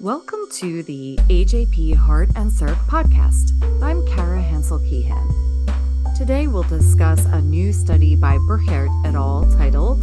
Welcome 0.00 0.40
to 0.52 0.82
the 0.84 1.18
AJP 1.28 1.96
Heart 1.96 2.30
and 2.36 2.52
Circ 2.52 2.78
podcast. 2.88 3.50
I'm 3.82 4.06
Kara 4.06 4.40
Hansel 4.40 4.78
Keehan. 4.78 6.16
Today 6.16 6.46
we'll 6.46 6.62
discuss 6.62 7.24
a 7.26 7.40
new 7.40 7.72
study 7.72 8.14
by 8.14 8.36
Burchert 8.48 8.88
et 9.04 9.14
al. 9.14 9.50
titled 9.56 10.02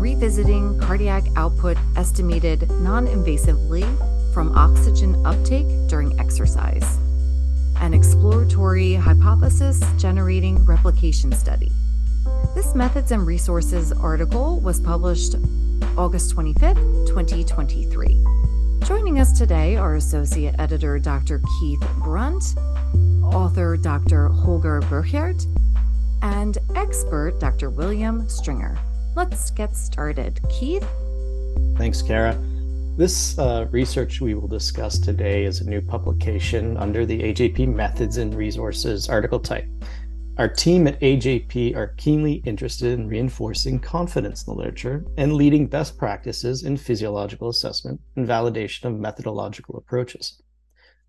Revisiting 0.00 0.78
Cardiac 0.80 1.24
Output 1.36 1.76
Estimated 1.94 2.70
Non 2.80 3.06
Invasively 3.06 3.84
from 4.32 4.56
Oxygen 4.56 5.24
Uptake 5.26 5.68
During 5.88 6.18
Exercise, 6.18 6.98
an 7.80 7.94
exploratory 7.94 8.94
hypothesis 8.94 9.80
generating 9.98 10.64
replication 10.64 11.32
study. 11.32 11.70
This 12.54 12.74
Methods 12.74 13.12
and 13.12 13.26
Resources 13.26 13.92
article 13.92 14.60
was 14.60 14.78
published 14.78 15.36
August 15.96 16.36
25th, 16.36 17.06
2023. 17.06 18.24
Joining 18.84 19.20
us 19.20 19.32
today 19.32 19.76
are 19.76 19.94
Associate 19.94 20.54
Editor 20.58 20.98
Dr. 20.98 21.40
Keith 21.58 21.82
Brunt, 22.00 22.44
author 23.24 23.78
Dr. 23.78 24.28
Holger 24.28 24.82
Burchert, 24.82 25.46
and 26.20 26.58
expert 26.76 27.40
Dr. 27.40 27.70
William 27.70 28.28
Stringer. 28.28 28.76
Let's 29.16 29.50
get 29.50 29.74
started. 29.74 30.38
Keith? 30.50 30.86
Thanks, 31.78 32.02
Kara. 32.02 32.38
This 32.98 33.38
uh, 33.38 33.66
research 33.70 34.20
we 34.20 34.34
will 34.34 34.48
discuss 34.48 34.98
today 34.98 35.44
is 35.44 35.62
a 35.62 35.64
new 35.68 35.80
publication 35.80 36.76
under 36.76 37.06
the 37.06 37.18
AJP 37.22 37.74
Methods 37.74 38.18
and 38.18 38.34
Resources 38.34 39.08
article 39.08 39.40
type. 39.40 39.64
Our 40.38 40.48
team 40.48 40.86
at 40.86 40.98
AJP 41.00 41.76
are 41.76 41.94
keenly 41.98 42.42
interested 42.46 42.98
in 42.98 43.06
reinforcing 43.06 43.78
confidence 43.78 44.46
in 44.46 44.54
the 44.54 44.58
literature 44.58 45.04
and 45.18 45.34
leading 45.34 45.66
best 45.66 45.98
practices 45.98 46.62
in 46.64 46.78
physiological 46.78 47.50
assessment 47.50 48.00
and 48.16 48.26
validation 48.26 48.84
of 48.86 48.98
methodological 48.98 49.76
approaches. 49.76 50.40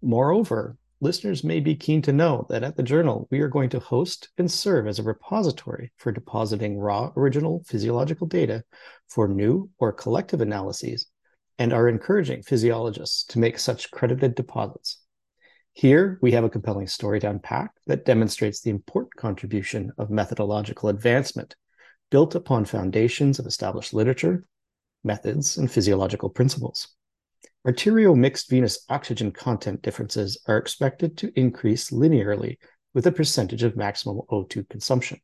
Moreover, 0.01 0.75
listeners 0.99 1.41
may 1.41 1.61
be 1.61 1.73
keen 1.73 2.01
to 2.01 2.11
know 2.11 2.45
that 2.49 2.63
at 2.63 2.75
the 2.75 2.83
journal, 2.83 3.29
we 3.31 3.39
are 3.39 3.47
going 3.47 3.69
to 3.69 3.79
host 3.79 4.27
and 4.37 4.51
serve 4.51 4.87
as 4.87 4.99
a 4.99 5.03
repository 5.03 5.93
for 5.95 6.11
depositing 6.11 6.77
raw 6.77 7.13
original 7.15 7.63
physiological 7.65 8.27
data 8.27 8.61
for 9.07 9.29
new 9.29 9.69
or 9.79 9.93
collective 9.93 10.41
analyses 10.41 11.07
and 11.57 11.71
are 11.71 11.87
encouraging 11.87 12.43
physiologists 12.43 13.23
to 13.23 13.39
make 13.39 13.57
such 13.57 13.89
credited 13.89 14.35
deposits. 14.35 15.02
Here, 15.75 16.19
we 16.21 16.33
have 16.33 16.43
a 16.43 16.49
compelling 16.49 16.85
story 16.85 17.19
to 17.19 17.29
unpack 17.29 17.71
that 17.87 18.05
demonstrates 18.05 18.61
the 18.61 18.69
important 18.69 19.15
contribution 19.15 19.91
of 19.97 20.11
methodological 20.11 20.89
advancement 20.89 21.55
built 22.11 22.35
upon 22.35 22.65
foundations 22.65 23.39
of 23.39 23.47
established 23.47 23.91
literature, 23.91 24.43
methods, 25.03 25.57
and 25.57 25.71
physiological 25.71 26.29
principles. 26.29 26.89
Arterial 27.65 28.15
mixed 28.15 28.51
venous 28.51 28.85
oxygen 28.87 29.31
content 29.31 29.81
differences 29.81 30.39
are 30.47 30.57
expected 30.57 31.17
to 31.17 31.31
increase 31.37 31.89
linearly 31.89 32.57
with 32.93 33.07
a 33.07 33.11
percentage 33.11 33.63
of 33.63 33.75
maximum 33.75 34.21
O2 34.29 34.69
consumption. 34.69 35.19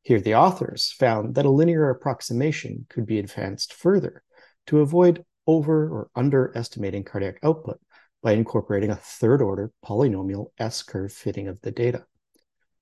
Here, 0.00 0.20
the 0.20 0.36
authors 0.36 0.92
found 0.98 1.34
that 1.34 1.44
a 1.44 1.50
linear 1.50 1.90
approximation 1.90 2.86
could 2.88 3.04
be 3.04 3.18
advanced 3.18 3.74
further 3.74 4.22
to 4.68 4.80
avoid 4.80 5.24
over 5.46 5.88
or 5.88 6.10
underestimating 6.16 7.04
cardiac 7.04 7.38
output 7.42 7.78
by 8.22 8.32
incorporating 8.32 8.90
a 8.90 8.96
third 8.96 9.40
order 9.40 9.70
polynomial 9.84 10.48
S 10.58 10.82
curve 10.82 11.12
fitting 11.12 11.48
of 11.48 11.60
the 11.62 11.70
data. 11.70 12.04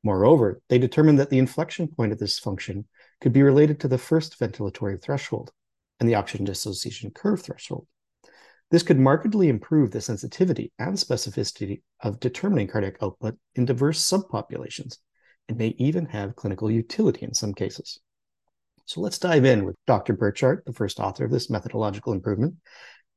Moreover, 0.02 0.60
they 0.68 0.78
determined 0.78 1.18
that 1.18 1.30
the 1.30 1.38
inflection 1.38 1.88
point 1.88 2.12
of 2.12 2.18
this 2.18 2.38
function 2.38 2.86
could 3.20 3.32
be 3.32 3.42
related 3.42 3.80
to 3.80 3.88
the 3.88 3.98
first 3.98 4.38
ventilatory 4.38 5.00
threshold 5.02 5.50
and 5.98 6.08
the 6.08 6.14
oxygen 6.14 6.46
dissociation 6.46 7.10
curve 7.10 7.42
threshold. 7.42 7.86
This 8.70 8.82
could 8.82 8.98
markedly 8.98 9.48
improve 9.48 9.90
the 9.90 10.00
sensitivity 10.00 10.72
and 10.78 10.96
specificity 10.96 11.82
of 12.00 12.20
determining 12.20 12.68
cardiac 12.68 12.96
output 13.02 13.36
in 13.54 13.64
diverse 13.64 14.00
subpopulations 14.00 14.98
and 15.48 15.56
may 15.56 15.74
even 15.78 16.06
have 16.06 16.36
clinical 16.36 16.70
utility 16.70 17.24
in 17.24 17.34
some 17.34 17.54
cases. 17.54 18.00
So 18.84 19.00
let's 19.00 19.18
dive 19.18 19.44
in 19.44 19.64
with 19.64 19.76
Dr. 19.86 20.16
Burchert, 20.16 20.64
the 20.64 20.72
first 20.72 21.00
author 21.00 21.24
of 21.24 21.30
this 21.30 21.50
methodological 21.50 22.12
improvement, 22.12 22.54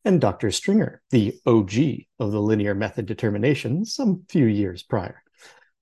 and 0.05 0.21
Dr. 0.21 0.51
Stringer, 0.51 1.01
the 1.09 1.39
OG 1.45 1.73
of 2.19 2.31
the 2.31 2.41
linear 2.41 2.73
method 2.73 3.05
determination 3.05 3.85
some 3.85 4.23
few 4.29 4.45
years 4.45 4.83
prior. 4.83 5.21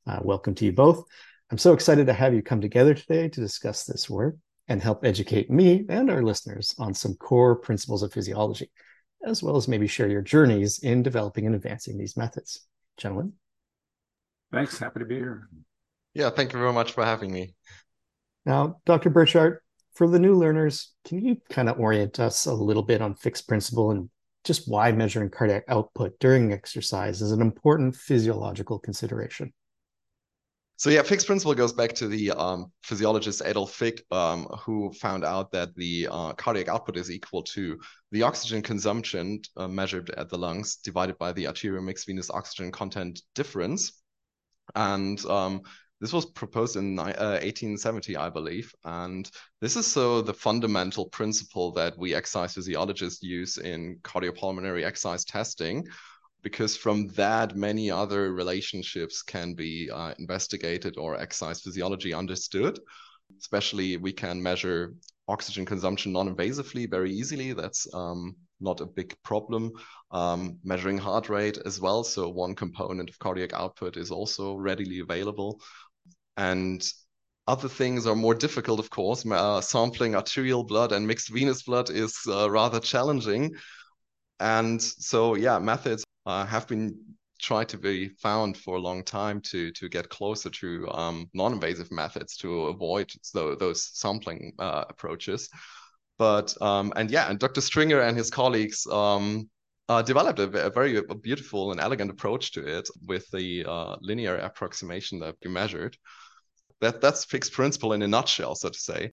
Uh, 0.05 0.19
welcome 0.21 0.55
to 0.55 0.65
you 0.65 0.71
both. 0.71 1.03
I'm 1.51 1.57
so 1.57 1.73
excited 1.73 2.07
to 2.07 2.13
have 2.13 2.33
you 2.33 2.41
come 2.41 2.61
together 2.61 2.93
today 2.93 3.29
to 3.29 3.41
discuss 3.41 3.85
this 3.85 4.09
work 4.09 4.35
and 4.67 4.81
help 4.81 5.05
educate 5.05 5.49
me 5.49 5.85
and 5.87 6.09
our 6.09 6.23
listeners 6.23 6.75
on 6.77 6.93
some 6.93 7.15
core 7.15 7.55
principles 7.55 8.03
of 8.03 8.11
physiology, 8.11 8.69
as 9.25 9.41
well 9.41 9.55
as 9.55 9.67
maybe 9.67 9.87
share 9.87 10.09
your 10.09 10.21
journeys 10.21 10.79
in 10.79 11.03
developing 11.03 11.45
and 11.45 11.55
advancing 11.55 11.97
these 11.97 12.17
methods. 12.17 12.65
Gentlemen. 12.97 13.33
Thanks. 14.51 14.77
Happy 14.77 14.99
to 14.99 15.05
be 15.05 15.15
here. 15.15 15.49
Yeah, 16.13 16.31
thank 16.31 16.51
you 16.51 16.59
very 16.59 16.73
much 16.73 16.93
for 16.93 17.05
having 17.05 17.31
me. 17.31 17.53
Now, 18.45 18.79
Dr. 18.85 19.09
Burchert, 19.09 19.59
for 19.97 20.07
the 20.07 20.19
new 20.19 20.35
learners, 20.35 20.93
can 21.05 21.25
you 21.25 21.37
kind 21.49 21.67
of 21.67 21.79
orient 21.79 22.19
us 22.19 22.45
a 22.45 22.53
little 22.53 22.83
bit 22.83 23.01
on 23.01 23.15
Fick's 23.15 23.41
principle 23.41 23.89
and 23.89 24.09
just 24.43 24.69
why 24.69 24.91
measuring 24.91 25.31
cardiac 25.31 25.63
output 25.67 26.19
during 26.19 26.53
exercise 26.53 27.19
is 27.19 27.31
an 27.31 27.41
important 27.41 27.95
physiological 27.95 28.77
consideration? 28.77 29.51
So 30.75 30.91
yeah, 30.91 31.01
Fick's 31.01 31.25
principle 31.25 31.55
goes 31.55 31.73
back 31.73 31.93
to 31.93 32.07
the 32.07 32.29
um, 32.29 32.71
physiologist 32.83 33.41
Adolf 33.43 33.73
Fick, 33.73 34.05
um, 34.11 34.43
who 34.63 34.93
found 34.93 35.25
out 35.25 35.51
that 35.53 35.75
the 35.75 36.07
uh, 36.11 36.33
cardiac 36.33 36.67
output 36.67 36.95
is 36.95 37.09
equal 37.09 37.41
to 37.41 37.79
the 38.11 38.21
oxygen 38.21 38.61
consumption 38.61 39.41
uh, 39.57 39.67
measured 39.67 40.11
at 40.11 40.29
the 40.29 40.37
lungs 40.37 40.75
divided 40.75 41.17
by 41.17 41.33
the 41.33 41.47
arterial 41.47 41.81
mixed 41.81 42.05
venous 42.05 42.29
oxygen 42.29 42.71
content 42.71 43.23
difference. 43.33 43.99
And 44.75 45.19
um, 45.25 45.63
this 45.99 46.13
was 46.13 46.25
proposed 46.25 46.75
in 46.75 46.99
uh, 46.99 47.03
1870, 47.41 48.15
I 48.15 48.29
believe. 48.29 48.73
And 48.85 49.29
this 49.61 49.75
is 49.75 49.87
so 49.87 50.21
the 50.21 50.33
fundamental 50.33 51.07
principle 51.09 51.71
that 51.73 51.97
we 51.97 52.13
exercise 52.13 52.53
physiologists 52.53 53.23
use 53.23 53.57
in 53.57 53.97
cardiopulmonary 54.03 54.85
exercise 54.85 55.25
testing, 55.25 55.87
because 56.43 56.77
from 56.77 57.07
that, 57.09 57.55
many 57.55 57.89
other 57.89 58.31
relationships 58.31 59.23
can 59.23 59.55
be 59.55 59.89
uh, 59.91 60.13
investigated 60.19 60.97
or 60.97 61.19
exercise 61.19 61.61
physiology 61.61 62.13
understood. 62.13 62.79
Especially, 63.39 63.97
we 63.97 64.13
can 64.13 64.41
measure 64.41 64.93
oxygen 65.27 65.65
consumption 65.65 66.13
non 66.13 66.33
invasively 66.33 66.89
very 66.89 67.11
easily. 67.11 67.53
That's 67.53 67.87
um, 67.93 68.35
not 68.61 68.81
a 68.81 68.85
big 68.85 69.15
problem. 69.23 69.71
Um, 70.11 70.57
measuring 70.63 70.97
heart 70.97 71.27
rate 71.27 71.57
as 71.65 71.81
well. 71.81 72.03
So, 72.03 72.29
one 72.29 72.55
component 72.55 73.09
of 73.09 73.19
cardiac 73.19 73.53
output 73.53 73.97
is 73.97 74.11
also 74.11 74.55
readily 74.55 74.99
available. 74.99 75.59
And 76.37 76.81
other 77.47 77.69
things 77.69 78.05
are 78.05 78.15
more 78.15 78.35
difficult, 78.35 78.79
of 78.79 78.89
course. 78.89 79.25
Uh, 79.25 79.61
sampling 79.61 80.15
arterial 80.15 80.63
blood 80.63 80.91
and 80.91 81.07
mixed 81.07 81.29
venous 81.29 81.63
blood 81.63 81.89
is 81.89 82.15
uh, 82.27 82.49
rather 82.49 82.79
challenging. 82.79 83.55
And 84.39 84.81
so, 84.81 85.35
yeah, 85.35 85.57
methods 85.57 86.03
uh, 86.25 86.45
have 86.45 86.67
been 86.67 86.95
tried 87.39 87.69
to 87.69 87.77
be 87.77 88.09
found 88.09 88.57
for 88.57 88.77
a 88.77 88.81
long 88.81 89.03
time 89.03 89.39
to 89.39 89.71
to 89.71 89.87
get 89.89 90.09
closer 90.09 90.49
to 90.49 90.89
um, 90.91 91.29
non-invasive 91.33 91.91
methods 91.91 92.35
to 92.37 92.63
avoid 92.65 93.11
those 93.33 93.89
sampling 93.93 94.53
uh, 94.59 94.85
approaches. 94.89 95.49
But 96.17 96.59
um, 96.61 96.93
and 96.95 97.11
yeah, 97.11 97.29
and 97.29 97.39
Dr. 97.39 97.61
Stringer 97.61 98.01
and 98.01 98.17
his 98.17 98.29
colleagues 98.29 98.85
um, 98.87 99.49
uh, 99.87 100.01
developed 100.01 100.39
a, 100.39 100.65
a, 100.65 100.69
very 100.69 101.01
beautiful 101.21 101.71
and 101.71 101.79
elegant 101.79 102.11
approach 102.11 102.51
to 102.53 102.65
it 102.65 102.89
with 103.05 103.29
the 103.31 103.63
uh, 103.65 103.95
linear 104.01 104.37
approximation 104.37 105.19
that 105.19 105.35
we 105.43 105.51
measured 105.51 105.95
that 106.81 107.01
that's 107.01 107.25
Fick's 107.25 107.49
principle 107.49 107.93
in 107.93 108.01
a 108.01 108.07
nutshell, 108.07 108.55
so 108.55 108.69
to 108.69 108.79
say. 108.79 109.11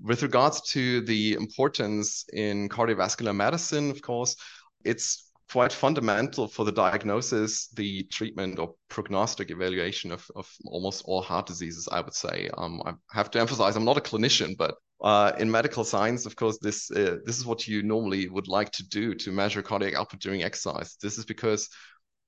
With 0.00 0.22
regards 0.22 0.60
to 0.72 1.00
the 1.02 1.34
importance 1.34 2.24
in 2.32 2.68
cardiovascular 2.68 3.34
medicine, 3.34 3.90
of 3.90 4.02
course, 4.02 4.36
it's 4.84 5.30
quite 5.50 5.72
fundamental 5.72 6.48
for 6.48 6.64
the 6.64 6.72
diagnosis, 6.72 7.68
the 7.68 8.02
treatment, 8.04 8.58
or 8.58 8.74
prognostic 8.88 9.50
evaluation 9.50 10.10
of, 10.10 10.28
of 10.34 10.50
almost 10.66 11.02
all 11.06 11.22
heart 11.22 11.46
diseases, 11.46 11.88
I 11.90 12.00
would 12.00 12.14
say. 12.14 12.50
Um, 12.58 12.82
I 12.84 12.94
have 13.12 13.30
to 13.30 13.40
emphasize 13.40 13.76
I'm 13.76 13.84
not 13.84 13.96
a 13.96 14.00
clinician, 14.00 14.56
but 14.56 14.74
uh, 15.00 15.32
in 15.38 15.50
medical 15.50 15.84
science, 15.84 16.26
of 16.26 16.36
course, 16.36 16.58
this 16.60 16.90
uh, 16.90 17.18
this 17.24 17.38
is 17.38 17.46
what 17.46 17.68
you 17.68 17.82
normally 17.82 18.28
would 18.28 18.48
like 18.48 18.70
to 18.72 18.88
do 18.88 19.14
to 19.14 19.30
measure 19.30 19.62
cardiac 19.62 19.94
output 19.94 20.20
during 20.20 20.42
exercise. 20.42 20.96
This 21.00 21.18
is 21.18 21.24
because 21.24 21.68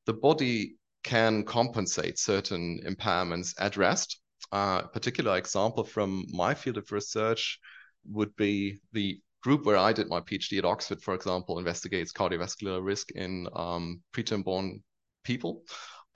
the 0.06 0.12
body 0.12 0.76
can 1.02 1.44
compensate 1.44 2.19
certain 2.19 2.81
impairments 2.87 3.55
at 3.58 3.76
rest 3.76 4.20
uh, 4.52 4.82
a 4.85 4.88
particular 4.88 5.37
example 5.37 5.85
from 5.85 6.26
my 6.32 6.55
field 6.55 6.79
of 6.79 6.90
research 6.93 7.58
would 8.11 8.35
be 8.37 8.81
the 8.93 9.20
group 9.43 9.64
where 9.64 9.76
I 9.76 9.93
did 9.93 10.08
my 10.08 10.20
PhD 10.20 10.58
at 10.58 10.64
Oxford, 10.64 11.02
for 11.02 11.14
example, 11.14 11.58
investigates 11.58 12.12
cardiovascular 12.12 12.85
risk 12.85 13.11
in 13.12 13.49
um, 13.55 14.00
preterm 14.12 14.44
born 14.44 14.82
people. 15.25 15.62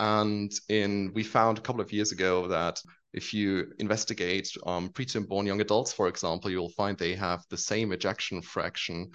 And 0.01 0.53
in 0.69 1.13
we 1.15 1.23
found 1.23 1.59
a 1.59 1.61
couple 1.61 1.81
of 1.81 1.93
years 1.93 2.13
ago 2.13 2.49
that 2.49 2.81
if 3.13 3.35
you 3.35 3.73
investigate 3.79 4.49
um, 4.67 4.89
preterm 4.89 5.29
born 5.29 5.47
young 5.47 5.61
adults, 5.61 5.93
for 5.93 6.09
example, 6.09 6.51
you'll 6.51 6.71
find 6.71 6.97
they 6.97 7.15
have 7.15 7.45
the 7.51 7.59
same 7.59 7.93
ejection 7.93 8.43
fraction 8.43 9.11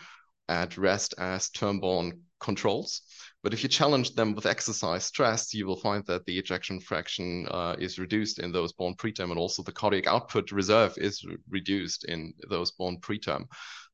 at 0.47 0.77
rest 0.77 1.15
as 1.17 1.49
term 1.49 1.79
born 1.79 2.21
controls. 2.39 3.01
But 3.47 3.53
if 3.53 3.63
you 3.63 3.69
challenge 3.69 4.13
them 4.13 4.35
with 4.35 4.45
exercise 4.45 5.05
stress, 5.05 5.53
you 5.53 5.65
will 5.65 5.77
find 5.77 6.05
that 6.07 6.25
the 6.25 6.37
ejection 6.37 6.81
fraction 6.81 7.47
uh, 7.49 7.77
is 7.79 7.97
reduced 7.97 8.39
in 8.39 8.51
those 8.51 8.73
born 8.73 8.93
preterm, 8.95 9.29
and 9.29 9.39
also 9.39 9.63
the 9.63 9.71
cardiac 9.71 10.05
output 10.05 10.51
reserve 10.51 10.93
is 10.97 11.23
re 11.23 11.37
reduced 11.49 12.03
in 12.03 12.33
those 12.49 12.71
born 12.71 12.97
preterm. 12.99 13.45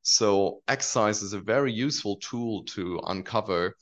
So 0.02 0.60
exercise 0.66 1.22
is 1.22 1.34
a 1.34 1.38
very 1.38 1.72
useful 1.72 2.16
tool 2.16 2.64
to 2.74 3.00
uncover 3.06 3.76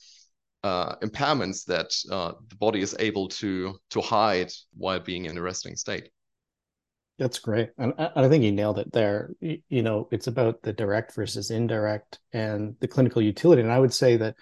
uh, 0.63 0.97
impairments 0.97 1.65
that 1.65 1.91
uh, 2.11 2.33
the 2.51 2.57
body 2.57 2.83
is 2.83 2.95
able 2.99 3.29
to 3.41 3.79
to 3.93 4.03
hide 4.03 4.53
while 4.77 5.01
being 5.01 5.25
in 5.25 5.39
a 5.39 5.41
resting 5.41 5.77
state. 5.77 6.11
That's 7.19 7.39
great, 7.39 7.71
and 7.79 7.95
I 7.97 8.29
think 8.29 8.45
you 8.45 8.53
nailed 8.53 8.79
it 8.79 8.93
there. 8.93 9.31
You 9.41 9.83
know, 9.83 10.07
it's 10.13 10.27
about 10.27 10.61
the 10.61 10.75
direct 10.75 11.15
versus 11.15 11.51
indirect 11.51 12.19
and 12.35 12.77
the 12.81 12.89
clinical 12.89 13.23
utility. 13.23 13.63
And 13.63 13.73
I 13.73 13.79
would 13.79 13.95
say 13.95 14.19
that, 14.19 14.37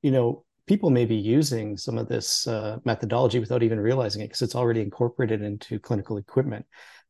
you 0.00 0.10
know, 0.10 0.46
people 0.66 0.90
may 0.90 1.04
be 1.04 1.16
using 1.16 1.76
some 1.76 1.98
of 1.98 2.08
this 2.08 2.46
uh, 2.46 2.78
methodology 2.84 3.38
without 3.38 3.62
even 3.62 3.80
realizing 3.80 4.22
it 4.22 4.26
because 4.28 4.42
it's 4.42 4.54
already 4.54 4.80
incorporated 4.80 5.42
into 5.42 5.78
clinical 5.78 6.16
equipment. 6.16 6.66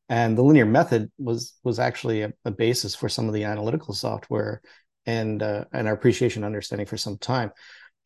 And 0.09 0.37
the 0.37 0.43
linear 0.43 0.67
method 0.67 1.11
was 1.19 1.55
was 1.63 1.79
actually 1.79 2.23
a, 2.23 2.33
a 2.45 2.51
basis 2.51 2.95
for 2.95 3.09
some 3.09 3.29
of 3.29 3.35
the 3.35 3.45
analytical 3.45 3.95
software 3.95 4.61
and 5.07 5.43
uh, 5.43 5.65
and 5.73 5.87
our 5.87 5.95
appreciation 5.95 6.43
understanding 6.45 6.87
for 6.87 6.97
some 6.97 7.19
time. 7.19 7.53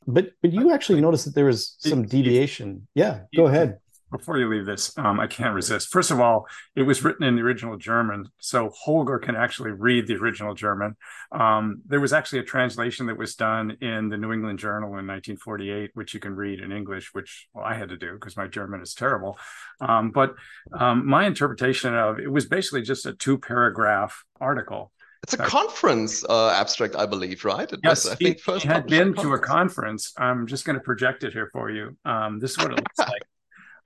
But 0.07 0.33
but 0.43 0.53
you 0.53 0.73
actually 0.73 1.01
noticed 1.01 1.25
that 1.25 1.35
there 1.35 1.47
was 1.47 1.77
some 1.79 2.05
deviation. 2.05 2.87
Yeah, 2.95 3.21
go 3.35 3.47
ahead. 3.47 3.79
Before 4.17 4.39
you 4.39 4.49
leave 4.49 4.65
this, 4.65 4.97
um, 4.97 5.19
I 5.19 5.27
can't 5.27 5.57
resist. 5.57 5.89
First 5.89 6.13
of 6.13 6.21
all, 6.21 6.47
it 6.77 6.83
was 6.83 7.03
written 7.03 7.25
in 7.25 7.35
the 7.35 7.43
original 7.43 7.77
German, 7.77 8.29
so 8.39 8.71
Holger 8.71 9.19
can 9.19 9.35
actually 9.35 9.73
read 9.73 10.07
the 10.07 10.15
original 10.15 10.55
German. 10.55 10.95
Um, 11.33 11.83
there 11.85 11.99
was 11.99 12.13
actually 12.13 12.39
a 12.39 12.45
translation 12.45 13.07
that 13.07 13.19
was 13.19 13.35
done 13.35 13.77
in 13.81 14.11
the 14.11 14.17
New 14.17 14.33
England 14.33 14.61
Journal 14.61 14.91
in 14.91 15.07
1948, 15.09 15.91
which 15.95 16.15
you 16.15 16.21
can 16.21 16.37
read 16.37 16.61
in 16.61 16.71
English, 16.71 17.13
which 17.13 17.49
well, 17.55 17.65
I 17.65 17.75
had 17.75 17.89
to 17.89 17.97
do 17.97 18.13
because 18.13 18.37
my 18.37 18.47
German 18.47 18.83
is 18.83 18.95
terrible. 18.95 19.37
Um, 19.81 20.13
but 20.13 20.37
um, 20.73 21.05
my 21.05 21.27
interpretation 21.27 21.93
of 21.93 22.21
it 22.21 22.31
was 22.31 22.47
basically 22.47 22.83
just 22.83 23.07
a 23.07 23.15
two 23.15 23.37
paragraph 23.37 24.23
article 24.41 24.93
it's 25.25 25.33
a 25.33 25.39
conference 25.39 26.23
uh, 26.29 26.51
abstract, 26.51 26.97
I 26.97 27.07
believe, 27.07 27.47
right? 27.47 27.73
It 27.73 27.81
yes, 27.83 28.05
was, 28.05 28.13
I 28.13 28.17
think 28.17 28.41
first 28.41 28.63
he 28.63 28.69
had 28.69 28.87
been 28.87 29.15
to 29.15 29.33
a 29.33 29.39
conference. 29.39 30.13
I'm 30.19 30.47
just 30.47 30.67
going 30.67 30.79
to 30.79 30.85
project 30.85 31.25
it 31.25 31.33
here 31.33 31.49
for 31.51 31.71
you. 31.71 31.97
Um, 32.05 32.39
this 32.41 32.51
is 32.53 32.59
what 32.59 32.73
it 32.73 32.77
looks 32.77 32.99
like. 32.99 33.23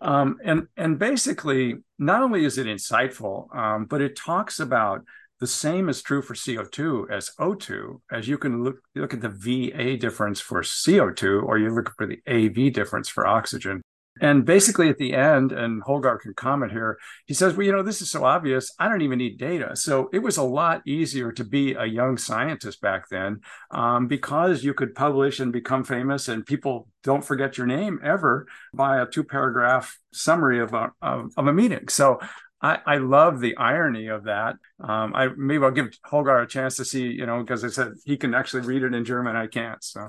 Um, 0.00 0.38
and 0.44 0.68
and 0.76 0.98
basically, 0.98 1.76
not 1.98 2.22
only 2.22 2.44
is 2.44 2.58
it 2.58 2.66
insightful, 2.66 3.54
um, 3.54 3.86
but 3.86 4.00
it 4.00 4.16
talks 4.16 4.60
about 4.60 5.04
the 5.40 5.46
same 5.46 5.88
is 5.88 6.02
true 6.02 6.22
for 6.22 6.34
CO2 6.34 7.10
as 7.10 7.30
O2, 7.38 8.00
as 8.10 8.28
you 8.28 8.38
can 8.38 8.64
look 8.64 8.80
look 8.94 9.14
at 9.14 9.20
the 9.20 9.28
VA 9.28 9.96
difference 9.96 10.40
for 10.40 10.62
CO2, 10.62 11.42
or 11.44 11.58
you 11.58 11.70
look 11.70 11.92
for 11.96 12.06
the 12.06 12.20
AV 12.28 12.72
difference 12.72 13.08
for 13.08 13.26
oxygen. 13.26 13.82
And 14.20 14.44
basically, 14.44 14.88
at 14.88 14.98
the 14.98 15.14
end, 15.14 15.52
and 15.52 15.82
Holger 15.82 16.16
can 16.16 16.34
comment 16.34 16.72
here, 16.72 16.98
he 17.26 17.34
says, 17.34 17.54
Well, 17.54 17.66
you 17.66 17.72
know, 17.72 17.82
this 17.82 18.02
is 18.02 18.10
so 18.10 18.24
obvious. 18.24 18.72
I 18.78 18.88
don't 18.88 19.02
even 19.02 19.18
need 19.18 19.38
data. 19.38 19.76
So 19.76 20.08
it 20.12 20.20
was 20.20 20.36
a 20.36 20.42
lot 20.42 20.86
easier 20.86 21.32
to 21.32 21.44
be 21.44 21.74
a 21.74 21.84
young 21.84 22.16
scientist 22.16 22.80
back 22.80 23.08
then 23.08 23.40
um, 23.70 24.06
because 24.06 24.64
you 24.64 24.74
could 24.74 24.94
publish 24.94 25.40
and 25.40 25.52
become 25.52 25.84
famous, 25.84 26.28
and 26.28 26.44
people 26.44 26.88
don't 27.02 27.24
forget 27.24 27.56
your 27.56 27.66
name 27.66 28.00
ever 28.02 28.46
by 28.74 29.00
a 29.00 29.06
two 29.06 29.24
paragraph 29.24 29.98
summary 30.12 30.60
of 30.60 30.74
a, 30.74 30.92
of, 31.00 31.32
of 31.36 31.46
a 31.46 31.52
meeting. 31.52 31.88
So 31.88 32.20
I, 32.60 32.78
I, 32.86 32.96
love 32.96 33.40
the 33.40 33.56
irony 33.56 34.08
of 34.08 34.24
that. 34.24 34.56
Um, 34.80 35.14
I 35.14 35.28
maybe 35.36 35.64
I'll 35.64 35.70
give 35.70 35.96
Holger 36.04 36.36
a 36.38 36.46
chance 36.46 36.76
to 36.76 36.84
see, 36.84 37.06
you 37.06 37.24
know, 37.24 37.40
because 37.40 37.64
I 37.64 37.68
said 37.68 37.92
he 38.04 38.16
can 38.16 38.34
actually 38.34 38.62
read 38.62 38.82
it 38.82 38.94
in 38.94 39.04
German. 39.04 39.36
I 39.36 39.46
can't. 39.46 39.82
So 39.82 40.08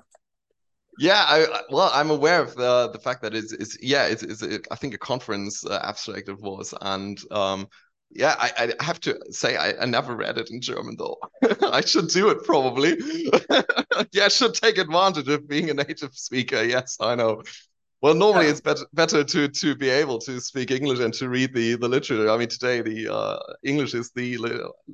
yeah, 0.99 1.23
I, 1.27 1.61
well, 1.69 1.89
I'm 1.93 2.09
aware 2.09 2.41
of 2.41 2.55
the 2.55 2.89
the 2.91 2.99
fact 2.99 3.21
that 3.21 3.33
it's, 3.33 3.53
it's 3.53 3.77
yeah, 3.81 4.05
it's, 4.07 4.21
it's 4.21 4.43
I 4.69 4.75
think 4.75 4.93
a 4.93 4.97
conference 4.97 5.65
uh, 5.65 5.79
abstract 5.83 6.27
it 6.27 6.39
was, 6.41 6.73
and 6.81 7.17
um, 7.31 7.67
yeah, 8.11 8.35
I, 8.37 8.73
I 8.79 8.83
have 8.83 8.99
to 9.01 9.17
say 9.31 9.55
I, 9.55 9.81
I 9.81 9.85
never 9.85 10.15
read 10.15 10.37
it 10.37 10.49
in 10.51 10.59
German 10.61 10.97
though. 10.97 11.17
I 11.71 11.81
should 11.81 12.09
do 12.09 12.29
it 12.29 12.43
probably. 12.43 12.97
yeah, 14.11 14.25
I 14.25 14.27
should 14.27 14.53
take 14.55 14.77
advantage 14.77 15.29
of 15.29 15.47
being 15.47 15.69
a 15.69 15.73
native 15.73 16.15
speaker. 16.15 16.63
Yes, 16.63 16.97
I 16.99 17.15
know. 17.15 17.43
Well, 18.01 18.13
normally 18.13 18.45
yeah. 18.45 18.51
it's 18.51 18.61
better 18.61 18.85
better 18.93 19.23
to 19.25 19.49
to 19.49 19.75
be 19.75 19.89
able 19.89 20.19
to 20.19 20.39
speak 20.39 20.71
English 20.71 20.99
and 20.99 21.13
to 21.15 21.27
read 21.27 21.53
the 21.53 21.75
the 21.75 21.89
literature. 21.89 22.29
I 22.29 22.37
mean, 22.37 22.47
today 22.47 22.81
the 22.81 23.13
uh, 23.13 23.39
English 23.63 23.93
is 23.93 24.11
the 24.11 24.37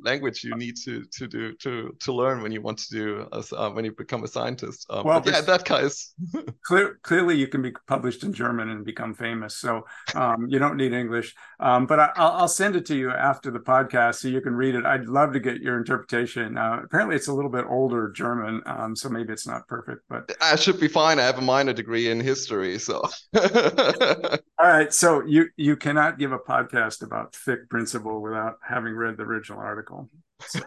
language 0.04 0.44
you 0.44 0.56
need 0.56 0.76
to 0.86 1.06
to 1.18 1.28
do 1.28 1.54
to 1.58 1.96
to 2.00 2.14
learn 2.14 2.42
when 2.42 2.52
you 2.52 2.62
want 2.62 2.80
to 2.80 2.90
do 2.90 3.28
as, 3.32 3.54
uh, 3.54 3.70
when 3.70 3.86
you 3.86 3.92
become 3.92 4.24
a 4.24 4.28
scientist. 4.28 4.88
Um, 4.90 5.04
well, 5.06 5.22
yeah, 5.24 5.42
that 5.42 5.66
case. 5.66 6.16
clear, 6.64 7.00
clearly, 7.04 7.36
you 7.36 7.48
can 7.48 7.62
be 7.62 7.74
published 7.88 8.24
in 8.24 8.34
German 8.34 8.70
and 8.70 8.84
become 8.84 9.14
famous, 9.14 9.56
so 9.56 9.86
um, 10.16 10.48
you 10.48 10.58
don't 10.58 10.78
need 10.78 10.94
English. 10.94 11.36
Um, 11.60 11.86
but 11.86 12.00
I, 12.00 12.42
will 12.42 12.48
send 12.48 12.76
it 12.76 12.88
to 12.88 12.96
you 12.96 13.12
after 13.12 13.52
the 13.52 13.60
podcast 13.60 14.16
so 14.16 14.30
you 14.30 14.42
can 14.42 14.56
read 14.56 14.74
it. 14.74 14.86
I'd 14.86 15.06
love 15.06 15.32
to 15.34 15.40
get 15.40 15.62
your 15.62 15.78
interpretation. 15.78 16.58
Uh, 16.58 16.82
apparently, 16.84 17.16
it's 17.16 17.28
a 17.28 17.34
little 17.34 17.52
bit 17.52 17.66
older 17.70 18.12
German, 18.12 18.64
um, 18.66 18.96
so 18.96 19.10
maybe 19.10 19.32
it's 19.32 19.46
not 19.46 19.68
perfect, 19.68 20.02
but 20.10 20.32
I 20.42 20.56
should 20.56 20.80
be 20.80 20.88
fine. 20.88 21.20
I 21.20 21.24
have 21.24 21.38
a 21.38 21.42
minor 21.42 21.74
degree 21.74 22.10
in 22.10 22.20
history, 22.20 22.80
so. 22.80 22.95
All 24.60 24.68
right. 24.68 24.94
So 24.94 25.24
you 25.26 25.48
you 25.58 25.76
cannot 25.76 26.20
give 26.20 26.32
a 26.32 26.40
podcast 26.40 27.04
about 27.04 27.36
Fick 27.36 27.70
principle 27.70 28.22
without 28.22 28.56
having 28.68 28.94
read 28.94 29.18
the 29.18 29.24
original 29.24 29.60
article. 29.60 30.10
So, 30.48 30.60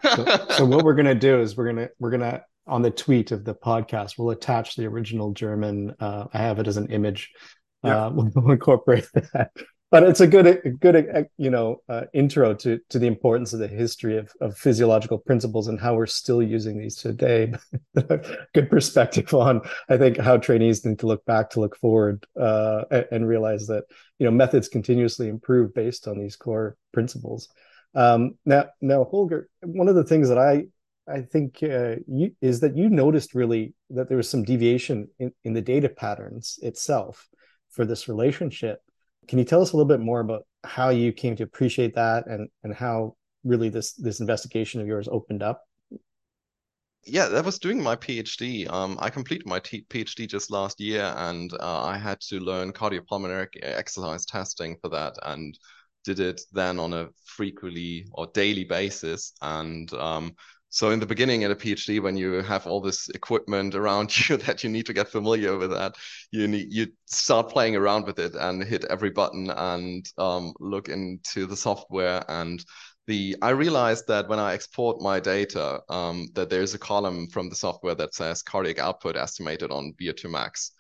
so 0.57 0.65
what 0.65 0.83
we're 0.83 0.95
gonna 0.95 1.15
do 1.15 1.43
is 1.43 1.55
we're 1.55 1.67
gonna 1.67 1.91
we're 1.99 2.11
gonna 2.11 2.43
on 2.67 2.81
the 2.81 2.91
tweet 2.91 3.33
of 3.33 3.45
the 3.45 3.55
podcast 3.55 4.15
we'll 4.17 4.31
attach 4.31 4.77
the 4.77 4.87
original 4.87 5.33
German. 5.33 5.95
Uh, 6.01 6.25
I 6.33 6.39
have 6.39 6.59
it 6.59 6.67
as 6.67 6.79
an 6.79 6.91
image. 6.91 7.31
Yeah. 7.85 8.07
Uh, 8.07 8.11
we'll 8.15 8.51
incorporate 8.51 9.07
that 9.13 9.51
but 9.91 10.03
it's 10.03 10.21
a 10.21 10.27
good 10.27 10.47
a 10.47 10.71
good 10.71 10.97
uh, 10.97 11.23
you 11.37 11.51
know 11.51 11.81
uh, 11.89 12.03
intro 12.13 12.55
to 12.55 12.79
to 12.91 12.99
the 12.99 13.07
importance 13.07 13.53
of 13.53 13.59
the 13.59 13.69
history 13.69 14.19
of, 14.19 14.31
of 14.41 14.57
physiological 14.57 15.19
principles 15.19 15.69
and 15.69 15.81
how 15.81 15.95
we're 15.95 16.07
still 16.07 16.43
using 16.43 16.79
these 16.79 16.97
today. 16.97 17.53
Good 18.55 18.71
perspective 18.71 19.33
on 19.35 19.61
i 19.89 19.97
think 19.97 20.19
how 20.19 20.37
trainees 20.37 20.85
need 20.85 20.99
to 20.99 21.07
look 21.07 21.25
back 21.25 21.51
to 21.51 21.61
look 21.61 21.77
forward 21.77 22.25
uh, 22.39 22.85
and, 23.11 23.29
realize 23.29 23.67
that 23.67 23.85
you 24.19 24.25
know 24.25 24.31
methods 24.31 24.69
continuously 24.69 25.29
improve 25.29 25.75
based 25.75 26.09
on 26.09 26.19
these 26.19 26.37
core 26.37 26.77
principles. 26.93 27.49
Um, 27.95 28.35
now 28.45 28.67
now 28.81 29.05
holger 29.05 29.49
one 29.63 29.89
of 29.89 29.95
the 29.95 30.05
things 30.05 30.29
that 30.29 30.39
i 30.39 30.67
i 31.11 31.23
think 31.23 31.63
uh, 31.63 31.97
you, 32.07 32.35
is 32.41 32.61
that 32.61 32.77
you 32.77 32.89
noticed 32.89 33.35
really 33.35 33.75
that 33.91 34.09
there 34.09 34.17
was 34.17 34.29
some 34.29 34.45
deviation 34.45 35.09
in, 35.19 35.33
in 35.45 35.53
the 35.55 35.63
data 35.63 35.89
patterns 35.89 36.59
itself 36.63 37.29
for 37.71 37.85
this 37.85 38.09
relationship 38.09 38.81
can 39.29 39.39
you 39.39 39.45
tell 39.45 39.63
us 39.63 39.73
a 39.73 39.77
little 39.77 39.89
bit 39.89 40.01
more 40.01 40.21
about 40.21 40.43
how 40.65 40.89
you 40.89 41.13
came 41.13 41.37
to 41.37 41.45
appreciate 41.45 41.95
that 41.95 42.27
and 42.27 42.49
and 42.65 42.75
how 42.75 43.15
really 43.45 43.69
this 43.69 43.93
this 43.93 44.21
investigation 44.21 44.81
of 44.81 44.87
yours 44.87 45.09
opened 45.11 45.43
up? 45.43 45.63
Yeah, 47.05 47.29
that 47.29 47.45
was 47.45 47.59
doing 47.59 47.83
my 47.83 47.97
PhD. 47.97 48.69
Um, 48.71 48.99
I 49.01 49.09
completed 49.09 49.47
my 49.47 49.61
t- 49.61 49.87
PhD 49.89 50.29
just 50.29 50.51
last 50.51 50.81
year, 50.81 51.15
and 51.17 51.53
uh, 51.55 51.85
I 51.85 51.97
had 51.97 52.21
to 52.23 52.41
learn 52.41 52.73
cardiopulmonary 52.73 53.49
exercise 53.63 54.27
testing 54.27 54.77
for 54.83 54.91
that, 54.91 55.15
and 55.23 55.59
did 56.05 56.21
it 56.21 56.41
then 56.53 56.79
on 56.79 56.93
a 56.93 57.09
frequently 57.25 58.07
or 58.13 58.27
daily 58.35 58.65
basis. 58.65 59.33
And 59.41 59.93
um, 59.95 60.35
so 60.71 60.91
in 60.91 61.01
the 61.01 61.07
beginning 61.07 61.45
at 61.45 61.51
a 61.51 61.57
PhD, 61.57 62.01
when 62.03 62.17
you 62.17 62.43
have 62.43 62.67
all 62.67 62.81
this 62.81 63.09
equipment 63.11 63.75
around 63.75 64.15
you 64.29 64.37
that 64.39 64.63
you 64.63 64.71
need 64.71 64.87
to 64.87 64.93
get 64.93 65.09
familiar 65.09 65.57
with 65.57 65.71
that, 65.71 65.97
you 66.31 66.47
need 66.47 66.73
you 66.73 66.89
start 67.07 67.51
playing 67.51 67.77
around 67.77 68.07
with 68.07 68.19
it 68.19 68.35
and 68.35 68.63
hit 68.63 68.85
every 68.85 69.11
button 69.11 69.51
and 69.51 70.07
um, 70.19 70.53
look 70.61 70.89
into 70.89 71.47
the 71.47 71.57
software 71.57 72.25
and 72.29 72.65
the 73.07 73.35
I 73.41 73.51
realized 73.51 74.07
that 74.09 74.29
when 74.29 74.39
I 74.39 74.53
export 74.53 75.01
my 75.01 75.19
data, 75.19 75.81
um, 75.89 76.29
that 76.35 76.51
there's 76.51 76.75
a 76.75 76.79
column 76.79 77.27
from 77.29 77.49
the 77.49 77.57
software 77.57 77.95
that 77.95 78.15
says 78.15 78.43
cardiac 78.43 78.79
output 78.79 79.17
estimated 79.17 79.71
on 79.71 79.95
VO2 79.99 80.31
max. 80.31 80.73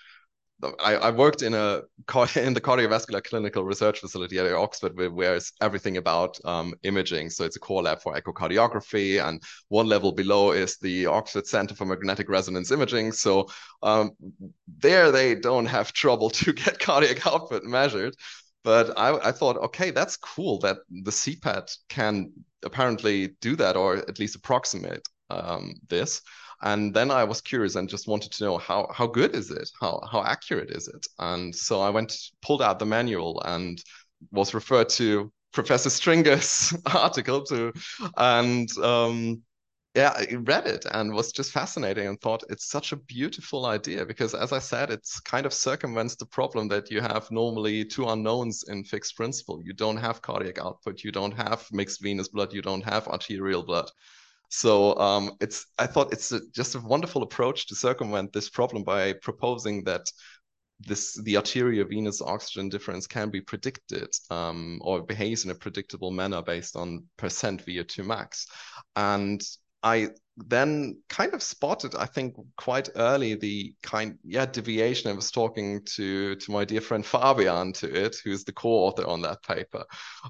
I, 0.80 0.94
I, 0.96 1.10
worked 1.10 1.42
in 1.42 1.54
a 1.54 1.82
in 2.36 2.54
the 2.54 2.60
cardiovascular 2.60 3.22
clinical 3.22 3.64
research 3.64 4.00
facility 4.00 4.38
at 4.38 4.52
Oxford, 4.52 4.96
where 4.96 5.36
it's 5.36 5.52
everything 5.60 5.96
about 5.96 6.38
um, 6.44 6.74
imaging. 6.82 7.30
So 7.30 7.44
it's 7.44 7.56
a 7.56 7.60
core 7.60 7.82
lab 7.82 8.00
for 8.00 8.14
echocardiography, 8.14 9.24
and 9.24 9.42
one 9.68 9.86
level 9.86 10.12
below 10.12 10.52
is 10.52 10.76
the 10.78 11.06
Oxford 11.06 11.46
Center 11.46 11.74
for 11.74 11.84
Magnetic 11.84 12.28
Resonance 12.28 12.72
Imaging. 12.72 13.12
So 13.12 13.46
um, 13.82 14.12
there, 14.66 15.12
they 15.12 15.36
don't 15.36 15.66
have 15.66 15.92
trouble 15.92 16.30
to 16.40 16.52
get 16.52 16.78
cardiac 16.78 17.26
output 17.26 17.62
measured. 17.64 18.14
But 18.64 18.98
I, 18.98 19.28
I 19.28 19.32
thought, 19.32 19.56
okay, 19.56 19.92
that's 19.92 20.16
cool 20.16 20.58
that 20.58 20.78
the 20.90 21.12
CPET 21.12 21.76
can 21.88 22.32
apparently 22.64 23.28
do 23.40 23.54
that, 23.56 23.76
or 23.76 23.96
at 23.96 24.18
least 24.18 24.34
approximate 24.34 25.08
um, 25.30 25.74
this. 25.88 26.20
And 26.62 26.94
then 26.94 27.10
I 27.10 27.24
was 27.24 27.40
curious 27.40 27.76
and 27.76 27.88
just 27.88 28.08
wanted 28.08 28.32
to 28.32 28.44
know 28.44 28.58
how 28.58 28.90
how 28.92 29.06
good 29.06 29.34
is 29.34 29.50
it? 29.50 29.70
How 29.80 30.00
how 30.10 30.22
accurate 30.24 30.70
is 30.70 30.88
it? 30.88 31.06
And 31.18 31.54
so 31.54 31.80
I 31.80 31.90
went 31.90 32.16
pulled 32.42 32.62
out 32.62 32.78
the 32.78 32.86
manual 32.86 33.40
and 33.44 33.82
was 34.32 34.54
referred 34.54 34.88
to 34.90 35.32
Professor 35.52 35.90
Stringer's 35.90 36.74
article 36.86 37.42
too, 37.42 37.72
and 38.16 38.68
um, 38.78 39.42
yeah, 39.94 40.12
I 40.14 40.34
read 40.36 40.66
it 40.66 40.86
and 40.92 41.12
was 41.12 41.32
just 41.32 41.50
fascinating 41.50 42.06
and 42.06 42.20
thought 42.20 42.44
it's 42.50 42.70
such 42.70 42.92
a 42.92 42.96
beautiful 42.96 43.66
idea 43.66 44.06
because, 44.06 44.34
as 44.34 44.52
I 44.52 44.58
said, 44.60 44.90
it's 44.90 45.18
kind 45.20 45.46
of 45.46 45.52
circumvents 45.52 46.14
the 46.14 46.26
problem 46.26 46.68
that 46.68 46.90
you 46.90 47.00
have 47.00 47.30
normally 47.30 47.84
two 47.84 48.06
unknowns 48.06 48.64
in 48.68 48.84
Fick's 48.84 49.12
principle. 49.12 49.60
You 49.64 49.72
don't 49.72 49.96
have 49.96 50.22
cardiac 50.22 50.58
output, 50.60 51.02
you 51.02 51.10
don't 51.10 51.32
have 51.32 51.66
mixed 51.72 52.02
venous 52.02 52.28
blood, 52.28 52.52
you 52.52 52.62
don't 52.62 52.84
have 52.84 53.08
arterial 53.08 53.64
blood. 53.64 53.90
So 54.48 54.96
um, 54.98 55.32
it's 55.40 55.66
I 55.78 55.86
thought 55.86 56.12
it's 56.12 56.32
a, 56.32 56.40
just 56.54 56.74
a 56.74 56.80
wonderful 56.80 57.22
approach 57.22 57.66
to 57.66 57.74
circumvent 57.74 58.32
this 58.32 58.48
problem 58.48 58.82
by 58.82 59.12
proposing 59.14 59.84
that 59.84 60.10
this 60.80 61.14
the 61.22 61.36
arterial 61.36 61.86
venous 61.86 62.22
oxygen 62.22 62.68
difference 62.68 63.06
can 63.06 63.30
be 63.30 63.40
predicted 63.40 64.08
um, 64.30 64.78
or 64.82 65.02
behaves 65.02 65.44
in 65.44 65.50
a 65.50 65.54
predictable 65.54 66.10
manner 66.10 66.40
based 66.42 66.76
on 66.76 67.04
percent 67.16 67.64
VO2 67.66 68.06
max. 68.06 68.46
And 68.94 69.42
I 69.82 70.10
then 70.46 71.00
kind 71.08 71.34
of 71.34 71.42
spotted, 71.42 71.94
I 71.94 72.06
think, 72.06 72.34
quite 72.56 72.88
early 72.96 73.34
the 73.34 73.74
kind 73.82 74.18
yeah 74.24 74.46
deviation. 74.46 75.10
I 75.10 75.14
was 75.14 75.30
talking 75.30 75.82
to 75.96 76.36
to 76.36 76.52
my 76.52 76.64
dear 76.64 76.80
friend 76.80 77.04
Fabian 77.04 77.72
to 77.74 78.04
it, 78.04 78.16
who's 78.24 78.44
the 78.44 78.52
co-author 78.52 79.06
on 79.06 79.22
that 79.22 79.42
paper, 79.42 79.84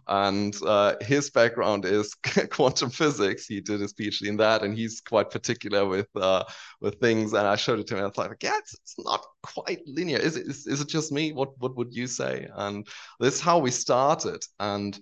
and 0.07 0.57
uh, 0.67 0.95
his 1.01 1.31
background 1.31 1.85
is 1.85 2.15
quantum 2.51 2.91
physics. 2.91 3.47
He 3.47 3.61
did 3.61 3.81
his 3.81 3.93
PhD 3.93 4.29
in 4.29 4.37
that, 4.39 4.63
and 4.63 4.77
he's 4.77 5.01
quite 5.01 5.31
particular 5.31 5.87
with 5.87 6.09
uh, 6.17 6.45
with 6.81 6.99
things. 7.01 7.33
And 7.33 7.47
I 7.47 7.57
showed 7.57 7.79
it 7.79 7.87
to 7.89 7.95
him, 7.95 7.99
and 7.99 8.07
I 8.07 8.09
was 8.09 8.19
like, 8.19 8.43
yeah, 8.43 8.59
it's, 8.59 8.75
it's 8.75 8.95
not 8.99 9.25
quite 9.43 9.81
linear. 9.87 10.19
Is 10.19 10.37
it? 10.37 10.47
Is, 10.47 10.67
is 10.67 10.81
it 10.81 10.89
just 10.89 11.13
me? 11.13 11.33
What 11.33 11.51
what 11.59 11.77
would 11.77 11.95
you 11.95 12.07
say? 12.07 12.49
And 12.55 12.87
this 13.21 13.35
is 13.35 13.41
how 13.41 13.59
we 13.59 13.71
started, 13.71 14.43
and 14.59 14.99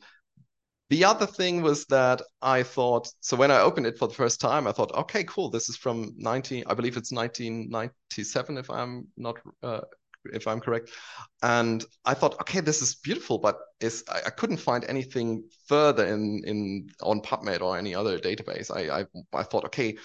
the 0.89 1.05
other 1.05 1.27
thing 1.27 1.63
was 1.63 1.85
that 1.87 2.23
I 2.43 2.63
thought, 2.63 3.09
so 3.21 3.37
when 3.37 3.51
I 3.51 3.61
opened 3.61 3.87
it 3.87 3.99
for 3.99 4.07
the 4.07 4.15
first 4.15 4.41
time, 4.41 4.67
I 4.67 4.73
thought, 4.73 4.95
okay, 4.95 5.25
cool. 5.25 5.51
This 5.51 5.69
is 5.69 5.77
from 5.77 6.13
19, 6.17 6.65
I 6.67 6.75
believe 6.75 6.97
it's 6.97 7.13
1997, 7.13 8.59
if 8.59 8.71
I'm 8.71 9.09
not, 9.17 9.37
uh, 9.63 9.81
if 10.33 10.47
I'm 10.47 10.61
correct. 10.61 10.91
And 11.43 11.85
I 12.05 12.15
thought, 12.15 12.41
okay, 12.41 12.61
this 12.61 12.83
is 12.83 12.95
beautiful, 12.97 13.39
but 13.39 13.59
is 13.81 14.05
I, 14.09 14.23
I, 14.27 14.31
couldn't 14.31 14.57
find 14.59 14.85
anything 14.85 15.45
further 15.67 16.07
in 16.07 16.43
in 16.45 16.89
on 17.03 17.21
PubMed 17.21 17.61
or 17.61 17.77
any 17.77 17.95
other 17.95 18.19
database. 18.19 18.71
I 18.75 19.01
I, 19.01 19.05
I 19.33 19.43
thought, 19.43 19.65
okay, 19.67 19.97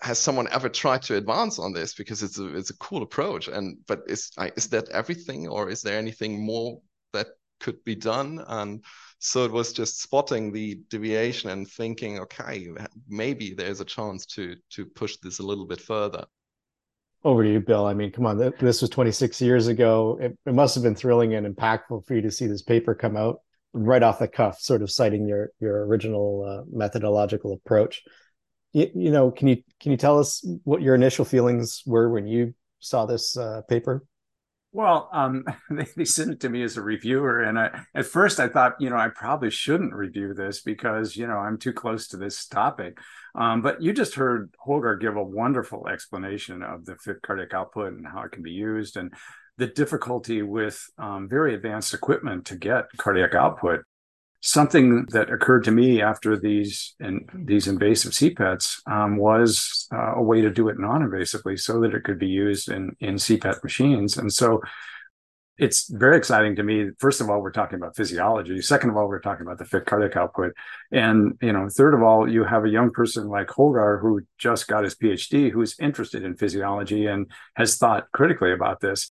has 0.00 0.18
someone 0.18 0.48
ever 0.50 0.68
tried 0.68 1.02
to 1.02 1.16
advance 1.16 1.58
on 1.58 1.72
this 1.72 1.94
because 1.94 2.22
it's 2.22 2.38
a 2.38 2.54
it's 2.56 2.70
a 2.70 2.76
cool 2.78 3.02
approach 3.02 3.48
and 3.48 3.76
but 3.86 4.02
is 4.06 4.30
is 4.56 4.68
that 4.68 4.88
everything 4.88 5.48
or 5.48 5.68
is 5.68 5.82
there 5.82 5.98
anything 5.98 6.44
more 6.44 6.80
that 7.12 7.28
could 7.62 7.82
be 7.84 7.94
done 7.94 8.44
and 8.48 8.82
so 9.24 9.44
it 9.44 9.52
was 9.52 9.72
just 9.72 10.02
spotting 10.02 10.50
the 10.50 10.80
deviation 10.90 11.50
and 11.50 11.68
thinking, 11.68 12.18
okay, 12.18 12.68
maybe 13.08 13.54
there's 13.54 13.80
a 13.80 13.84
chance 13.84 14.26
to 14.26 14.56
to 14.70 14.84
push 14.84 15.16
this 15.18 15.38
a 15.38 15.44
little 15.44 15.64
bit 15.64 15.80
further. 15.80 16.24
Over 17.22 17.44
to 17.44 17.52
you, 17.52 17.60
Bill. 17.60 17.86
I 17.86 17.94
mean, 17.94 18.10
come 18.10 18.26
on, 18.26 18.36
this 18.58 18.80
was 18.80 18.90
26 18.90 19.40
years 19.40 19.68
ago. 19.68 20.18
It, 20.20 20.36
it 20.44 20.54
must 20.54 20.74
have 20.74 20.82
been 20.82 20.96
thrilling 20.96 21.34
and 21.34 21.46
impactful 21.46 22.04
for 22.04 22.14
you 22.16 22.20
to 22.22 22.32
see 22.32 22.48
this 22.48 22.62
paper 22.62 22.96
come 22.96 23.16
out 23.16 23.38
right 23.72 24.02
off 24.02 24.18
the 24.18 24.26
cuff, 24.26 24.58
sort 24.58 24.82
of 24.82 24.90
citing 24.90 25.28
your 25.28 25.50
your 25.60 25.86
original 25.86 26.44
uh, 26.44 26.64
methodological 26.76 27.52
approach. 27.52 28.02
You, 28.72 28.90
you, 28.92 29.10
know, 29.12 29.30
can 29.30 29.46
you 29.46 29.62
can 29.80 29.92
you 29.92 29.98
tell 29.98 30.18
us 30.18 30.44
what 30.64 30.82
your 30.82 30.96
initial 30.96 31.24
feelings 31.24 31.84
were 31.86 32.10
when 32.10 32.26
you 32.26 32.54
saw 32.80 33.06
this 33.06 33.36
uh, 33.36 33.62
paper? 33.68 34.04
Well, 34.72 35.10
um, 35.12 35.44
they, 35.70 35.86
they, 35.96 36.04
sent 36.04 36.30
it 36.30 36.40
to 36.40 36.48
me 36.48 36.62
as 36.62 36.76
a 36.76 36.82
reviewer, 36.82 37.42
and 37.42 37.58
I, 37.58 37.82
at 37.94 38.06
first 38.06 38.40
I 38.40 38.48
thought, 38.48 38.80
you 38.80 38.88
know, 38.88 38.96
I 38.96 39.08
probably 39.08 39.50
shouldn't 39.50 39.92
review 39.92 40.32
this 40.32 40.62
because 40.62 41.14
you 41.16 41.26
know 41.26 41.36
I'm 41.36 41.58
too 41.58 41.72
close 41.72 42.08
to 42.08 42.16
this 42.16 42.46
topic. 42.46 42.98
Um, 43.34 43.62
but 43.62 43.82
you 43.82 43.92
just 43.92 44.14
heard 44.14 44.54
Holger 44.58 44.96
give 44.96 45.16
a 45.16 45.22
wonderful 45.22 45.88
explanation 45.88 46.62
of 46.62 46.86
the 46.86 46.96
Fick 46.96 47.22
cardiac 47.22 47.54
output 47.54 47.92
and 47.92 48.06
how 48.06 48.22
it 48.22 48.32
can 48.32 48.42
be 48.42 48.52
used, 48.52 48.96
and 48.96 49.12
the 49.58 49.66
difficulty 49.66 50.42
with 50.42 50.82
um, 50.98 51.28
very 51.28 51.54
advanced 51.54 51.92
equipment 51.92 52.46
to 52.46 52.56
get 52.56 52.86
cardiac 52.96 53.34
output 53.34 53.84
something 54.42 55.06
that 55.06 55.30
occurred 55.30 55.62
to 55.64 55.70
me 55.70 56.02
after 56.02 56.36
these 56.36 56.94
and 56.98 57.28
these 57.32 57.68
invasive 57.68 58.12
CPETs 58.12 58.86
um, 58.90 59.16
was 59.16 59.86
uh, 59.94 60.14
a 60.16 60.22
way 60.22 60.40
to 60.40 60.50
do 60.50 60.68
it 60.68 60.78
non-invasively 60.78 61.58
so 61.58 61.80
that 61.80 61.94
it 61.94 62.02
could 62.02 62.18
be 62.18 62.28
used 62.28 62.68
in 62.68 62.94
in 63.00 63.14
CPET 63.14 63.62
machines. 63.62 64.18
And 64.18 64.32
so 64.32 64.60
it's 65.58 65.88
very 65.88 66.16
exciting 66.16 66.56
to 66.56 66.64
me. 66.64 66.90
First 66.98 67.20
of 67.20 67.30
all, 67.30 67.40
we're 67.40 67.52
talking 67.52 67.76
about 67.76 67.94
physiology. 67.94 68.60
Second 68.62 68.90
of 68.90 68.96
all, 68.96 69.06
we're 69.06 69.20
talking 69.20 69.46
about 69.46 69.58
the 69.58 69.64
Fick 69.64 69.86
cardiac 69.86 70.16
output. 70.16 70.54
And 70.90 71.38
you 71.40 71.52
know, 71.52 71.68
third 71.68 71.94
of 71.94 72.02
all, 72.02 72.28
you 72.28 72.42
have 72.42 72.64
a 72.64 72.68
young 72.68 72.90
person 72.90 73.28
like 73.28 73.48
Holger 73.48 73.98
who 73.98 74.22
just 74.38 74.66
got 74.66 74.82
his 74.82 74.96
PhD, 74.96 75.52
who's 75.52 75.78
interested 75.78 76.24
in 76.24 76.36
physiology 76.36 77.06
and 77.06 77.30
has 77.54 77.76
thought 77.76 78.10
critically 78.12 78.52
about 78.52 78.80
this. 78.80 79.12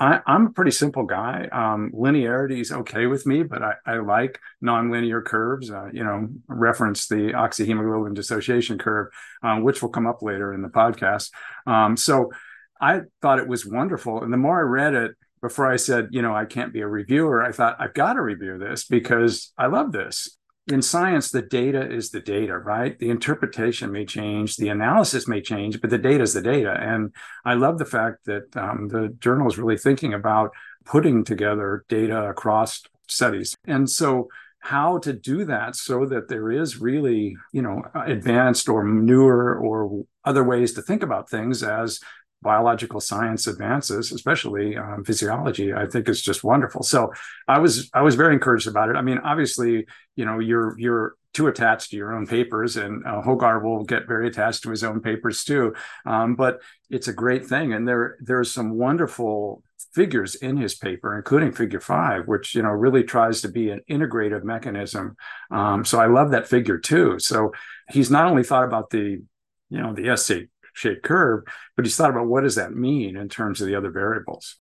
I, 0.00 0.20
am 0.26 0.46
a 0.46 0.50
pretty 0.50 0.72
simple 0.72 1.04
guy. 1.04 1.48
Um, 1.52 1.92
linearity 1.94 2.60
is 2.60 2.72
okay 2.72 3.06
with 3.06 3.26
me, 3.26 3.44
but 3.44 3.62
I, 3.62 3.74
I 3.86 3.96
like 3.98 4.40
nonlinear 4.62 5.24
curves. 5.24 5.70
Uh, 5.70 5.88
you 5.92 6.02
know, 6.02 6.28
reference 6.48 7.06
the 7.06 7.32
oxyhemoglobin 7.32 8.14
dissociation 8.14 8.78
curve, 8.78 9.08
uh, 9.42 9.56
which 9.56 9.82
will 9.82 9.90
come 9.90 10.06
up 10.06 10.22
later 10.22 10.52
in 10.52 10.62
the 10.62 10.68
podcast. 10.68 11.30
Um, 11.66 11.96
so 11.96 12.32
I 12.80 13.02
thought 13.22 13.38
it 13.38 13.48
was 13.48 13.64
wonderful, 13.64 14.22
and 14.22 14.32
the 14.32 14.36
more 14.36 14.58
I 14.58 14.62
read 14.62 14.94
it, 14.94 15.12
before 15.40 15.70
I 15.70 15.76
said, 15.76 16.08
you 16.10 16.22
know, 16.22 16.34
I 16.34 16.46
can't 16.46 16.72
be 16.72 16.80
a 16.80 16.88
reviewer, 16.88 17.42
I 17.42 17.52
thought 17.52 17.76
I've 17.78 17.92
got 17.92 18.14
to 18.14 18.22
review 18.22 18.58
this 18.58 18.86
because 18.86 19.52
I 19.58 19.66
love 19.66 19.92
this 19.92 20.38
in 20.68 20.80
science, 20.80 21.30
the 21.30 21.42
data 21.42 21.90
is 21.90 22.10
the 22.10 22.20
data, 22.20 22.56
right? 22.56 22.98
The 22.98 23.10
interpretation 23.10 23.92
may 23.92 24.06
change, 24.06 24.56
the 24.56 24.70
analysis 24.70 25.28
may 25.28 25.42
change, 25.42 25.80
but 25.80 25.90
the 25.90 25.98
data 25.98 26.22
is 26.22 26.32
the 26.32 26.40
data. 26.40 26.74
And 26.80 27.14
I 27.44 27.54
love 27.54 27.78
the 27.78 27.84
fact 27.84 28.24
that 28.24 28.56
um, 28.56 28.88
the 28.88 29.14
journal 29.18 29.46
is 29.46 29.58
really 29.58 29.76
thinking 29.76 30.14
about 30.14 30.52
putting 30.86 31.22
together 31.24 31.84
data 31.88 32.28
across 32.28 32.82
studies. 33.08 33.54
And 33.66 33.88
so, 33.88 34.28
how 34.60 34.96
to 34.96 35.12
do 35.12 35.44
that 35.44 35.76
so 35.76 36.06
that 36.06 36.28
there 36.28 36.50
is 36.50 36.80
really, 36.80 37.36
you 37.52 37.60
know, 37.60 37.82
advanced 37.94 38.66
or 38.66 38.82
newer 38.82 39.58
or 39.58 40.06
other 40.24 40.42
ways 40.42 40.72
to 40.72 40.80
think 40.80 41.02
about 41.02 41.28
things 41.28 41.62
as 41.62 42.00
biological 42.44 43.00
science 43.00 43.48
advances, 43.48 44.12
especially 44.12 44.76
um, 44.76 45.02
physiology, 45.02 45.74
I 45.74 45.86
think 45.86 46.08
is 46.08 46.22
just 46.22 46.44
wonderful. 46.44 46.84
So 46.84 47.12
I 47.48 47.58
was 47.58 47.90
I 47.92 48.02
was 48.02 48.14
very 48.14 48.34
encouraged 48.34 48.68
about 48.68 48.90
it. 48.90 48.96
I 48.96 49.02
mean, 49.02 49.18
obviously, 49.18 49.86
you 50.14 50.24
know, 50.24 50.38
you're 50.38 50.78
you're 50.78 51.16
too 51.32 51.48
attached 51.48 51.90
to 51.90 51.96
your 51.96 52.14
own 52.14 52.26
papers, 52.26 52.76
and 52.76 53.04
uh, 53.04 53.20
Holger 53.20 53.58
will 53.58 53.82
get 53.82 54.06
very 54.06 54.28
attached 54.28 54.62
to 54.62 54.70
his 54.70 54.84
own 54.84 55.00
papers 55.00 55.42
too. 55.42 55.74
Um, 56.06 56.36
but 56.36 56.60
it's 56.88 57.08
a 57.08 57.12
great 57.12 57.46
thing, 57.46 57.72
and 57.72 57.88
there 57.88 58.16
there's 58.20 58.52
some 58.52 58.70
wonderful 58.78 59.64
figures 59.94 60.34
in 60.34 60.56
his 60.56 60.74
paper, 60.74 61.16
including 61.16 61.52
Figure 61.52 61.80
Five, 61.80 62.26
which 62.26 62.54
you 62.54 62.62
know 62.62 62.70
really 62.70 63.02
tries 63.02 63.40
to 63.42 63.48
be 63.48 63.70
an 63.70 63.80
integrative 63.90 64.44
mechanism. 64.44 65.16
Um, 65.50 65.84
so 65.84 65.98
I 65.98 66.06
love 66.06 66.30
that 66.30 66.48
figure 66.48 66.78
too. 66.78 67.18
So 67.18 67.52
he's 67.90 68.10
not 68.10 68.26
only 68.26 68.44
thought 68.44 68.64
about 68.64 68.90
the 68.90 69.22
you 69.70 69.80
know 69.80 69.92
the 69.94 70.08
S 70.10 70.30
shaped 70.74 71.02
curve, 71.02 71.44
but 71.76 71.84
he's 71.84 71.96
thought 71.96 72.10
about 72.10 72.26
what 72.26 72.42
does 72.42 72.56
that 72.56 72.74
mean 72.74 73.16
in 73.16 73.28
terms 73.28 73.60
of 73.60 73.66
the 73.66 73.74
other 73.74 73.90
variables. 73.90 74.56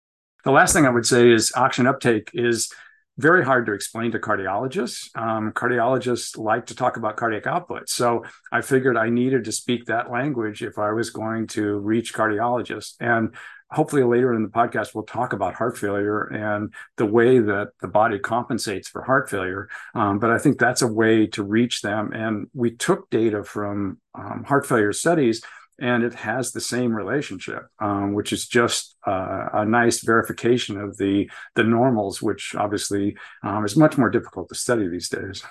The 0.44 0.50
last 0.50 0.72
thing 0.72 0.86
I 0.86 0.90
would 0.90 1.06
say 1.06 1.30
is 1.30 1.52
oxygen 1.54 1.86
uptake 1.86 2.30
is 2.34 2.72
very 3.18 3.44
hard 3.44 3.66
to 3.66 3.72
explain 3.72 4.12
to 4.12 4.18
cardiologists. 4.18 5.08
Um, 5.16 5.52
cardiologists 5.52 6.38
like 6.38 6.66
to 6.66 6.74
talk 6.76 6.96
about 6.96 7.16
cardiac 7.16 7.46
output. 7.46 7.88
So 7.88 8.24
I 8.52 8.60
figured 8.60 8.96
I 8.96 9.10
needed 9.10 9.44
to 9.44 9.52
speak 9.52 9.86
that 9.86 10.10
language 10.10 10.62
if 10.62 10.78
I 10.78 10.92
was 10.92 11.10
going 11.10 11.48
to 11.48 11.78
reach 11.78 12.14
cardiologists. 12.14 12.94
And 13.00 13.34
hopefully 13.70 14.02
later 14.02 14.32
in 14.34 14.42
the 14.42 14.48
podcast 14.48 14.94
we'll 14.94 15.04
talk 15.04 15.32
about 15.32 15.54
heart 15.54 15.76
failure 15.76 16.24
and 16.24 16.72
the 16.96 17.06
way 17.06 17.38
that 17.38 17.68
the 17.80 17.88
body 17.88 18.18
compensates 18.18 18.88
for 18.88 19.02
heart 19.02 19.28
failure 19.28 19.68
um, 19.94 20.18
but 20.18 20.30
i 20.30 20.38
think 20.38 20.58
that's 20.58 20.82
a 20.82 20.86
way 20.86 21.26
to 21.26 21.42
reach 21.42 21.82
them 21.82 22.12
and 22.12 22.48
we 22.54 22.70
took 22.70 23.10
data 23.10 23.44
from 23.44 23.98
um, 24.14 24.44
heart 24.44 24.66
failure 24.66 24.92
studies 24.92 25.42
and 25.78 26.02
it 26.02 26.14
has 26.14 26.52
the 26.52 26.60
same 26.60 26.92
relationship, 26.92 27.66
um, 27.78 28.14
which 28.14 28.32
is 28.32 28.46
just 28.46 28.96
uh, 29.06 29.48
a 29.52 29.64
nice 29.64 30.00
verification 30.00 30.80
of 30.80 30.96
the 30.96 31.30
the 31.54 31.64
normals, 31.64 32.20
which 32.20 32.54
obviously 32.56 33.16
um, 33.42 33.64
is 33.64 33.76
much 33.76 33.96
more 33.96 34.10
difficult 34.10 34.48
to 34.48 34.54
study 34.54 34.88
these 34.88 35.08
days. 35.08 35.42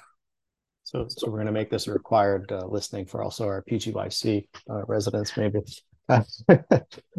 So, 0.83 1.05
so 1.09 1.27
we're 1.27 1.37
going 1.37 1.47
to 1.47 1.51
make 1.51 1.69
this 1.69 1.87
a 1.87 1.93
required 1.93 2.49
uh, 2.49 2.65
listening 2.65 3.07
for 3.07 3.21
also 3.21 3.45
our 3.45 3.61
PGYC 3.69 4.47
uh, 4.69 4.85
residents, 4.85 5.35
maybe. 5.35 5.59
I, 6.09 6.23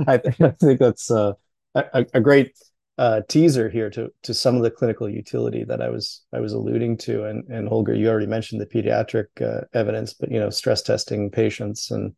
I, 0.07 0.19
think 0.59 0.81
that's 0.81 1.11
uh, 1.11 1.35
a, 1.75 2.07
a 2.15 2.21
great 2.21 2.57
uh, 2.97 3.21
teaser 3.29 3.69
here 3.69 3.91
to 3.91 4.11
to 4.23 4.35
some 4.35 4.57
of 4.57 4.62
the 4.62 4.71
clinical 4.71 5.09
utility 5.09 5.65
that 5.65 5.81
I 5.81 5.88
was 5.88 6.23
I 6.33 6.41
was 6.41 6.53
alluding 6.53 6.97
to, 6.99 7.25
and 7.25 7.45
and 7.49 7.69
Holger, 7.69 7.95
you 7.95 8.09
already 8.09 8.27
mentioned 8.27 8.61
the 8.61 8.67
pediatric 8.67 9.27
uh, 9.41 9.67
evidence, 9.73 10.15
but 10.15 10.33
you 10.33 10.41
know, 10.41 10.50
stress 10.50 10.83
testing 10.83 11.31
patients 11.31 11.91
and 11.91 12.15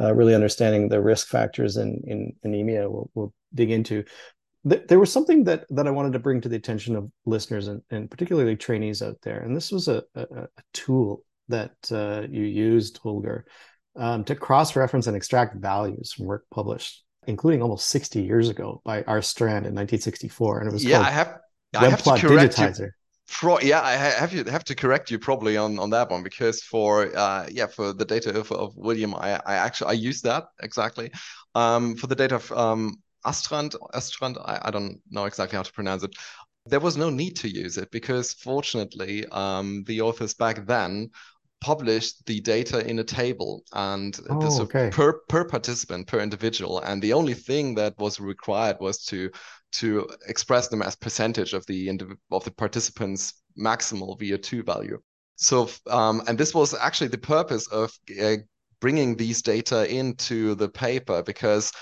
uh, 0.00 0.14
really 0.14 0.34
understanding 0.34 0.88
the 0.88 1.00
risk 1.00 1.28
factors 1.28 1.76
in, 1.76 2.02
in 2.06 2.32
anemia 2.42 2.88
we'll, 2.88 3.10
we'll 3.14 3.34
dig 3.54 3.70
into 3.70 4.04
there 4.64 5.00
was 5.00 5.12
something 5.12 5.44
that 5.44 5.64
that 5.70 5.88
I 5.88 5.90
wanted 5.90 6.12
to 6.12 6.20
bring 6.20 6.40
to 6.42 6.48
the 6.48 6.56
attention 6.56 6.94
of 6.94 7.10
listeners 7.26 7.66
and, 7.68 7.82
and 7.90 8.10
particularly 8.10 8.56
trainees 8.56 9.02
out 9.02 9.16
there. 9.22 9.40
And 9.40 9.56
this 9.56 9.72
was 9.72 9.88
a, 9.88 10.04
a, 10.14 10.22
a 10.22 10.48
tool 10.72 11.24
that 11.48 11.74
uh, 11.90 12.26
you 12.30 12.44
used, 12.44 12.98
Holger, 12.98 13.44
um, 13.96 14.24
to 14.24 14.34
cross-reference 14.36 15.08
and 15.08 15.16
extract 15.16 15.56
values 15.56 16.12
from 16.12 16.26
work 16.26 16.44
published, 16.54 17.04
including 17.26 17.60
almost 17.60 17.88
60 17.88 18.22
years 18.22 18.48
ago 18.48 18.80
by 18.84 19.02
Astrand 19.02 19.66
in 19.66 19.74
1964. 19.74 20.60
And 20.60 20.68
it 20.68 20.72
was 20.72 20.84
yeah, 20.84 20.98
called 20.98 21.06
I 21.06 21.10
have, 21.10 21.38
I 21.74 21.88
have 21.90 22.02
to 22.04 22.18
correct 22.18 22.56
Digitizer. 22.56 22.80
You. 22.80 22.90
For, 23.26 23.60
yeah, 23.62 23.80
I 23.82 23.92
have 23.94 24.32
you 24.34 24.44
have 24.44 24.64
to 24.64 24.74
correct 24.74 25.10
you 25.10 25.18
probably 25.18 25.56
on 25.56 25.78
on 25.78 25.90
that 25.90 26.10
one 26.10 26.22
because 26.22 26.62
for 26.62 27.16
uh 27.16 27.46
yeah 27.50 27.66
for 27.66 27.92
the 27.92 28.04
data 28.04 28.38
of, 28.38 28.52
of 28.52 28.76
William 28.76 29.14
I 29.14 29.40
I 29.46 29.54
actually 29.54 29.90
I 29.90 29.92
use 29.94 30.20
that 30.22 30.44
exactly 30.60 31.10
um 31.54 31.96
for 31.96 32.08
the 32.08 32.16
data 32.16 32.36
of 32.36 32.52
um 32.52 32.96
Astrand, 33.24 33.76
Astrand, 33.94 34.36
I, 34.44 34.60
I 34.64 34.70
don't 34.72 35.00
know 35.10 35.26
exactly 35.26 35.56
how 35.56 35.62
to 35.62 35.72
pronounce 35.72 36.02
it. 36.02 36.14
There 36.66 36.80
was 36.80 36.96
no 36.96 37.08
need 37.08 37.36
to 37.36 37.48
use 37.48 37.78
it 37.78 37.90
because 37.92 38.32
fortunately, 38.32 39.26
um, 39.28 39.84
the 39.84 40.00
authors 40.00 40.34
back 40.34 40.66
then 40.66 41.10
published 41.62 42.26
the 42.26 42.40
data 42.40 42.78
in 42.90 42.98
a 42.98 43.04
table 43.04 43.62
and 43.72 44.18
Oh, 44.28 44.40
this 44.40 44.58
okay. 44.60 44.90
per 44.92 45.20
per 45.28 45.44
participant 45.44 46.08
per 46.08 46.20
individual 46.20 46.80
and 46.80 47.00
the 47.00 47.12
only 47.12 47.34
thing 47.34 47.74
that 47.76 47.94
was 47.98 48.20
required 48.20 48.76
was 48.80 49.04
to 49.06 49.30
to 49.80 50.08
express 50.26 50.68
them 50.68 50.82
as 50.82 50.96
percentage 50.96 51.54
of 51.54 51.64
the 51.66 51.78
of 52.30 52.44
the 52.44 52.50
participants 52.50 53.34
maximal 53.56 54.18
VO2 54.20 54.64
value 54.66 54.98
so 55.36 55.68
um, 55.88 56.22
and 56.26 56.36
this 56.36 56.52
was 56.54 56.74
actually 56.74 57.08
the 57.08 57.26
purpose 57.36 57.66
of 57.68 57.92
uh, 58.22 58.36
bringing 58.80 59.16
these 59.16 59.40
data 59.42 59.80
into 59.88 60.54
the 60.56 60.68
paper 60.68 61.22
because 61.22 61.72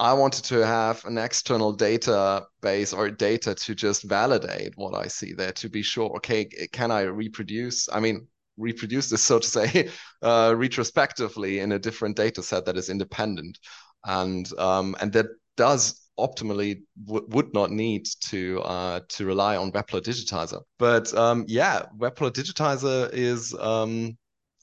I 0.00 0.14
wanted 0.14 0.44
to 0.46 0.66
have 0.66 1.04
an 1.04 1.18
external 1.18 1.76
database 1.76 2.96
or 2.96 3.10
data 3.10 3.54
to 3.54 3.74
just 3.74 4.02
validate 4.02 4.72
what 4.76 4.94
I 4.94 5.08
see 5.08 5.34
there 5.34 5.52
to 5.52 5.68
be 5.68 5.82
sure, 5.82 6.08
okay, 6.16 6.46
can 6.72 6.90
I 6.90 7.02
reproduce? 7.02 7.86
I 7.92 8.00
mean, 8.00 8.26
reproduce 8.60 9.08
this, 9.08 9.22
so 9.22 9.38
to 9.38 9.46
say, 9.46 9.90
uh, 10.22 10.54
retrospectively 10.56 11.60
in 11.60 11.72
a 11.72 11.78
different 11.78 12.16
data 12.16 12.42
set 12.42 12.66
that 12.66 12.76
is 12.76 12.88
independent. 12.88 13.58
And 14.04 14.50
um, 14.58 14.96
and 15.00 15.12
that 15.12 15.26
does 15.56 16.08
optimally 16.18 16.82
would 17.06 17.52
not 17.54 17.70
need 17.70 18.06
to 18.28 18.60
uh, 18.62 19.00
to 19.08 19.26
rely 19.26 19.56
on 19.56 19.72
Webplot 19.72 20.02
Digitizer. 20.02 20.62
But 20.78 21.12
um, 21.14 21.44
yeah, 21.48 21.86
Webplot 21.98 22.32
Digitizer 22.32 23.10
is 23.12 23.54
um, 23.58 24.16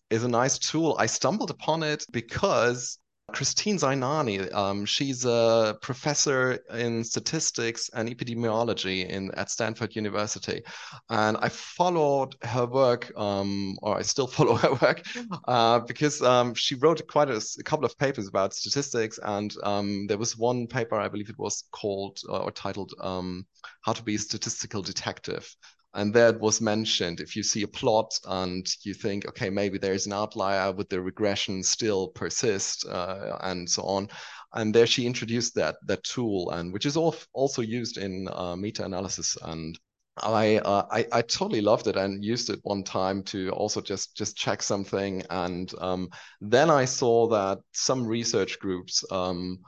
is 0.10 0.24
a 0.24 0.28
nice 0.28 0.58
tool. 0.58 0.96
I 1.00 1.06
stumbled 1.08 1.52
upon 1.52 1.84
it 1.84 2.06
because 2.12 2.98
Kristin 3.34 3.78
Sainani, 3.78 4.52
um, 4.54 4.86
she's 4.86 5.26
a 5.26 5.78
professor 5.82 6.54
in 6.74 7.04
statistics 7.04 7.90
and 7.94 8.08
epidemiology 8.08 9.06
in 9.06 9.32
at 9.36 9.52
Stanford 9.52 9.98
University, 9.98 10.64
and 11.10 11.36
I 11.36 11.50
followed 11.50 12.38
her 12.44 12.66
work, 12.66 13.12
um, 13.18 13.78
or 13.82 13.98
I 13.98 14.04
still 14.04 14.28
follow 14.38 14.56
her 14.56 14.74
work, 14.76 15.02
uh, 15.46 15.80
because 15.80 16.22
um, 16.22 16.54
she 16.54 16.76
wrote 16.76 17.06
quite 17.08 17.30
a, 17.30 17.46
a, 17.60 17.64
couple 17.64 17.84
of 17.84 17.98
papers 17.98 18.30
about 18.30 18.54
statistics, 18.54 19.20
and 19.22 19.54
um, 19.62 20.08
there 20.08 20.18
was 20.18 20.38
one 20.38 20.66
paper 20.66 20.96
I 20.96 21.10
believe 21.10 21.30
it 21.30 21.38
was 21.38 21.66
called 21.72 22.20
uh, 22.30 22.40
or 22.40 22.52
titled 22.52 22.94
um, 23.02 23.46
"How 23.82 23.92
to 23.92 24.04
Be 24.04 24.16
a 24.16 24.20
Statistical 24.20 24.82
Detective," 24.82 25.54
and 25.94 26.14
that 26.14 26.40
was 26.40 26.62
mentioned. 26.62 27.20
If 27.20 27.36
you 27.36 27.44
see 27.44 27.64
a 27.64 27.68
plot 27.68 28.18
and 28.26 28.68
you 28.84 28.94
think 28.94 29.28
okay 29.28 29.50
maybe 29.50 29.78
there's 29.78 30.06
an 30.06 30.14
outlier 30.14 30.72
would 30.72 30.90
the 30.90 31.02
regression 31.02 31.64
still 31.64 32.10
persist? 32.10 32.86
Uh, 32.86 33.38
and 33.42 33.70
so 33.70 33.84
on. 33.84 34.10
And 34.54 34.74
there 34.74 34.88
she 34.88 35.06
introduced 35.06 35.56
that 35.56 35.76
that 35.86 36.04
tool 36.04 36.52
and 36.52 36.72
which 36.74 36.86
is 36.86 36.98
also 36.98 37.62
used 37.62 37.98
in 37.98 38.28
uh, 38.32 38.56
meta-analysis. 38.56 39.38
And 39.42 39.78
I, 40.24 40.58
uh, 40.58 40.86
I, 40.92 41.06
I 41.12 41.22
totally 41.22 41.62
loved 41.62 41.88
it 41.88 41.96
and 41.96 42.24
used 42.24 42.50
it 42.50 42.60
one 42.64 42.84
time 42.84 43.24
to 43.24 43.52
also 43.52 43.82
just 43.82 44.16
just 44.16 44.36
check 44.36 44.62
something. 44.62 45.24
And 45.30 45.72
um, 45.80 46.10
then 46.42 46.70
I 46.70 46.86
saw 46.86 47.28
that 47.30 47.60
some 47.72 48.06
research 48.08 48.60
groups 48.60 49.04
um, 49.12 49.60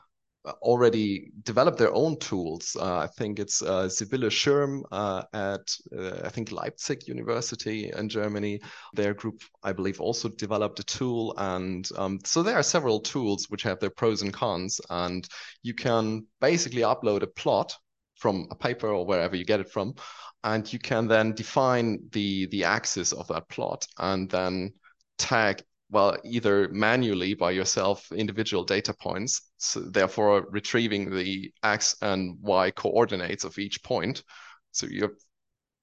already 0.46 1.32
developed 1.44 1.78
their 1.78 1.94
own 1.94 2.18
tools. 2.18 2.76
Uh, 2.80 2.98
I 2.98 3.08
think 3.08 3.40
it's 3.40 3.62
uh, 3.62 3.90
Sibylle 3.90 4.30
Schirm 4.30 4.84
uh, 4.92 5.24
at 5.34 5.76
uh, 5.98 6.22
I 6.24 6.30
think 6.30 6.52
Leipzig 6.52 7.08
University 7.08 7.92
in 7.96 8.10
Germany. 8.10 8.62
Their 8.94 9.14
group, 9.14 9.42
I 9.64 9.74
believe, 9.74 10.00
also 10.00 10.30
developed 10.30 10.80
a 10.80 10.84
tool, 10.84 11.34
and 11.38 11.88
um, 11.98 12.20
so 12.24 12.42
there 12.42 12.56
are 12.56 12.64
several 12.64 13.00
tools 13.00 13.48
which 13.50 13.64
have 13.64 13.80
their 13.80 13.90
pros 13.90 14.22
and 14.22 14.34
cons. 14.34 14.80
And 14.90 15.28
you 15.62 15.74
can 15.74 16.26
basically 16.40 16.82
upload 16.82 17.24
a 17.24 17.28
plot 17.28 17.76
from 18.16 18.48
a 18.52 18.56
paper 18.56 18.88
or 18.88 19.06
wherever 19.06 19.36
you 19.36 19.46
get 19.46 19.60
it 19.60 19.72
from, 19.72 19.96
and 20.44 20.72
you 20.72 20.80
can 20.80 21.08
then 21.08 21.34
define 21.34 22.00
the 22.12 22.48
the 22.48 22.64
axis 22.64 23.12
of 23.12 23.28
that 23.28 23.50
plot, 23.50 23.86
and 23.98 24.30
then 24.30 24.74
tag 25.18 25.64
well, 25.92 26.18
either 26.24 26.70
manually 26.70 27.34
by 27.34 27.52
yourself 27.52 28.12
individual 28.12 28.64
data 28.64 28.94
points, 28.94 29.52
so 29.58 29.82
therefore 29.82 30.46
retrieving 30.52 31.16
the 31.16 31.52
x 31.64 31.96
and 32.02 32.38
y 32.42 32.72
coordinates 32.72 33.44
of 33.44 33.58
each 33.58 33.82
point. 33.84 34.24
So 34.72 34.86
you're 34.86 35.16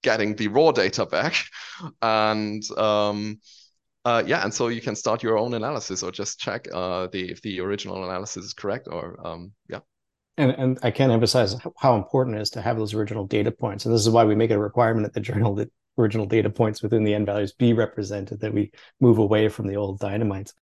getting 0.03 0.35
the 0.35 0.47
raw 0.47 0.71
data 0.71 1.05
back, 1.05 1.35
and 2.01 2.63
um, 2.77 3.39
uh, 4.05 4.23
yeah, 4.25 4.43
and 4.43 4.53
so 4.53 4.69
you 4.69 4.79
can 4.79 4.95
start 4.95 5.21
your 5.21 5.37
own 5.37 5.53
analysis 5.53 6.01
or 6.03 6.11
just 6.11 6.39
check 6.39 6.67
uh, 6.73 7.07
the 7.11 7.29
if 7.29 7.41
the 7.41 7.59
original 7.59 8.03
analysis 8.05 8.45
is 8.45 8.53
correct 8.53 8.87
or 8.89 9.19
um, 9.25 9.51
yeah. 9.69 9.79
And, 10.37 10.51
and 10.51 10.79
I 10.83 10.91
can't 10.91 11.11
emphasize 11.11 11.55
how 11.77 11.95
important 11.95 12.37
it 12.37 12.41
is 12.41 12.51
to 12.51 12.61
have 12.61 12.77
those 12.77 12.93
original 12.93 13.25
data 13.25 13.51
points. 13.51 13.85
And 13.85 13.93
this 13.93 14.01
is 14.01 14.09
why 14.09 14.23
we 14.23 14.35
make 14.35 14.51
it 14.51 14.53
a 14.53 14.59
requirement 14.59 15.07
at 15.07 15.13
the 15.13 15.19
journal 15.19 15.55
that 15.55 15.71
original 15.97 16.25
data 16.25 16.49
points 16.49 16.81
within 16.81 17.03
the 17.03 17.13
n 17.13 17.25
values 17.25 17.53
be 17.53 17.73
represented, 17.73 18.39
that 18.39 18.53
we 18.53 18.71
move 18.99 19.17
away 19.17 19.49
from 19.49 19.67
the 19.67 19.75
old 19.75 19.99
dynamites. 19.99 20.53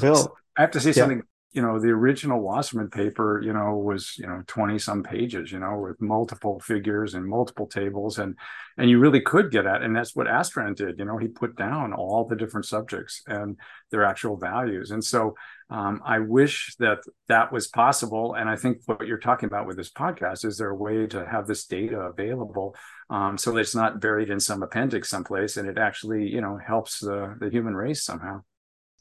Bill, 0.00 0.36
I 0.56 0.62
have 0.62 0.70
to 0.72 0.80
say 0.80 0.90
yeah. 0.90 0.94
something. 0.94 1.22
You 1.54 1.60
know, 1.60 1.78
the 1.78 1.90
original 1.90 2.40
Wasserman 2.40 2.88
paper, 2.88 3.42
you 3.44 3.52
know, 3.52 3.76
was 3.76 4.16
you 4.16 4.26
know 4.26 4.42
twenty 4.46 4.78
some 4.78 5.02
pages, 5.02 5.52
you 5.52 5.58
know, 5.58 5.78
with 5.78 6.00
multiple 6.00 6.58
figures 6.60 7.12
and 7.12 7.26
multiple 7.26 7.66
tables, 7.66 8.18
and 8.18 8.36
and 8.78 8.88
you 8.88 8.98
really 8.98 9.20
could 9.20 9.50
get 9.50 9.66
at, 9.66 9.82
and 9.82 9.94
that's 9.94 10.16
what 10.16 10.26
Astrand 10.26 10.76
did. 10.76 10.98
You 10.98 11.04
know, 11.04 11.18
he 11.18 11.28
put 11.28 11.56
down 11.56 11.92
all 11.92 12.24
the 12.24 12.36
different 12.36 12.64
subjects 12.64 13.22
and 13.26 13.58
their 13.90 14.02
actual 14.02 14.38
values, 14.38 14.92
and 14.92 15.04
so 15.04 15.34
um, 15.72 16.02
I 16.04 16.18
wish 16.18 16.76
that 16.80 16.98
that 17.28 17.50
was 17.50 17.66
possible. 17.66 18.34
And 18.34 18.48
I 18.48 18.56
think 18.56 18.82
what 18.84 19.06
you're 19.06 19.18
talking 19.18 19.46
about 19.46 19.66
with 19.66 19.78
this 19.78 19.90
podcast 19.90 20.44
is 20.44 20.58
there 20.58 20.68
a 20.68 20.76
way 20.76 21.06
to 21.06 21.26
have 21.26 21.46
this 21.46 21.64
data 21.64 21.98
available 21.98 22.76
um, 23.08 23.38
so 23.38 23.52
that 23.52 23.60
it's 23.60 23.74
not 23.74 23.98
buried 23.98 24.28
in 24.28 24.38
some 24.38 24.62
appendix 24.62 25.08
someplace 25.08 25.56
and 25.56 25.68
it 25.68 25.78
actually 25.78 26.28
you 26.28 26.40
know 26.40 26.58
helps 26.58 27.00
the, 27.00 27.36
the 27.40 27.48
human 27.48 27.74
race 27.74 28.04
somehow 28.04 28.42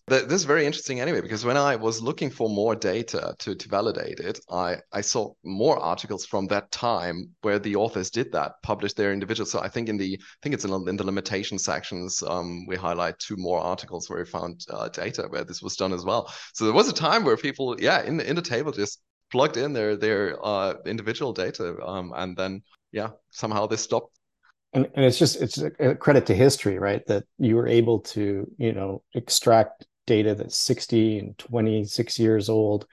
this 0.07 0.33
is 0.33 0.43
very 0.43 0.65
interesting 0.65 0.99
anyway 0.99 1.21
because 1.21 1.45
when 1.45 1.57
i 1.57 1.75
was 1.75 2.01
looking 2.01 2.29
for 2.29 2.49
more 2.49 2.75
data 2.75 3.33
to, 3.39 3.55
to 3.55 3.69
validate 3.69 4.19
it 4.19 4.39
i 4.49 4.75
i 4.91 5.01
saw 5.01 5.31
more 5.43 5.79
articles 5.79 6.25
from 6.25 6.47
that 6.47 6.69
time 6.71 7.29
where 7.41 7.59
the 7.59 7.75
authors 7.75 8.09
did 8.09 8.31
that 8.31 8.53
published 8.63 8.97
their 8.97 9.13
individual 9.13 9.45
so 9.45 9.59
i 9.61 9.67
think 9.67 9.89
in 9.89 9.97
the 9.97 10.19
i 10.19 10.37
think 10.41 10.53
it's 10.53 10.65
in, 10.65 10.73
in 10.87 10.97
the 10.97 11.05
limitation 11.05 11.57
sections 11.57 12.23
um, 12.27 12.65
we 12.67 12.75
highlight 12.75 13.17
two 13.19 13.37
more 13.37 13.59
articles 13.59 14.09
where 14.09 14.19
we 14.19 14.25
found 14.25 14.65
uh, 14.69 14.89
data 14.89 15.27
where 15.29 15.43
this 15.43 15.61
was 15.61 15.75
done 15.75 15.93
as 15.93 16.03
well 16.03 16.33
so 16.53 16.65
there 16.65 16.73
was 16.73 16.89
a 16.89 16.93
time 16.93 17.23
where 17.23 17.37
people 17.37 17.75
yeah 17.79 18.01
in 18.03 18.17
the 18.17 18.29
in 18.29 18.35
the 18.35 18.41
table 18.41 18.71
just 18.71 19.01
plugged 19.31 19.55
in 19.55 19.71
their 19.71 19.95
their 19.95 20.37
uh, 20.45 20.73
individual 20.85 21.31
data 21.31 21.77
um, 21.85 22.11
and 22.17 22.35
then 22.35 22.61
yeah, 22.91 23.09
somehow 23.29 23.67
this 23.67 23.81
stopped. 23.81 24.17
And, 24.73 24.87
and 24.95 25.03
it's 25.03 25.19
just 25.19 25.41
it's 25.41 25.57
a 25.57 25.95
credit 25.95 26.25
to 26.27 26.35
history, 26.35 26.79
right? 26.79 27.05
That 27.07 27.25
you 27.37 27.55
were 27.55 27.67
able 27.67 27.99
to 27.99 28.49
you 28.57 28.71
know 28.71 29.03
extract 29.15 29.85
data 30.11 30.35
that's 30.35 30.57
60 30.57 31.19
and 31.19 31.37
26 31.37 32.19
years 32.19 32.49
old, 32.49 32.85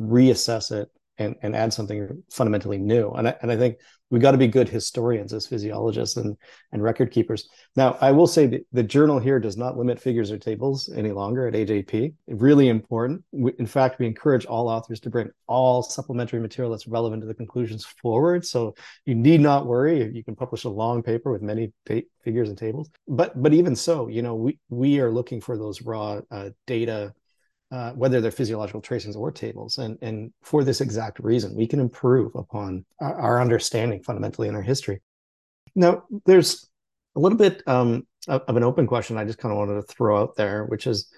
reassess 0.00 0.72
it, 0.72 0.88
and 1.18 1.34
and 1.42 1.54
add 1.54 1.72
something 1.72 2.22
fundamentally 2.30 2.78
new. 2.78 3.10
And 3.10 3.28
I, 3.28 3.36
and 3.42 3.50
I 3.50 3.56
think 3.56 3.78
we've 4.10 4.22
got 4.22 4.32
to 4.32 4.38
be 4.38 4.48
good 4.48 4.68
historians 4.68 5.32
as 5.32 5.46
physiologists 5.46 6.16
and 6.16 6.36
and 6.72 6.82
record 6.82 7.10
keepers. 7.10 7.48
Now, 7.76 7.96
I 8.00 8.12
will 8.12 8.26
say 8.26 8.46
that 8.46 8.66
the 8.72 8.82
journal 8.82 9.18
here 9.18 9.38
does 9.38 9.56
not 9.56 9.76
limit 9.76 10.00
figures 10.00 10.30
or 10.30 10.38
tables 10.38 10.90
any 10.94 11.12
longer 11.12 11.46
at 11.48 11.54
AJP. 11.54 12.14
Really 12.28 12.68
important. 12.68 13.22
In 13.32 13.66
fact, 13.66 13.98
we 13.98 14.06
encourage 14.06 14.46
all 14.46 14.68
authors 14.68 15.00
to 15.00 15.10
bring 15.10 15.30
all 15.46 15.82
supplementary 15.82 16.40
material 16.40 16.70
that's 16.70 16.88
relevant 16.88 17.22
to 17.22 17.26
the 17.26 17.34
conclusions 17.34 17.84
forward. 17.84 18.44
So 18.44 18.74
you 19.04 19.14
need 19.14 19.40
not 19.40 19.66
worry. 19.66 20.10
You 20.12 20.24
can 20.24 20.36
publish 20.36 20.64
a 20.64 20.68
long 20.68 21.02
paper 21.02 21.30
with 21.30 21.42
many 21.42 21.72
figures 22.24 22.48
and 22.48 22.58
tables. 22.58 22.90
But 23.08 23.40
but 23.40 23.54
even 23.54 23.76
so, 23.76 24.08
you 24.08 24.22
know, 24.22 24.34
we 24.34 24.58
we 24.68 25.00
are 25.00 25.10
looking 25.10 25.40
for 25.40 25.56
those 25.56 25.82
raw 25.82 26.20
uh, 26.30 26.50
data 26.66 27.14
uh, 27.74 27.90
whether 27.94 28.20
they're 28.20 28.30
physiological 28.30 28.80
tracings 28.80 29.16
or 29.16 29.32
tables. 29.32 29.78
And, 29.78 29.98
and 30.00 30.32
for 30.42 30.62
this 30.62 30.80
exact 30.80 31.18
reason, 31.18 31.56
we 31.56 31.66
can 31.66 31.80
improve 31.80 32.32
upon 32.36 32.84
our, 33.00 33.14
our 33.16 33.40
understanding 33.40 34.00
fundamentally 34.00 34.46
in 34.46 34.54
our 34.54 34.62
history. 34.62 35.02
Now, 35.74 36.04
there's 36.24 36.70
a 37.16 37.20
little 37.20 37.36
bit 37.36 37.64
um, 37.66 38.06
of, 38.28 38.56
an 38.56 38.62
open 38.62 38.86
question 38.86 39.18
I 39.18 39.24
just 39.24 39.40
kind 39.40 39.50
of 39.50 39.58
wanted 39.58 39.74
to 39.74 39.92
throw 39.92 40.22
out 40.22 40.36
there, 40.36 40.64
which 40.66 40.86
is 40.86 41.12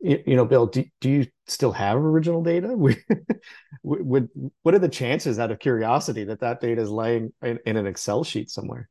you, 0.00 0.22
you 0.26 0.36
know, 0.36 0.44
Bill, 0.44 0.66
do, 0.66 0.84
do 1.00 1.08
you 1.08 1.26
still 1.46 1.72
have 1.72 1.96
original 1.96 2.42
data? 2.42 2.76
Would, 3.82 4.28
what 4.62 4.74
are 4.74 4.80
the 4.80 4.90
chances, 4.90 5.38
out 5.38 5.50
of 5.50 5.60
curiosity, 5.60 6.24
that 6.24 6.40
that 6.40 6.60
data 6.60 6.82
is 6.82 6.90
laying 6.90 7.32
in, 7.40 7.58
in 7.64 7.78
an 7.78 7.86
Excel 7.86 8.22
sheet 8.22 8.50
somewhere? 8.50 8.90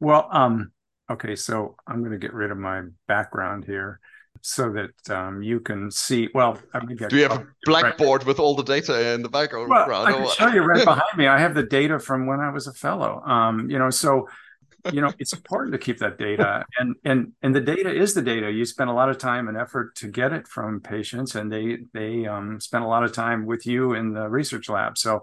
Well, 0.00 0.28
um, 0.32 0.72
okay, 1.08 1.36
so 1.36 1.76
I'm 1.86 2.00
going 2.00 2.10
to 2.10 2.18
get 2.18 2.34
rid 2.34 2.50
of 2.50 2.58
my 2.58 2.82
background 3.06 3.64
here 3.64 4.00
so 4.42 4.72
that 4.72 5.14
um, 5.14 5.42
you 5.42 5.60
can 5.60 5.90
see. 5.90 6.28
Well, 6.34 6.58
I 6.74 6.84
mean, 6.84 6.96
do 6.96 7.16
you 7.16 7.22
have 7.22 7.40
a 7.40 7.46
blackboard 7.64 8.22
right. 8.22 8.26
with 8.26 8.38
all 8.38 8.54
the 8.54 8.62
data 8.62 9.12
in 9.12 9.22
the 9.22 9.28
background? 9.28 9.68
Well, 9.68 10.04
I 10.04 10.12
can 10.12 10.28
show 10.30 10.48
you 10.48 10.62
right 10.62 10.84
behind 10.92 11.16
me. 11.16 11.26
I 11.26 11.38
have 11.38 11.54
the 11.54 11.62
data 11.62 11.98
from 11.98 12.26
when 12.26 12.40
I 12.40 12.50
was 12.50 12.66
a 12.66 12.72
fellow. 12.72 13.22
Um, 13.24 13.70
you 13.70 13.78
know, 13.78 13.90
so 13.90 14.28
you 14.92 15.00
know 15.00 15.12
it's 15.18 15.32
important 15.32 15.72
to 15.72 15.78
keep 15.78 15.98
that 15.98 16.18
data 16.18 16.64
and 16.78 16.94
and 17.04 17.32
and 17.42 17.54
the 17.54 17.60
data 17.60 17.92
is 17.92 18.14
the 18.14 18.22
data 18.22 18.50
you 18.50 18.64
spend 18.64 18.88
a 18.88 18.92
lot 18.92 19.08
of 19.08 19.18
time 19.18 19.48
and 19.48 19.56
effort 19.56 19.94
to 19.96 20.08
get 20.08 20.32
it 20.32 20.46
from 20.46 20.80
patients 20.80 21.34
and 21.34 21.52
they 21.52 21.78
they 21.92 22.26
um, 22.26 22.60
spend 22.60 22.84
a 22.84 22.86
lot 22.86 23.02
of 23.02 23.12
time 23.12 23.46
with 23.46 23.66
you 23.66 23.94
in 23.94 24.12
the 24.12 24.28
research 24.28 24.68
lab 24.68 24.96
so 24.96 25.22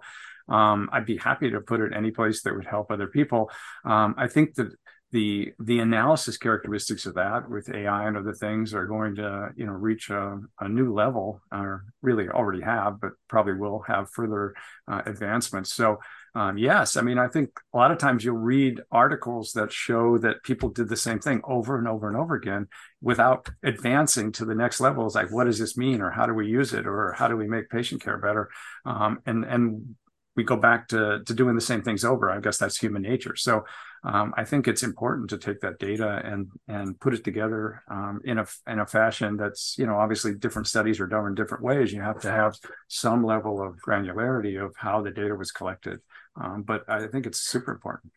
um, 0.50 0.90
i'd 0.94 1.06
be 1.06 1.18
happy 1.18 1.50
to 1.50 1.62
put 1.62 1.80
it 1.80 1.94
any 1.96 2.12
place 2.12 2.42
that 2.42 2.54
would 2.54 2.66
help 2.66 2.92
other 2.92 3.08
people 3.08 3.50
um, 3.86 4.14
i 4.18 4.28
think 4.28 4.56
that 4.56 4.74
the 5.16 5.54
the 5.60 5.80
analysis 5.80 6.36
characteristics 6.36 7.06
of 7.06 7.14
that 7.14 7.50
with 7.50 7.74
AI 7.74 8.06
and 8.06 8.18
other 8.18 8.34
things 8.34 8.74
are 8.74 8.86
going 8.86 9.16
to 9.16 9.50
you 9.56 9.66
know 9.66 9.72
reach 9.72 10.10
a, 10.10 10.42
a 10.60 10.68
new 10.68 10.94
level, 10.94 11.42
or 11.54 11.86
really 12.02 12.28
already 12.28 12.62
have, 12.62 13.00
but 13.00 13.12
probably 13.30 13.54
will 13.54 13.80
have 13.88 14.10
further 14.10 14.54
uh, 14.92 15.04
advancements. 15.06 15.74
So 15.74 16.00
um, 16.36 16.58
yes, 16.58 16.98
I 16.98 17.02
mean 17.02 17.18
I 17.18 17.30
think 17.30 17.50
a 17.74 17.78
lot 17.78 17.92
of 17.92 17.98
times 17.98 18.26
you'll 18.26 18.36
read 18.36 18.82
articles 18.92 19.54
that 19.54 19.72
show 19.72 20.18
that 20.18 20.44
people 20.44 20.68
did 20.68 20.90
the 20.90 20.98
same 20.98 21.20
thing 21.20 21.40
over 21.46 21.78
and 21.78 21.88
over 21.88 22.10
and 22.10 22.18
over 22.18 22.36
again 22.36 22.68
without 23.02 23.48
advancing 23.64 24.34
to 24.34 24.44
the 24.44 24.54
next 24.54 24.82
level. 24.82 25.06
It's 25.06 25.16
like 25.16 25.32
what 25.32 25.46
does 25.46 25.60
this 25.60 25.78
mean, 25.78 26.02
or 26.02 26.12
how 26.12 26.26
do 26.26 26.34
we 26.34 26.48
use 26.48 26.74
it, 26.74 26.86
or 26.86 27.14
how 27.14 27.30
do 27.30 27.38
we 27.38 27.48
make 27.48 27.70
patient 27.70 28.04
care 28.04 28.18
better? 28.18 28.50
Um, 28.84 29.20
and 29.26 29.46
and 29.46 29.96
we 30.36 30.44
go 30.44 30.58
back 30.58 30.90
to 30.90 31.24
to 31.26 31.34
doing 31.34 31.56
the 31.56 31.62
same 31.62 31.84
things 31.84 32.04
over. 32.04 32.30
I 32.30 32.42
guess 32.42 32.58
that's 32.58 32.78
human 32.78 33.04
nature. 33.04 33.38
So 33.38 33.64
um, 34.06 34.34
I 34.38 34.44
think 34.44 34.68
it's 34.68 34.84
important 34.84 35.32
to 35.32 35.38
take 35.38 35.62
that 35.62 35.80
data 35.80 36.22
and 36.24 36.50
and 36.68 37.00
put 37.00 37.16
it 37.16 37.24
together 37.24 37.82
um, 37.90 38.22
in 38.24 38.38
a 38.38 38.46
in 38.68 38.80
a 38.80 38.86
fashion 38.86 39.36
that's 39.36 39.76
you 39.80 39.88
know 39.88 39.96
obviously 39.96 40.36
different 40.36 40.68
studies 40.68 41.00
are 41.00 41.08
done 41.08 41.26
in 41.26 41.34
different 41.34 41.64
ways. 41.64 41.92
You 41.92 42.02
have 42.02 42.22
to 42.22 42.32
have 42.32 42.56
some 42.88 43.26
level 43.26 43.62
of 43.62 43.78
granularity 43.78 44.64
of 44.64 44.76
how 44.78 45.02
the 45.02 45.10
data 45.10 45.36
was 45.36 45.52
collected, 45.52 46.02
um, 46.40 46.62
but 46.62 46.84
I 46.88 47.08
think 47.08 47.26
it's 47.26 47.40
super 47.40 47.72
important. 47.72 48.14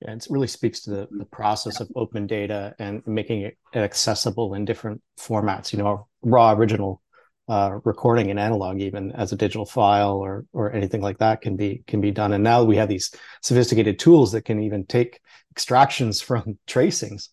Yeah, 0.00 0.14
it 0.14 0.26
really 0.28 0.48
speaks 0.48 0.80
to 0.82 0.90
the, 0.90 1.08
the 1.12 1.26
process 1.26 1.78
of 1.78 1.88
open 1.94 2.26
data 2.26 2.74
and 2.80 3.06
making 3.06 3.42
it 3.42 3.56
accessible 3.74 4.54
in 4.54 4.64
different 4.64 5.00
formats. 5.16 5.72
You 5.72 5.78
know, 5.78 6.08
raw 6.22 6.52
original 6.52 7.01
uh, 7.48 7.78
recording 7.84 8.30
an 8.30 8.38
analog 8.38 8.80
even 8.80 9.12
as 9.12 9.32
a 9.32 9.36
digital 9.36 9.66
file 9.66 10.16
or 10.16 10.46
or 10.52 10.72
anything 10.72 11.00
like 11.00 11.18
that 11.18 11.40
can 11.40 11.56
be 11.56 11.82
can 11.86 12.00
be 12.00 12.10
done 12.10 12.32
and 12.32 12.44
now 12.44 12.62
we 12.62 12.76
have 12.76 12.88
these 12.88 13.10
sophisticated 13.42 13.98
tools 13.98 14.32
that 14.32 14.42
can 14.42 14.62
even 14.62 14.86
take 14.86 15.20
extractions 15.50 16.20
from 16.28 16.58
tracings 16.66 17.30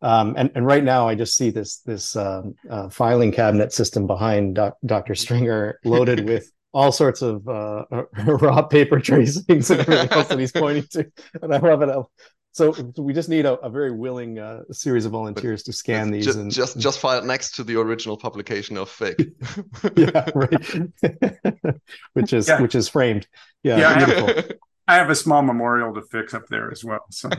um, 0.00 0.34
and 0.36 0.50
and 0.54 0.64
right 0.64 0.84
now 0.84 1.08
I 1.08 1.14
just 1.14 1.36
see 1.36 1.50
this 1.50 1.78
this 1.78 2.14
um, 2.14 2.54
uh, 2.70 2.88
filing 2.88 3.32
cabinet 3.32 3.72
system 3.72 4.06
behind 4.06 4.54
doc, 4.54 4.76
Dr. 4.86 5.14
Stringer 5.14 5.80
loaded 5.84 6.28
with 6.28 6.50
all 6.72 6.92
sorts 6.92 7.22
of 7.22 7.48
uh, 7.48 7.84
raw 8.26 8.62
paper 8.62 9.00
tracings 9.00 9.70
and 9.70 9.80
everything 9.80 10.12
else 10.12 10.28
that 10.28 10.38
he's 10.38 10.52
pointing 10.52 10.84
to, 10.92 11.10
and 11.42 11.52
I 11.52 11.58
love 11.58 11.82
it. 11.82 11.88
So 12.58 12.74
we 12.96 13.12
just 13.12 13.28
need 13.28 13.46
a, 13.46 13.52
a 13.60 13.70
very 13.70 13.92
willing 13.92 14.40
uh, 14.40 14.62
series 14.72 15.04
of 15.04 15.12
volunteers 15.12 15.62
but 15.62 15.66
to 15.70 15.78
scan 15.78 16.10
these 16.10 16.24
just, 16.24 16.38
and 16.38 16.50
just 16.50 16.76
just 16.76 16.98
file 16.98 17.22
next 17.22 17.54
to 17.54 17.62
the 17.62 17.76
original 17.76 18.16
publication 18.16 18.76
of 18.76 18.90
Fick 18.90 19.16
yeah, 19.96 20.28
right. 20.34 20.76
which 22.14 22.32
is 22.32 22.48
yeah. 22.48 22.60
which 22.60 22.74
is 22.74 22.88
framed. 22.88 23.28
Yeah, 23.62 23.78
yeah 23.78 23.88
I 23.88 24.00
have, 24.00 24.52
I 24.88 24.94
have, 24.96 25.08
a 25.08 25.14
small 25.14 25.42
memorial 25.42 25.94
to 25.94 26.02
Fick 26.02 26.34
up 26.34 26.48
there 26.48 26.72
as 26.72 26.82
well. 26.82 27.06
So. 27.12 27.30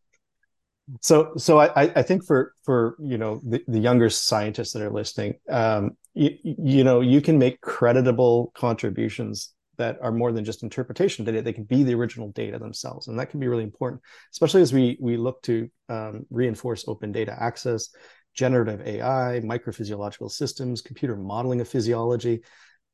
so 1.02 1.32
so 1.36 1.60
I, 1.60 1.92
I 1.94 2.02
think 2.02 2.24
for 2.24 2.54
for 2.64 2.96
you 3.02 3.18
know 3.18 3.42
the, 3.46 3.62
the 3.68 3.80
younger 3.80 4.08
scientists 4.08 4.72
that 4.72 4.82
are 4.82 4.90
listening 4.90 5.34
um 5.48 5.92
you, 6.14 6.36
you 6.42 6.84
know 6.84 7.00
you 7.00 7.20
can 7.20 7.38
make 7.38 7.60
creditable 7.60 8.50
contributions 8.54 9.52
that 9.82 9.98
are 10.00 10.12
more 10.12 10.30
than 10.30 10.44
just 10.44 10.62
interpretation 10.62 11.24
data 11.24 11.42
they 11.42 11.52
can 11.52 11.64
be 11.64 11.82
the 11.82 11.94
original 11.94 12.30
data 12.30 12.58
themselves. 12.58 13.08
And 13.08 13.18
that 13.18 13.30
can 13.30 13.40
be 13.40 13.48
really 13.48 13.64
important 13.64 14.00
especially 14.32 14.62
as 14.62 14.72
we 14.72 14.96
we 15.00 15.16
look 15.16 15.42
to 15.42 15.68
um, 15.88 16.24
reinforce 16.30 16.86
open 16.86 17.10
data 17.12 17.36
access 17.38 17.88
generative 18.34 18.80
ai 18.86 19.40
microphysiological 19.44 20.30
systems 20.30 20.80
computer 20.80 21.16
modeling 21.16 21.60
of 21.60 21.68
physiology. 21.68 22.40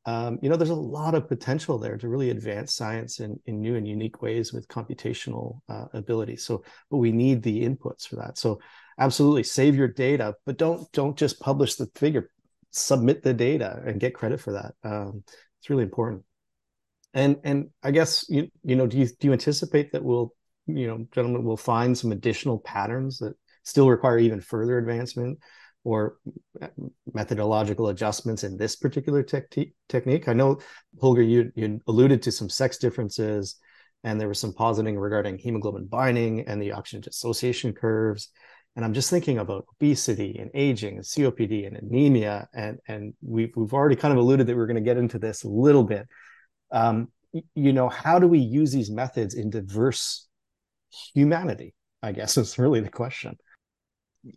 Um, 0.07 0.39
you 0.41 0.49
know 0.49 0.57
there's 0.57 0.71
a 0.71 0.87
lot 0.99 1.15
of 1.15 1.29
potential 1.29 1.79
there 1.79 1.99
to 1.99 2.09
really 2.09 2.31
advance 2.31 2.75
science 2.75 3.21
in, 3.21 3.39
in 3.45 3.61
new 3.61 3.77
and 3.77 3.87
unique 3.87 4.23
ways 4.23 4.53
with 4.55 4.67
computational 4.69 5.61
uh, 5.69 5.87
ability 5.93 6.37
so 6.37 6.63
but 6.91 6.97
we 6.99 7.13
need 7.13 7.43
the 7.43 7.63
inputs 7.69 8.09
for 8.09 8.17
that. 8.17 8.39
So 8.39 8.61
absolutely 8.99 9.45
save 9.45 9.75
your 9.77 9.89
data 9.89 10.35
but 10.47 10.57
don't 10.57 10.91
don't 10.93 11.17
just 11.19 11.39
publish 11.41 11.75
the 11.75 11.89
figure. 11.95 12.31
Submit 12.71 13.23
the 13.23 13.35
data 13.35 13.83
and 13.87 14.01
get 14.01 14.15
credit 14.15 14.41
for 14.41 14.53
that. 14.53 14.73
Um, 14.85 15.25
it's 15.59 15.71
really 15.71 15.83
important 15.83 16.23
and 17.19 17.37
and 17.45 17.69
I 17.83 17.91
guess 17.91 18.25
you 18.29 18.49
you 18.63 18.77
know 18.77 18.87
do 18.87 18.97
you 18.97 19.07
do 19.07 19.29
you 19.29 19.33
anticipate 19.33 19.93
that 19.93 20.05
we'll 20.05 20.33
you 20.67 20.87
know 20.87 21.07
gentlemen 21.13 21.45
will 21.45 21.57
find 21.57 21.97
some 21.97 22.13
additional 22.13 22.59
patterns 22.59 23.19
that 23.19 23.35
still 23.65 23.89
require 23.89 24.19
even 24.19 24.41
further 24.41 24.79
advancement 24.79 25.39
or 25.85 26.17
methodological 27.13 27.89
adjustments 27.89 28.45
in 28.45 28.57
this 28.57 28.77
particular 28.77 29.23
te- 29.23 29.73
technique? 29.89 30.29
I 30.29 30.33
know 30.33 30.61
Holger 31.01 31.23
you 31.23 31.51
you 31.57 31.81
alluded 31.89 32.23
to 32.23 32.33
some 32.33 32.49
sex 32.49 32.79
differences 32.79 33.57
and 34.05 34.21
there 34.21 34.29
was 34.29 34.39
some 34.39 34.53
positing 34.53 34.97
regarding 34.97 35.39
hemoglobin 35.39 35.87
binding 35.87 36.47
and 36.47 36.63
the 36.63 36.73
oxygen 36.73 37.01
dissociation 37.01 37.73
curves. 37.73 38.31
And 38.77 38.85
I'm 38.85 38.95
just 38.95 39.11
thinking 39.11 39.39
about 39.39 39.67
obesity 39.75 40.39
and 40.39 40.53
aging 40.55 40.97
and 40.97 41.05
COPD 41.05 41.67
and 41.67 41.77
anemia. 41.77 42.49
And 42.55 42.79
and 42.87 43.15
we've 43.21 43.53
we've 43.57 43.75
already 43.75 43.97
kind 43.97 44.13
of 44.13 44.19
alluded 44.19 44.47
that 44.47 44.57
we're 44.57 44.69
going 44.69 44.77
to 44.77 44.91
get 44.91 44.99
into 44.99 45.19
this 45.19 45.43
a 45.43 45.49
little 45.49 45.83
bit 45.83 46.07
um, 46.71 47.09
you 47.55 47.73
know 47.73 47.89
how 47.89 48.19
do 48.19 48.27
we 48.27 48.39
use 48.39 48.73
these 48.73 48.91
methods 48.91 49.35
in 49.35 49.51
diverse 49.51 50.27
humanity 51.15 51.75
i 52.03 52.13
guess 52.13 52.37
is 52.37 52.59
really 52.59 52.81
the 52.81 52.89
question 52.89 53.37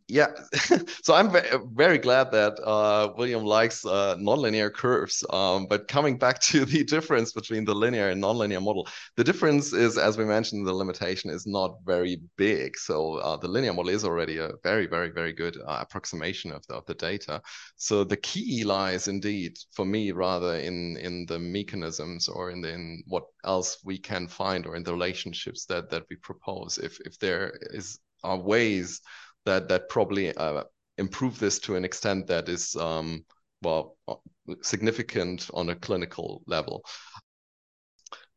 yeah. 0.07 0.27
So 1.03 1.13
i'm 1.13 1.31
very 1.73 1.97
glad 1.97 2.31
that 2.31 2.59
uh, 2.63 3.13
william 3.17 3.43
likes 3.43 3.85
uh, 3.85 4.15
nonlinear 4.17 4.73
curves 4.73 5.23
um, 5.31 5.65
but 5.67 5.87
coming 5.87 6.17
back 6.17 6.39
to 6.51 6.65
the 6.65 6.83
difference 6.83 7.33
between 7.33 7.65
the 7.65 7.73
linear 7.73 8.09
and 8.09 8.21
nonlinear 8.21 8.61
model 8.61 8.87
the 9.17 9.23
difference 9.23 9.73
is 9.73 9.97
as 9.97 10.17
we 10.17 10.25
mentioned 10.25 10.65
the 10.65 10.73
limitation 10.73 11.29
is 11.29 11.45
not 11.45 11.77
very 11.85 12.21
big. 12.37 12.77
So 12.77 13.15
uh, 13.15 13.37
the 13.37 13.47
linear 13.47 13.73
model 13.73 13.91
is 13.91 14.05
already 14.05 14.37
a 14.37 14.51
very 14.63 14.87
very 14.87 15.09
very 15.09 15.33
good 15.33 15.57
uh, 15.57 15.79
approximation 15.81 16.51
of 16.51 16.65
the, 16.67 16.75
of 16.75 16.85
the 16.85 16.95
data. 16.95 17.41
So 17.75 18.03
the 18.03 18.17
key 18.17 18.63
lies 18.63 19.07
indeed 19.07 19.57
for 19.73 19.85
me 19.85 20.11
rather 20.11 20.55
in 20.55 20.97
in 20.97 21.25
the 21.25 21.39
mechanisms 21.39 22.27
or 22.27 22.51
in 22.51 22.61
the, 22.61 22.73
in 22.73 23.03
what 23.07 23.23
else 23.43 23.77
we 23.83 23.97
can 23.97 24.27
find 24.27 24.65
or 24.65 24.75
in 24.75 24.83
the 24.83 24.93
relationships 24.93 25.65
that 25.65 25.89
that 25.89 26.03
we 26.09 26.15
propose. 26.17 26.77
If 26.77 26.99
if 27.01 27.17
there 27.19 27.57
is 27.73 27.99
are 28.23 28.37
ways 28.37 29.01
that 29.45 29.67
that 29.69 29.89
probably 29.89 30.35
uh, 30.35 30.63
improve 30.97 31.39
this 31.39 31.59
to 31.59 31.75
an 31.75 31.85
extent 31.85 32.27
that 32.27 32.49
is 32.49 32.75
um, 32.75 33.25
well 33.61 33.97
uh, 34.07 34.15
significant 34.61 35.49
on 35.53 35.69
a 35.69 35.75
clinical 35.75 36.43
level. 36.47 36.83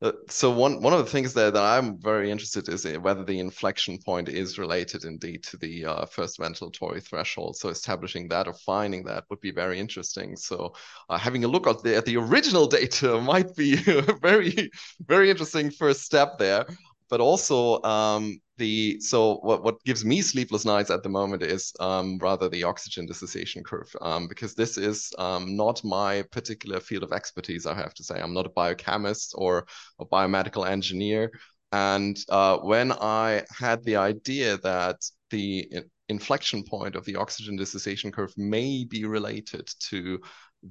Uh, 0.03 0.13
so 0.29 0.51
one 0.51 0.83
one 0.83 0.93
of 0.93 0.99
the 0.99 1.11
things 1.11 1.33
that, 1.33 1.55
that 1.55 1.63
I'm 1.63 1.99
very 2.01 2.31
interested 2.31 2.69
is 2.69 2.85
whether 2.99 3.25
the 3.25 3.39
inflection 3.39 3.99
point 4.05 4.29
is 4.29 4.59
related 4.59 5.05
indeed 5.05 5.45
to 5.45 5.57
the 5.57 5.85
uh, 5.87 6.07
first 6.07 6.39
ventilatory 6.39 7.03
threshold. 7.03 7.57
So 7.57 7.69
establishing 7.69 8.29
that 8.29 8.47
or 8.47 8.55
finding 8.55 9.05
that 9.05 9.25
would 9.31 9.41
be 9.41 9.53
very 9.53 9.79
interesting. 9.79 10.37
So 10.37 10.75
uh, 11.09 11.17
having 11.17 11.45
a 11.45 11.49
look 11.49 11.67
at 11.67 11.83
the 11.83 11.97
at 11.97 12.05
the 12.05 12.17
original 12.17 12.67
data 12.79 13.21
might 13.21 13.55
be 13.57 13.75
a 13.87 14.03
very 14.21 14.71
very 15.01 15.31
interesting 15.31 15.71
first 15.71 16.03
step 16.03 16.39
there 16.39 16.67
but 17.15 17.21
also 17.21 17.81
um, 17.85 18.41
the 18.57 18.99
so 18.99 19.37
what 19.43 19.63
what 19.63 19.81
gives 19.85 20.05
me 20.05 20.21
sleepless 20.21 20.65
nights 20.65 20.91
at 20.91 21.05
the 21.05 21.09
moment 21.09 21.45
is 21.45 21.73
um, 21.79 22.19
rather 22.19 22.49
the 22.49 22.65
oxygen 22.65 23.07
dissociation 23.07 23.63
curve 23.63 23.89
um, 24.01 24.27
because 24.27 24.57
this 24.57 24.77
is 24.77 25.13
um, 25.17 25.55
not 25.55 25.85
my 25.85 26.25
particular 26.33 26.81
field 26.81 27.05
of 27.05 27.13
expertise. 27.13 27.67
I 27.67 27.75
have 27.77 27.95
to 27.95 28.03
say 28.03 28.21
I'm 28.21 28.35
not 28.35 28.47
a 28.47 28.57
biochemist 28.61 29.37
or 29.39 29.65
a 30.01 30.05
biomedical 30.05 30.67
engineer. 30.69 31.31
And 31.71 32.17
uh, 32.31 32.57
when 32.59 32.91
I 32.91 33.45
had 33.49 33.85
the 33.85 33.95
idea 33.95 34.59
that 34.65 34.97
the 35.31 35.69
inflection 36.09 36.65
point 36.65 36.97
of 36.97 37.05
the 37.05 37.15
oxygen 37.15 37.55
dissociation 37.55 38.11
curve 38.11 38.35
may 38.37 38.85
be 38.85 39.05
related 39.05 39.69
to 39.91 40.19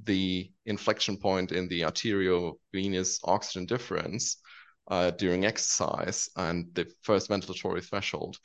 the 0.04 0.52
inflection 0.66 1.16
point 1.16 1.54
in 1.54 1.70
the 1.70 1.84
arteriovenous 1.84 3.20
oxygen 3.24 3.66
difference, 3.66 4.40
uh, 4.88 5.12
during 5.12 5.46
exercise 5.46 6.30
and 6.36 6.68
the 6.74 6.92
first 7.02 7.30
ventilatory 7.30 7.84
threshold. 7.84 8.38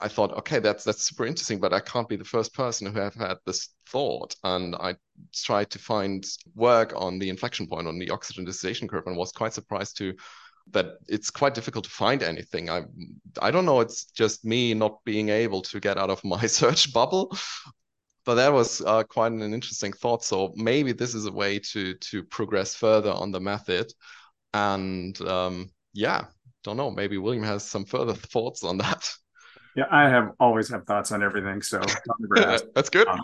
I 0.00 0.08
thought, 0.08 0.32
okay, 0.38 0.58
that's 0.58 0.84
that's 0.84 1.04
super 1.06 1.24
interesting, 1.24 1.60
but 1.60 1.72
I 1.72 1.80
can't 1.80 2.08
be 2.08 2.16
the 2.16 2.24
first 2.24 2.52
person 2.52 2.92
who 2.92 2.98
have 2.98 3.14
had 3.14 3.36
this 3.46 3.68
thought. 3.86 4.34
And 4.42 4.74
I 4.74 4.96
tried 5.32 5.70
to 5.70 5.78
find 5.78 6.24
work 6.54 6.92
on 6.96 7.18
the 7.18 7.28
inflection 7.28 7.66
point 7.68 7.86
on 7.86 7.98
the 7.98 8.10
oxygen 8.10 8.44
dissociation 8.44 8.88
curve, 8.88 9.06
and 9.06 9.16
was 9.16 9.32
quite 9.32 9.52
surprised 9.52 9.96
to 9.98 10.14
that 10.72 10.96
it's 11.08 11.30
quite 11.30 11.54
difficult 11.54 11.84
to 11.84 11.90
find 11.90 12.22
anything. 12.22 12.70
I 12.70 12.82
I 13.40 13.50
don't 13.50 13.66
know. 13.66 13.80
It's 13.80 14.06
just 14.06 14.44
me 14.44 14.74
not 14.74 15.04
being 15.04 15.28
able 15.28 15.62
to 15.62 15.80
get 15.80 15.98
out 15.98 16.10
of 16.10 16.24
my 16.24 16.46
search 16.58 16.92
bubble. 16.92 17.36
But 18.24 18.36
that 18.36 18.52
was 18.52 18.80
uh, 18.80 19.04
quite 19.04 19.32
an 19.32 19.42
interesting 19.54 19.92
thought. 19.92 20.24
So 20.24 20.54
maybe 20.56 20.92
this 20.92 21.14
is 21.14 21.26
a 21.26 21.32
way 21.32 21.58
to 21.72 21.94
to 21.94 22.24
progress 22.24 22.74
further 22.74 23.10
on 23.12 23.32
the 23.32 23.40
method. 23.40 23.92
And 24.54 25.20
um, 25.22 25.70
yeah, 25.92 26.26
don't 26.62 26.76
know. 26.76 26.90
Maybe 26.90 27.18
William 27.18 27.42
has 27.44 27.68
some 27.68 27.84
further 27.84 28.14
thoughts 28.14 28.64
on 28.64 28.78
that. 28.78 29.10
Yeah, 29.76 29.86
I 29.90 30.08
have 30.08 30.30
always 30.38 30.70
have 30.70 30.84
thoughts 30.86 31.10
on 31.12 31.22
everything. 31.22 31.60
So 31.60 31.82
that's 32.74 32.90
good. 32.90 33.08
Um, 33.08 33.20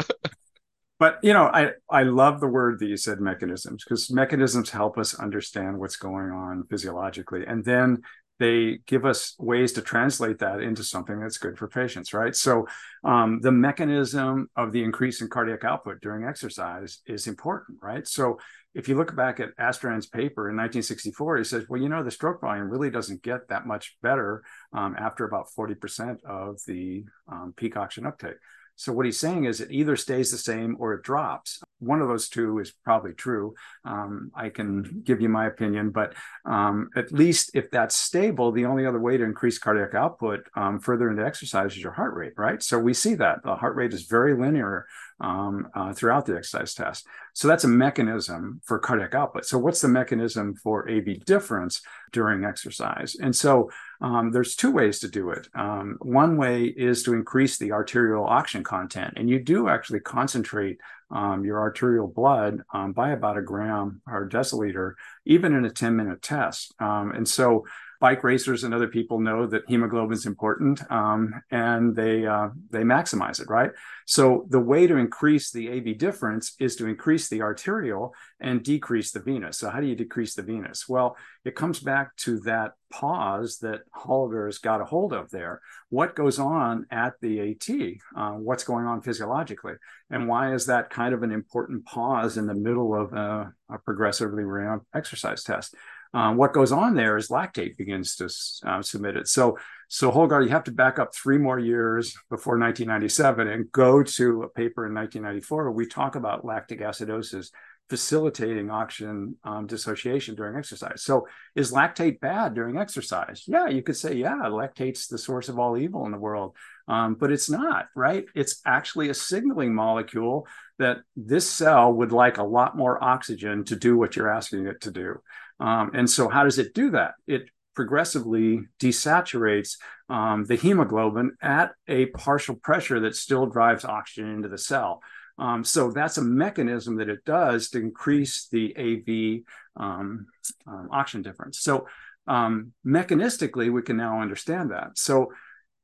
but 0.98 1.18
you 1.22 1.32
know, 1.32 1.44
I 1.44 1.70
I 1.88 2.02
love 2.02 2.40
the 2.40 2.48
word 2.48 2.80
that 2.80 2.86
you 2.86 2.96
said 2.96 3.20
mechanisms 3.20 3.84
because 3.84 4.10
mechanisms 4.10 4.70
help 4.70 4.98
us 4.98 5.18
understand 5.18 5.78
what's 5.78 5.96
going 5.96 6.30
on 6.30 6.64
physiologically, 6.68 7.46
and 7.46 7.64
then 7.64 8.02
they 8.40 8.80
give 8.86 9.04
us 9.04 9.34
ways 9.38 9.74
to 9.74 9.82
translate 9.82 10.38
that 10.38 10.60
into 10.60 10.82
something 10.82 11.20
that's 11.20 11.36
good 11.36 11.58
for 11.58 11.68
patients, 11.68 12.14
right? 12.14 12.34
So, 12.34 12.66
um, 13.04 13.40
the 13.42 13.52
mechanism 13.52 14.48
of 14.56 14.72
the 14.72 14.82
increase 14.82 15.20
in 15.20 15.28
cardiac 15.28 15.62
output 15.62 16.00
during 16.00 16.24
exercise 16.26 17.00
is 17.06 17.26
important, 17.26 17.78
right? 17.82 18.08
So, 18.08 18.38
if 18.74 18.88
you 18.88 18.96
look 18.96 19.16
back 19.16 19.40
at 19.40 19.50
Astrand's 19.58 20.06
paper 20.06 20.48
in 20.48 20.56
1964, 20.56 21.38
he 21.38 21.44
says, 21.44 21.64
well, 21.68 21.80
you 21.80 21.88
know, 21.88 22.02
the 22.02 22.10
stroke 22.10 22.40
volume 22.40 22.70
really 22.70 22.90
doesn't 22.90 23.22
get 23.22 23.48
that 23.48 23.66
much 23.66 23.96
better 24.02 24.42
um, 24.72 24.94
after 24.98 25.24
about 25.24 25.48
40% 25.56 26.24
of 26.24 26.60
the 26.66 27.04
um, 27.28 27.52
peak 27.56 27.76
oxygen 27.76 28.06
uptake. 28.06 28.36
So 28.80 28.94
what 28.94 29.04
he's 29.04 29.20
saying 29.20 29.44
is 29.44 29.60
it 29.60 29.70
either 29.70 29.94
stays 29.94 30.30
the 30.30 30.38
same 30.38 30.74
or 30.78 30.94
it 30.94 31.02
drops. 31.02 31.60
One 31.80 32.00
of 32.00 32.08
those 32.08 32.30
two 32.30 32.60
is 32.60 32.72
probably 32.82 33.12
true. 33.12 33.52
Um, 33.84 34.30
I 34.34 34.48
can 34.48 35.02
give 35.04 35.20
you 35.20 35.28
my 35.28 35.46
opinion, 35.48 35.90
but 35.90 36.14
um, 36.46 36.88
at 36.96 37.12
least 37.12 37.50
if 37.52 37.70
that's 37.70 37.94
stable, 37.94 38.52
the 38.52 38.64
only 38.64 38.86
other 38.86 38.98
way 38.98 39.18
to 39.18 39.24
increase 39.24 39.58
cardiac 39.58 39.94
output 39.94 40.46
um, 40.56 40.80
further 40.80 41.10
into 41.10 41.26
exercise 41.26 41.72
is 41.72 41.82
your 41.82 41.92
heart 41.92 42.14
rate, 42.14 42.32
right? 42.38 42.62
So 42.62 42.78
we 42.78 42.94
see 42.94 43.16
that 43.16 43.42
the 43.42 43.54
heart 43.54 43.76
rate 43.76 43.92
is 43.92 44.06
very 44.06 44.34
linear 44.34 44.86
um, 45.20 45.68
uh, 45.74 45.92
throughout 45.92 46.26
the 46.26 46.36
exercise 46.36 46.74
test. 46.74 47.06
So 47.34 47.48
that's 47.48 47.64
a 47.64 47.68
mechanism 47.68 48.60
for 48.64 48.78
cardiac 48.78 49.14
output. 49.14 49.44
So 49.44 49.58
what's 49.58 49.80
the 49.80 49.88
mechanism 49.88 50.54
for 50.54 50.88
AV 50.88 51.24
difference 51.24 51.82
during 52.12 52.44
exercise? 52.44 53.16
And 53.20 53.34
so 53.34 53.70
um, 54.00 54.30
there's 54.32 54.56
two 54.56 54.70
ways 54.70 54.98
to 55.00 55.08
do 55.08 55.30
it. 55.30 55.48
Um, 55.54 55.96
one 56.00 56.36
way 56.36 56.64
is 56.64 57.02
to 57.04 57.14
increase 57.14 57.58
the 57.58 57.72
arterial 57.72 58.24
oxygen 58.24 58.64
content, 58.64 59.14
and 59.16 59.28
you 59.28 59.38
do 59.38 59.68
actually 59.68 60.00
concentrate 60.00 60.78
um, 61.10 61.44
your 61.44 61.58
arterial 61.58 62.06
blood 62.06 62.62
um, 62.72 62.92
by 62.92 63.10
about 63.10 63.36
a 63.36 63.42
gram 63.42 64.00
or 64.06 64.28
deciliter, 64.28 64.94
even 65.24 65.54
in 65.54 65.64
a 65.64 65.70
10 65.70 65.96
minute 65.96 66.22
test. 66.22 66.74
Um, 66.78 67.12
and 67.12 67.28
so 67.28 67.66
bike 68.00 68.24
racers 68.24 68.64
and 68.64 68.72
other 68.72 68.88
people 68.88 69.20
know 69.20 69.46
that 69.46 69.62
hemoglobin 69.68 70.14
is 70.14 70.26
important 70.26 70.80
um, 70.90 71.34
and 71.50 71.94
they 71.94 72.26
uh, 72.26 72.48
they 72.70 72.82
maximize 72.82 73.40
it 73.40 73.48
right? 73.48 73.70
So 74.06 74.46
the 74.48 74.60
way 74.60 74.86
to 74.86 74.96
increase 74.96 75.50
the 75.50 75.70
av 75.70 75.98
difference 75.98 76.54
is 76.58 76.76
to 76.76 76.86
increase 76.86 77.28
the 77.28 77.42
arterial 77.42 78.14
and 78.40 78.62
decrease 78.62 79.12
the 79.12 79.20
venous. 79.20 79.58
So 79.58 79.70
how 79.70 79.80
do 79.80 79.86
you 79.86 79.94
decrease 79.94 80.34
the 80.34 80.42
venous? 80.42 80.88
Well 80.88 81.16
it 81.44 81.54
comes 81.54 81.80
back 81.80 82.16
to 82.16 82.40
that 82.40 82.72
pause 82.90 83.58
that 83.58 83.82
Holger 83.92 84.46
has 84.46 84.58
got 84.58 84.80
a 84.80 84.84
hold 84.84 85.12
of 85.12 85.30
there. 85.30 85.60
What 85.88 86.14
goes 86.14 86.38
on 86.38 86.86
at 86.90 87.14
the 87.20 87.40
at 87.40 87.70
uh, 88.16 88.32
what's 88.32 88.64
going 88.64 88.86
on 88.86 89.00
physiologically? 89.00 89.74
And 90.10 90.28
why 90.28 90.54
is 90.54 90.66
that 90.66 90.90
kind 90.90 91.14
of 91.14 91.22
an 91.22 91.30
important 91.30 91.84
pause 91.86 92.36
in 92.36 92.46
the 92.46 92.54
middle 92.54 92.94
of 92.94 93.12
a, 93.12 93.52
a 93.70 93.78
progressively 93.78 94.44
ramped 94.44 94.86
exercise 94.94 95.44
test 95.44 95.74
um, 96.12 96.36
what 96.36 96.52
goes 96.52 96.72
on 96.72 96.94
there 96.94 97.16
is 97.16 97.28
lactate 97.28 97.76
begins 97.76 98.16
to 98.16 98.24
uh, 98.68 98.82
submit 98.82 99.16
it. 99.16 99.28
So, 99.28 99.58
so 99.88 100.10
Holger, 100.10 100.42
you 100.42 100.48
have 100.48 100.64
to 100.64 100.72
back 100.72 100.98
up 100.98 101.14
three 101.14 101.38
more 101.38 101.58
years 101.58 102.16
before 102.28 102.58
1997 102.58 103.48
and 103.48 103.70
go 103.70 104.02
to 104.02 104.42
a 104.42 104.48
paper 104.48 104.86
in 104.86 104.94
1994 104.94 105.64
where 105.64 105.72
we 105.72 105.86
talk 105.86 106.16
about 106.16 106.44
lactic 106.44 106.80
acidosis 106.80 107.50
facilitating 107.88 108.70
oxygen 108.70 109.34
um, 109.42 109.66
dissociation 109.66 110.36
during 110.36 110.56
exercise. 110.56 111.02
So, 111.02 111.26
is 111.56 111.72
lactate 111.72 112.20
bad 112.20 112.54
during 112.54 112.78
exercise? 112.78 113.42
Yeah, 113.48 113.66
you 113.66 113.82
could 113.82 113.96
say, 113.96 114.14
yeah, 114.14 114.42
lactate's 114.44 115.08
the 115.08 115.18
source 115.18 115.48
of 115.48 115.58
all 115.58 115.76
evil 115.76 116.06
in 116.06 116.12
the 116.12 116.18
world. 116.18 116.56
Um, 116.86 117.14
but 117.14 117.32
it's 117.32 117.50
not, 117.50 117.88
right? 117.96 118.24
It's 118.34 118.60
actually 118.64 119.10
a 119.10 119.14
signaling 119.14 119.74
molecule 119.74 120.46
that 120.78 120.98
this 121.16 121.50
cell 121.50 121.92
would 121.92 122.12
like 122.12 122.38
a 122.38 122.44
lot 122.44 122.76
more 122.76 123.02
oxygen 123.02 123.64
to 123.64 123.76
do 123.76 123.98
what 123.98 124.16
you're 124.16 124.32
asking 124.32 124.66
it 124.66 124.80
to 124.82 124.90
do. 124.92 125.20
Um, 125.60 125.90
and 125.94 126.08
so, 126.08 126.28
how 126.28 126.44
does 126.44 126.58
it 126.58 126.74
do 126.74 126.90
that? 126.90 127.12
It 127.26 127.50
progressively 127.74 128.66
desaturates 128.80 129.76
um, 130.08 130.44
the 130.44 130.56
hemoglobin 130.56 131.36
at 131.40 131.72
a 131.86 132.06
partial 132.06 132.56
pressure 132.56 133.00
that 133.00 133.14
still 133.14 133.46
drives 133.46 133.84
oxygen 133.84 134.34
into 134.34 134.48
the 134.48 134.58
cell. 134.58 135.00
Um, 135.38 135.64
so 135.64 135.90
that's 135.90 136.18
a 136.18 136.22
mechanism 136.22 136.96
that 136.96 137.08
it 137.08 137.24
does 137.24 137.70
to 137.70 137.78
increase 137.78 138.48
the 138.48 138.76
AV 138.76 139.82
um, 139.82 140.26
um, 140.66 140.88
oxygen 140.92 141.22
difference. 141.22 141.60
So 141.60 141.86
um, 142.26 142.72
mechanistically, 142.86 143.72
we 143.72 143.82
can 143.82 143.96
now 143.96 144.20
understand 144.20 144.70
that. 144.72 144.98
So 144.98 145.32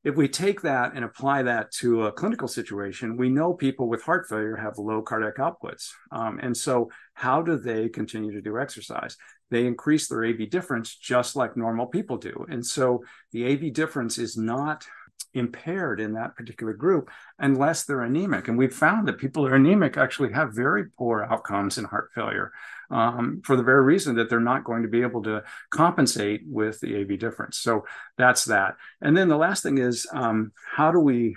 if 0.04 0.14
we 0.14 0.28
take 0.28 0.60
that 0.60 0.92
and 0.94 1.04
apply 1.04 1.42
that 1.44 1.72
to 1.72 2.04
a 2.04 2.12
clinical 2.12 2.46
situation, 2.46 3.16
we 3.16 3.28
know 3.28 3.54
people 3.54 3.88
with 3.88 4.04
heart 4.04 4.28
failure 4.28 4.54
have 4.54 4.78
low 4.78 5.02
cardiac 5.02 5.36
outputs. 5.38 5.90
Um, 6.12 6.38
and 6.40 6.56
so, 6.56 6.90
how 7.14 7.42
do 7.42 7.56
they 7.56 7.88
continue 7.88 8.30
to 8.30 8.40
do 8.40 8.56
exercise? 8.56 9.16
They 9.50 9.66
increase 9.66 10.08
their 10.08 10.24
AV 10.24 10.50
difference 10.50 10.94
just 10.94 11.36
like 11.36 11.56
normal 11.56 11.86
people 11.86 12.16
do. 12.16 12.46
And 12.48 12.64
so, 12.64 13.04
the 13.32 13.46
AV 13.46 13.72
difference 13.72 14.18
is 14.18 14.36
not 14.36 14.86
impaired 15.34 16.00
in 16.00 16.14
that 16.14 16.34
particular 16.34 16.72
group 16.72 17.10
unless 17.38 17.84
they're 17.84 18.02
anemic. 18.02 18.48
And 18.48 18.56
we've 18.56 18.74
found 18.74 19.06
that 19.06 19.18
people 19.18 19.46
who 19.46 19.52
are 19.52 19.56
anemic 19.56 19.96
actually 19.96 20.32
have 20.32 20.54
very 20.54 20.86
poor 20.98 21.26
outcomes 21.28 21.78
in 21.78 21.84
heart 21.84 22.10
failure 22.14 22.52
um, 22.90 23.42
for 23.44 23.56
the 23.56 23.62
very 23.62 23.82
reason 23.82 24.16
that 24.16 24.30
they're 24.30 24.40
not 24.40 24.64
going 24.64 24.82
to 24.82 24.88
be 24.88 25.02
able 25.02 25.22
to 25.24 25.42
compensate 25.70 26.42
with 26.46 26.80
the 26.80 27.00
AV 27.00 27.18
difference. 27.18 27.58
So 27.58 27.84
that's 28.16 28.44
that. 28.46 28.76
And 29.00 29.16
then 29.16 29.28
the 29.28 29.36
last 29.36 29.62
thing 29.62 29.78
is 29.78 30.06
um, 30.12 30.52
how 30.74 30.90
do 30.90 31.00
we 31.00 31.36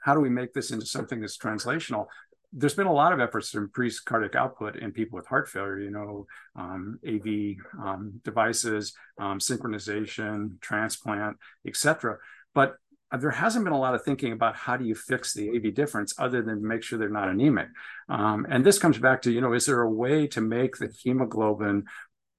how 0.00 0.14
do 0.14 0.20
we 0.20 0.30
make 0.30 0.54
this 0.54 0.70
into 0.70 0.86
something 0.86 1.20
that's 1.20 1.36
translational? 1.36 2.06
There's 2.52 2.74
been 2.74 2.86
a 2.86 2.92
lot 2.92 3.12
of 3.12 3.20
efforts 3.20 3.50
to 3.50 3.58
increase 3.58 4.00
cardiac 4.00 4.34
output 4.34 4.76
in 4.76 4.92
people 4.92 5.16
with 5.16 5.26
heart 5.26 5.48
failure. 5.48 5.78
You 5.78 5.90
know, 5.90 6.26
um, 6.56 6.98
AV 7.06 7.56
um, 7.82 8.20
devices, 8.24 8.94
um, 9.18 9.38
synchronization, 9.38 10.60
transplant, 10.60 11.36
etc. 11.66 12.16
But 12.54 12.76
uh, 13.10 13.16
there 13.16 13.30
hasn't 13.30 13.64
been 13.64 13.72
a 13.72 13.78
lot 13.78 13.94
of 13.94 14.04
thinking 14.04 14.32
about 14.32 14.54
how 14.56 14.76
do 14.76 14.84
you 14.84 14.94
fix 14.94 15.32
the 15.32 15.50
AV 15.50 15.74
difference 15.74 16.14
other 16.18 16.42
than 16.42 16.66
make 16.66 16.82
sure 16.82 16.98
they're 16.98 17.08
not 17.08 17.28
anemic. 17.28 17.68
Um, 18.08 18.46
and 18.48 18.64
this 18.64 18.78
comes 18.78 18.98
back 18.98 19.22
to, 19.22 19.32
you 19.32 19.40
know, 19.40 19.54
is 19.54 19.66
there 19.66 19.82
a 19.82 19.90
way 19.90 20.26
to 20.28 20.40
make 20.40 20.76
the 20.76 20.92
hemoglobin 21.02 21.84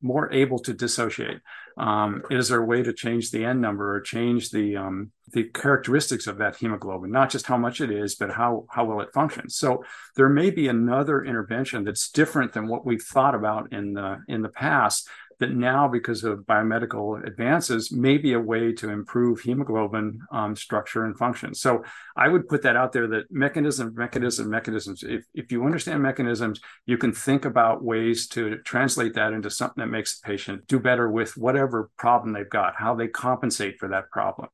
more 0.02 0.32
able 0.32 0.60
to 0.60 0.74
dissociate? 0.74 1.42
Um, 1.78 2.24
is 2.30 2.50
there 2.50 2.62
a 2.62 2.66
way 2.66 2.84
to 2.84 2.94
change 2.94 3.32
the 3.32 3.46
N 3.46 3.62
number 3.62 3.96
or 3.96 4.02
change 4.02 4.52
the 4.52 4.78
um, 4.78 5.12
the 5.32 5.44
characteristics 5.44 6.28
of 6.28 6.38
that 6.38 6.58
hemoglobin, 6.58 7.12
not 7.12 7.30
just 7.30 7.46
how 7.46 7.58
much 7.58 7.82
it 7.82 7.92
is, 7.92 8.16
but 8.16 8.32
how 8.32 8.66
how 8.70 8.86
well 8.86 9.02
it 9.02 9.14
functions? 9.14 9.56
So 9.56 9.84
there 10.16 10.30
may 10.30 10.50
be 10.50 10.68
another 10.68 11.24
intervention 11.24 11.84
that's 11.84 12.10
different 12.12 12.54
than 12.54 12.68
what 12.68 12.86
we've 12.86 13.02
thought 13.02 13.36
about 13.36 13.72
in 13.72 13.94
the 13.94 14.24
in 14.28 14.42
the 14.42 14.50
past 14.50 15.08
that 15.40 15.52
now, 15.52 15.88
because 15.88 16.24
of 16.24 16.40
biomedical 16.40 17.26
advances, 17.26 17.92
may 17.92 18.18
be 18.18 18.34
a 18.34 18.40
way 18.40 18.74
to 18.74 18.90
improve 18.90 19.40
hemoglobin 19.40 20.20
um, 20.32 20.56
structure 20.56 21.06
and 21.06 21.18
function. 21.18 21.54
So 21.54 21.84
I 22.16 22.28
would 22.28 22.48
put 22.48 22.62
that 22.64 22.76
out 22.76 22.92
there 22.92 23.08
that 23.08 23.32
mechanism, 23.32 23.94
mechanism, 23.96 24.50
mechanisms. 24.50 25.02
If, 25.02 25.26
if 25.34 25.52
you 25.52 25.66
understand 25.66 26.04
mechanisms, 26.04 26.60
you 26.86 26.98
can 26.98 27.14
think 27.14 27.46
about 27.46 27.84
ways 27.84 28.28
to 28.30 28.58
translate 28.60 29.14
that 29.16 29.32
into 29.32 29.50
something 29.50 29.82
that 29.82 29.88
makes 29.88 30.20
the 30.20 30.28
patient 30.28 30.68
do 30.68 30.80
better 30.80 31.10
with 31.10 31.38
whatever 31.38 31.90
problem 31.98 32.34
they've 32.34 32.50
got, 32.50 32.76
how 32.76 32.94
they 32.94 33.08
compensate 33.08 33.80
for 33.80 33.88
that 33.90 34.12
problem. 34.12 34.50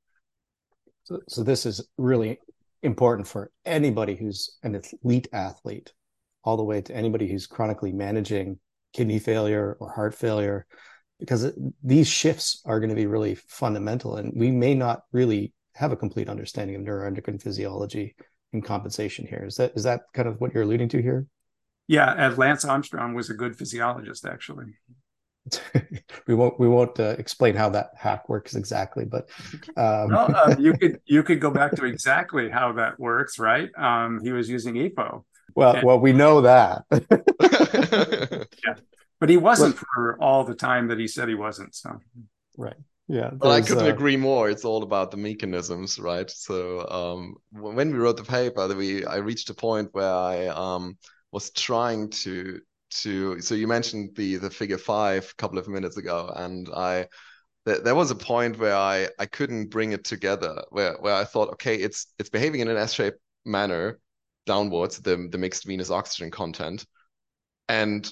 So, 1.05 1.19
so 1.27 1.43
this 1.43 1.65
is 1.65 1.87
really 1.97 2.39
important 2.83 3.27
for 3.27 3.51
anybody 3.65 4.15
who's 4.15 4.57
an 4.61 4.79
elite 5.03 5.27
athlete, 5.33 5.93
all 6.43 6.57
the 6.57 6.63
way 6.63 6.81
to 6.81 6.95
anybody 6.95 7.27
who's 7.27 7.47
chronically 7.47 7.91
managing 7.91 8.59
kidney 8.95 9.19
failure 9.19 9.75
or 9.81 9.91
heart 9.91 10.15
failure 10.15 10.65
because 11.19 11.51
these 11.83 12.07
shifts 12.07 12.61
are 12.65 12.79
going 12.79 12.89
to 12.89 12.95
be 12.95 13.07
really 13.07 13.35
fundamental 13.35 14.15
and 14.15 14.31
we 14.33 14.49
may 14.49 14.73
not 14.73 15.01
really 15.11 15.53
have 15.73 15.91
a 15.91 15.97
complete 15.97 16.29
understanding 16.29 16.77
of 16.77 16.81
neuroendocrine 16.81 17.41
physiology 17.41 18.15
and 18.53 18.63
compensation 18.63 19.27
here 19.27 19.43
is 19.45 19.57
that 19.57 19.73
is 19.75 19.83
that 19.83 20.03
kind 20.13 20.29
of 20.29 20.39
what 20.39 20.53
you're 20.53 20.63
alluding 20.63 20.87
to 20.87 21.01
here 21.01 21.27
yeah 21.89 22.15
and 22.17 22.37
lance 22.37 22.63
armstrong 22.63 23.13
was 23.13 23.29
a 23.29 23.33
good 23.33 23.57
physiologist 23.57 24.25
actually 24.25 24.77
we 26.27 26.33
won't 26.33 26.57
we 26.57 26.69
won't 26.69 26.97
uh, 26.97 27.15
explain 27.19 27.53
how 27.53 27.69
that 27.69 27.91
hack 27.95 28.27
works 28.29 28.55
exactly, 28.55 29.05
but 29.05 29.29
um... 29.77 30.09
well, 30.09 30.35
uh, 30.35 30.55
you 30.57 30.73
could 30.79 30.99
you 31.05 31.21
could 31.21 31.39
go 31.39 31.51
back 31.51 31.71
to 31.73 31.85
exactly 31.85 32.49
how 32.49 32.71
that 32.71 32.99
works, 32.99 33.37
right? 33.37 33.69
Um, 33.77 34.19
he 34.23 34.31
was 34.31 34.49
using 34.49 34.73
EPO. 34.73 35.23
Well, 35.53 35.75
and... 35.75 35.85
well, 35.85 35.99
we 35.99 36.13
know 36.13 36.41
that. 36.41 36.83
yeah, 38.65 38.73
but 39.19 39.29
he 39.29 39.37
wasn't 39.37 39.75
right. 39.75 39.85
for 39.93 40.17
all 40.21 40.43
the 40.43 40.55
time 40.55 40.87
that 40.87 40.99
he 40.99 41.07
said 41.07 41.27
he 41.27 41.35
wasn't. 41.35 41.75
So 41.75 41.99
right. 42.57 42.75
Yeah. 43.07 43.31
Well, 43.37 43.51
I 43.51 43.61
couldn't 43.61 43.85
uh... 43.85 43.93
agree 43.93 44.17
more. 44.17 44.49
It's 44.49 44.65
all 44.65 44.83
about 44.83 45.11
the 45.11 45.17
mechanisms, 45.17 45.99
right? 45.99 46.29
So 46.29 46.87
um, 46.89 47.35
when 47.51 47.91
we 47.91 47.99
wrote 47.99 48.17
the 48.17 48.23
paper, 48.23 48.67
we 48.75 49.05
I 49.05 49.17
reached 49.17 49.49
a 49.49 49.53
point 49.53 49.89
where 49.91 50.11
I 50.11 50.47
um, 50.47 50.97
was 51.31 51.51
trying 51.51 52.09
to 52.09 52.59
to 52.89 53.41
so 53.41 53.55
you 53.55 53.67
mentioned 53.67 54.15
the 54.15 54.37
the 54.37 54.49
figure 54.49 54.77
five 54.77 55.29
a 55.29 55.35
couple 55.35 55.57
of 55.57 55.67
minutes 55.67 55.97
ago 55.97 56.31
and 56.35 56.69
i 56.75 57.05
th- 57.65 57.81
there 57.83 57.95
was 57.95 58.11
a 58.11 58.15
point 58.15 58.57
where 58.57 58.75
i 58.75 59.07
i 59.19 59.25
couldn't 59.25 59.69
bring 59.69 59.91
it 59.91 60.03
together 60.03 60.63
where 60.69 60.93
where 60.99 61.15
i 61.15 61.23
thought 61.23 61.49
okay 61.49 61.75
it's 61.75 62.07
it's 62.19 62.29
behaving 62.29 62.61
in 62.61 62.67
an 62.67 62.77
s-shaped 62.77 63.19
manner 63.43 63.99
downwards 64.45 64.99
the 64.99 65.27
the 65.31 65.37
mixed 65.37 65.65
venous 65.65 65.89
oxygen 65.89 66.31
content 66.31 66.85
and 67.67 68.11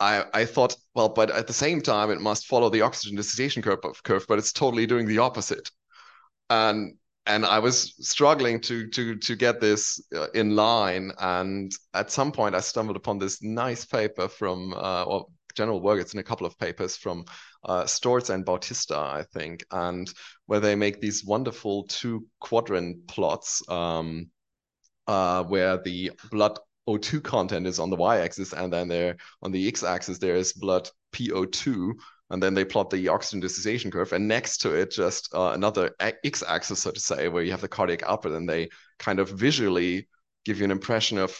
I, 0.00 0.24
I 0.34 0.44
thought, 0.44 0.76
well, 0.94 1.08
but 1.08 1.30
at 1.30 1.46
the 1.46 1.52
same 1.52 1.80
time, 1.80 2.10
it 2.10 2.20
must 2.20 2.46
follow 2.46 2.68
the 2.68 2.82
oxygen 2.82 3.16
dissociation 3.16 3.62
curve, 3.62 3.80
curve, 4.02 4.26
but 4.28 4.38
it's 4.38 4.52
totally 4.52 4.86
doing 4.86 5.06
the 5.06 5.18
opposite. 5.18 5.70
And 6.50 6.96
and 7.26 7.46
I 7.46 7.58
was 7.58 7.94
struggling 8.06 8.60
to 8.62 8.88
to 8.90 9.16
to 9.16 9.36
get 9.36 9.60
this 9.60 10.04
uh, 10.14 10.28
in 10.34 10.56
line. 10.56 11.12
And 11.18 11.72
at 11.94 12.10
some 12.10 12.32
point, 12.32 12.54
I 12.54 12.60
stumbled 12.60 12.96
upon 12.96 13.18
this 13.18 13.42
nice 13.42 13.84
paper 13.84 14.28
from 14.28 14.74
uh, 14.74 15.04
or 15.04 15.26
general 15.54 15.80
work. 15.80 16.00
It's 16.00 16.12
in 16.12 16.20
a 16.20 16.24
couple 16.24 16.46
of 16.46 16.58
papers 16.58 16.96
from 16.96 17.24
uh, 17.64 17.84
Storz 17.84 18.28
and 18.30 18.44
Bautista, 18.44 18.98
I 18.98 19.24
think, 19.32 19.64
and 19.70 20.12
where 20.46 20.60
they 20.60 20.74
make 20.74 21.00
these 21.00 21.24
wonderful 21.24 21.84
two 21.84 22.26
quadrant 22.40 23.06
plots 23.08 23.66
um, 23.70 24.28
uh, 25.06 25.44
where 25.44 25.78
the 25.78 26.12
blood 26.30 26.58
O2 26.88 27.22
content 27.22 27.66
is 27.66 27.78
on 27.78 27.90
the 27.90 27.96
y-axis, 27.96 28.52
and 28.52 28.72
then 28.72 28.88
there 28.88 29.16
on 29.42 29.52
the 29.52 29.68
x-axis 29.68 30.18
there 30.18 30.36
is 30.36 30.52
blood 30.52 30.88
PO2, 31.12 31.94
and 32.30 32.42
then 32.42 32.54
they 32.54 32.64
plot 32.64 32.90
the 32.90 33.08
oxygen 33.08 33.40
dissociation 33.40 33.90
curve. 33.90 34.12
And 34.12 34.28
next 34.28 34.58
to 34.58 34.74
it 34.74 34.90
just 34.90 35.32
uh, 35.34 35.52
another 35.54 35.94
x-axis 36.00 36.80
so 36.80 36.90
to 36.90 37.00
say 37.00 37.28
where 37.28 37.42
you 37.42 37.52
have 37.52 37.60
the 37.60 37.68
cardiac 37.68 38.02
output 38.02 38.32
and 38.32 38.48
they 38.48 38.68
kind 38.98 39.18
of 39.18 39.30
visually 39.30 40.08
give 40.44 40.58
you 40.58 40.64
an 40.64 40.70
impression 40.70 41.18
of 41.18 41.36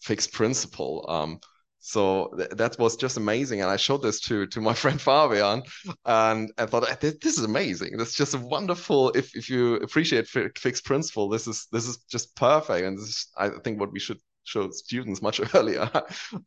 Fick's 0.00 0.26
principle. 0.26 1.04
Um, 1.08 1.40
so 1.84 2.32
th- 2.38 2.50
that 2.50 2.78
was 2.78 2.96
just 2.96 3.16
amazing 3.18 3.60
and 3.60 3.70
i 3.70 3.76
showed 3.76 4.02
this 4.02 4.20
to 4.20 4.46
to 4.46 4.60
my 4.60 4.72
friend 4.82 5.00
fabian 5.00 5.62
and 6.06 6.50
i 6.56 6.64
thought 6.64 7.00
this, 7.00 7.16
this 7.20 7.36
is 7.36 7.44
amazing. 7.44 7.90
It's 8.00 8.14
just 8.14 8.34
a 8.34 8.38
wonderful 8.38 9.10
if, 9.10 9.36
if 9.36 9.50
you 9.50 9.76
appreciate 9.76 10.26
Fick's 10.26 10.80
principle 10.80 11.28
this 11.28 11.46
is 11.46 11.66
this 11.70 11.86
is 11.86 11.98
just 12.10 12.34
perfect 12.36 12.86
and 12.86 12.96
this 12.96 13.08
is 13.08 13.26
i 13.36 13.50
think 13.62 13.78
what 13.78 13.92
we 13.92 13.98
should 13.98 14.18
show 14.44 14.70
students 14.70 15.22
much 15.22 15.40
earlier. 15.54 15.90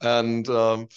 And 0.01 0.47
um, 0.49 0.87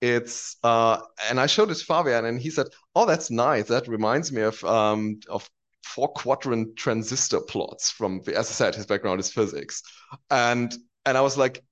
it's 0.00 0.56
uh, 0.62 1.00
and 1.28 1.38
I 1.38 1.46
showed 1.46 1.70
it 1.70 1.76
to 1.76 1.84
Fabian, 1.84 2.24
and 2.24 2.40
he 2.40 2.50
said, 2.50 2.66
"Oh, 2.94 3.06
that's 3.06 3.30
nice. 3.30 3.66
That 3.66 3.88
reminds 3.88 4.32
me 4.32 4.42
of 4.42 4.62
um, 4.64 5.20
of 5.28 5.48
four 5.84 6.08
quadrant 6.08 6.76
transistor 6.76 7.40
plots 7.40 7.90
from 7.90 8.22
the 8.24 8.36
as 8.36 8.50
I 8.50 8.54
said, 8.54 8.74
his 8.74 8.86
background 8.86 9.20
is 9.20 9.32
physics, 9.32 9.82
and 10.30 10.74
and 11.04 11.18
I 11.18 11.20
was 11.20 11.36
like, 11.36 11.62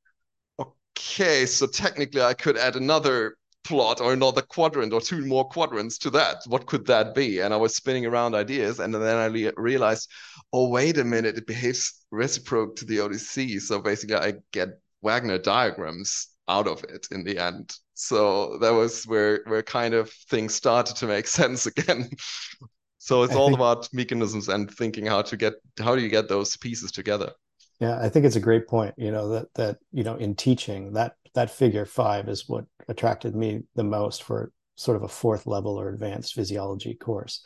okay, 0.96 1.46
so 1.46 1.66
technically 1.66 2.22
I 2.22 2.34
could 2.34 2.56
add 2.56 2.76
another 2.76 3.36
plot 3.64 4.00
or 4.00 4.12
another 4.12 4.42
quadrant 4.42 4.92
or 4.92 5.00
two 5.00 5.24
more 5.26 5.46
quadrants 5.48 5.98
to 5.98 6.10
that. 6.10 6.42
What 6.46 6.66
could 6.66 6.86
that 6.86 7.14
be? 7.14 7.40
And 7.40 7.52
I 7.52 7.56
was 7.56 7.76
spinning 7.76 8.06
around 8.06 8.34
ideas, 8.34 8.78
and 8.80 8.94
then 8.94 9.02
I 9.16 9.26
re- 9.26 9.52
realized, 9.56 10.10
oh, 10.52 10.68
wait 10.70 10.98
a 10.98 11.04
minute, 11.04 11.36
it 11.36 11.46
behaves 11.46 12.04
reciprocal 12.10 12.74
to 12.76 12.84
the 12.84 12.98
ODC. 12.98 13.60
So 13.60 13.80
basically, 13.80 14.16
I 14.16 14.34
get 14.52 14.80
Wagner 15.02 15.38
diagrams 15.38 16.28
out 16.48 16.66
of 16.66 16.82
it 16.84 17.06
in 17.10 17.24
the 17.24 17.38
end. 17.38 17.76
So 17.94 18.58
that 18.58 18.70
was 18.70 19.04
where 19.04 19.42
where 19.46 19.62
kind 19.62 19.92
of 19.94 20.10
things 20.30 20.54
started 20.54 20.96
to 20.96 21.06
make 21.06 21.26
sense 21.40 21.66
again. 21.66 22.08
so 22.98 23.22
it's 23.22 23.34
I 23.34 23.36
all 23.36 23.48
think, 23.48 23.58
about 23.58 23.88
mechanisms 23.92 24.48
and 24.48 24.70
thinking 24.70 25.06
how 25.06 25.22
to 25.22 25.36
get 25.36 25.54
how 25.78 25.94
do 25.94 26.02
you 26.02 26.08
get 26.08 26.28
those 26.28 26.56
pieces 26.56 26.90
together. 26.90 27.32
Yeah, 27.80 27.98
I 28.00 28.08
think 28.08 28.24
it's 28.26 28.36
a 28.36 28.40
great 28.40 28.66
point. 28.66 28.94
You 28.98 29.10
know 29.12 29.28
that 29.30 29.54
that 29.54 29.78
you 29.92 30.02
know 30.04 30.16
in 30.16 30.34
teaching 30.34 30.92
that 30.94 31.14
that 31.34 31.50
figure 31.50 31.84
five 31.84 32.28
is 32.28 32.48
what 32.48 32.64
attracted 32.88 33.36
me 33.36 33.62
the 33.74 33.84
most 33.84 34.22
for 34.24 34.52
sort 34.76 34.96
of 34.96 35.02
a 35.02 35.08
fourth 35.08 35.46
level 35.46 35.78
or 35.78 35.88
advanced 35.88 36.34
physiology 36.34 36.94
course 36.94 37.44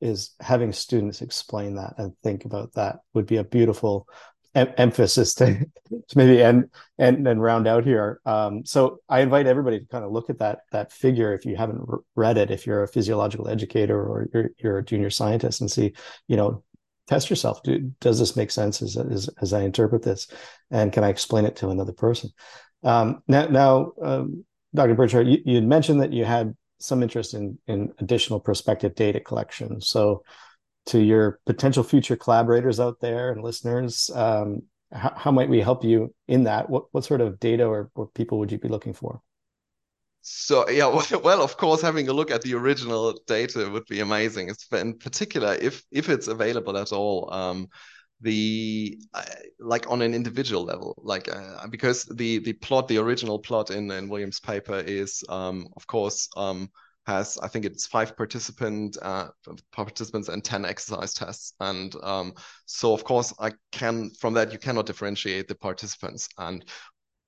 is 0.00 0.34
having 0.40 0.72
students 0.72 1.22
explain 1.22 1.76
that 1.76 1.94
and 1.96 2.12
think 2.22 2.44
about 2.44 2.72
that 2.74 2.96
would 3.14 3.26
be 3.26 3.36
a 3.36 3.44
beautiful 3.44 4.06
em- 4.54 4.72
emphasis 4.76 5.34
to, 5.34 5.46
to 6.08 6.18
maybe 6.18 6.42
end 6.42 6.68
and 6.98 7.26
and 7.26 7.42
round 7.42 7.66
out 7.66 7.84
here. 7.84 8.20
Um, 8.24 8.64
so 8.64 8.98
I 9.08 9.20
invite 9.20 9.46
everybody 9.46 9.80
to 9.80 9.86
kind 9.86 10.04
of 10.04 10.12
look 10.12 10.30
at 10.30 10.38
that 10.38 10.60
that 10.72 10.92
figure 10.92 11.32
if 11.34 11.44
you 11.44 11.56
haven't 11.56 11.82
read 12.14 12.38
it, 12.38 12.50
if 12.50 12.66
you're 12.66 12.82
a 12.84 12.88
physiological 12.88 13.48
educator 13.48 14.00
or 14.00 14.28
you're, 14.32 14.50
you're 14.58 14.78
a 14.78 14.84
junior 14.84 15.10
scientist, 15.10 15.60
and 15.60 15.70
see, 15.70 15.92
you 16.28 16.36
know, 16.36 16.62
test 17.12 17.30
yourself. 17.30 17.62
Do, 17.62 17.92
does 18.00 18.18
this 18.18 18.36
make 18.36 18.50
sense 18.50 18.82
as, 18.82 18.96
as 18.96 19.28
as 19.40 19.52
I 19.52 19.62
interpret 19.62 20.02
this, 20.02 20.28
and 20.70 20.92
can 20.92 21.04
I 21.04 21.08
explain 21.08 21.44
it 21.44 21.56
to 21.56 21.70
another 21.70 21.92
person? 21.92 22.30
Um, 22.82 23.22
now, 23.28 23.46
now 23.46 23.92
um, 24.02 24.44
Dr. 24.74 24.94
Burchert, 24.94 25.42
you, 25.44 25.62
mentioned 25.62 26.00
that 26.00 26.12
you 26.12 26.24
had 26.24 26.56
some 26.78 27.02
interest 27.02 27.34
in 27.34 27.58
in 27.66 27.92
additional 27.98 28.40
prospective 28.40 28.94
data 28.94 29.20
collection. 29.20 29.80
So 29.80 30.24
to 30.86 30.98
your 30.98 31.38
potential 31.46 31.84
future 31.84 32.16
collaborators 32.16 32.80
out 32.80 32.98
there 33.00 33.30
and 33.30 33.42
listeners 33.42 34.10
um, 34.14 34.62
how, 34.90 35.12
how, 35.16 35.30
might 35.30 35.48
we 35.48 35.60
help 35.60 35.84
you 35.84 36.12
in 36.28 36.44
that 36.44 36.68
what, 36.68 36.84
what 36.92 37.04
sort 37.04 37.20
of 37.20 37.38
data 37.38 37.64
or, 37.64 37.90
or 37.94 38.08
people 38.08 38.38
would 38.38 38.50
you 38.50 38.58
be 38.58 38.68
looking 38.68 38.92
for 38.92 39.20
so 40.22 40.68
yeah 40.70 40.86
well 41.24 41.42
of 41.42 41.56
course 41.56 41.82
having 41.82 42.08
a 42.08 42.12
look 42.12 42.30
at 42.30 42.42
the 42.42 42.54
original 42.54 43.18
data 43.26 43.68
would 43.68 43.84
be 43.86 44.00
amazing 44.00 44.50
in 44.72 44.96
particular 44.98 45.54
if 45.60 45.84
if 45.90 46.08
it's 46.08 46.28
available 46.28 46.76
at 46.78 46.92
all 46.92 47.32
um, 47.32 47.68
the 48.20 48.98
uh, 49.14 49.24
like 49.58 49.90
on 49.90 50.00
an 50.00 50.14
individual 50.14 50.62
level 50.64 50.94
like 51.04 51.28
uh, 51.34 51.66
because 51.68 52.04
the 52.04 52.38
the 52.38 52.52
plot 52.54 52.86
the 52.86 52.98
original 52.98 53.38
plot 53.38 53.70
in 53.70 53.90
in 53.90 54.08
williams 54.08 54.38
paper 54.38 54.78
is 54.86 55.24
um, 55.28 55.66
of 55.76 55.86
course 55.88 56.28
um, 56.36 56.70
has 57.06 57.38
I 57.38 57.48
think 57.48 57.64
it's 57.64 57.86
five 57.86 58.16
participant 58.16 58.96
uh, 59.02 59.28
participants 59.72 60.28
and 60.28 60.44
ten 60.44 60.64
exercise 60.64 61.14
tests, 61.14 61.54
and 61.60 61.94
um, 62.02 62.34
so 62.66 62.92
of 62.92 63.04
course 63.04 63.34
I 63.40 63.52
can 63.72 64.10
from 64.20 64.34
that 64.34 64.52
you 64.52 64.58
cannot 64.58 64.86
differentiate 64.86 65.48
the 65.48 65.54
participants. 65.54 66.28
And 66.38 66.64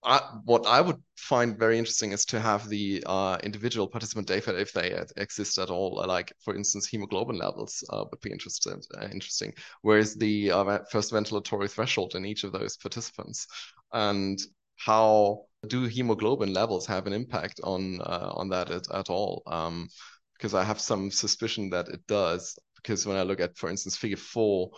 I, 0.05 0.21
what 0.45 0.67
I 0.67 0.81
would 0.81 1.03
find 1.17 1.59
very 1.59 1.79
interesting 1.79 2.12
is 2.12 2.25
to 2.27 2.40
have 2.40 2.69
the 2.69 3.03
uh, 3.07 3.38
individual 3.43 3.88
participant 3.88 4.27
data 4.29 4.59
if 4.59 4.73
they 4.73 4.99
exist 5.17 5.59
at 5.59 5.71
all. 5.71 6.05
Like 6.07 6.33
for 6.45 6.55
instance, 6.55 6.87
hemoglobin 6.87 7.38
levels 7.38 7.83
uh, 7.90 8.05
would 8.11 8.21
be 8.21 8.31
interesting. 8.31 8.83
Uh, 8.97 9.09
interesting. 9.12 9.53
Whereas 9.83 10.14
the 10.14 10.51
uh, 10.51 10.79
first 10.90 11.12
ventilatory 11.12 11.71
threshold 11.71 12.14
in 12.14 12.27
each 12.27 12.45
of 12.45 12.53
those 12.53 12.77
participants, 12.77 13.47
and 13.93 14.38
how 14.77 15.45
do 15.69 15.85
hemoglobin 15.85 16.53
levels 16.53 16.87
have 16.87 17.07
an 17.07 17.12
impact 17.12 17.61
on 17.64 18.01
uh, 18.03 18.31
on 18.35 18.49
that 18.51 18.71
at, 18.71 18.90
at 18.93 19.09
all? 19.09 19.43
Um, 19.47 19.88
because 20.35 20.53
I 20.55 20.64
have 20.64 20.81
some 20.81 21.11
suspicion 21.11 21.71
that 21.71 21.88
it 21.88 22.07
does. 22.07 22.59
Because 22.77 23.07
when 23.07 23.17
I 23.17 23.23
look 23.23 23.40
at, 23.40 23.57
for 23.57 23.71
instance, 23.71 23.97
Figure 23.97 24.19
four, 24.19 24.71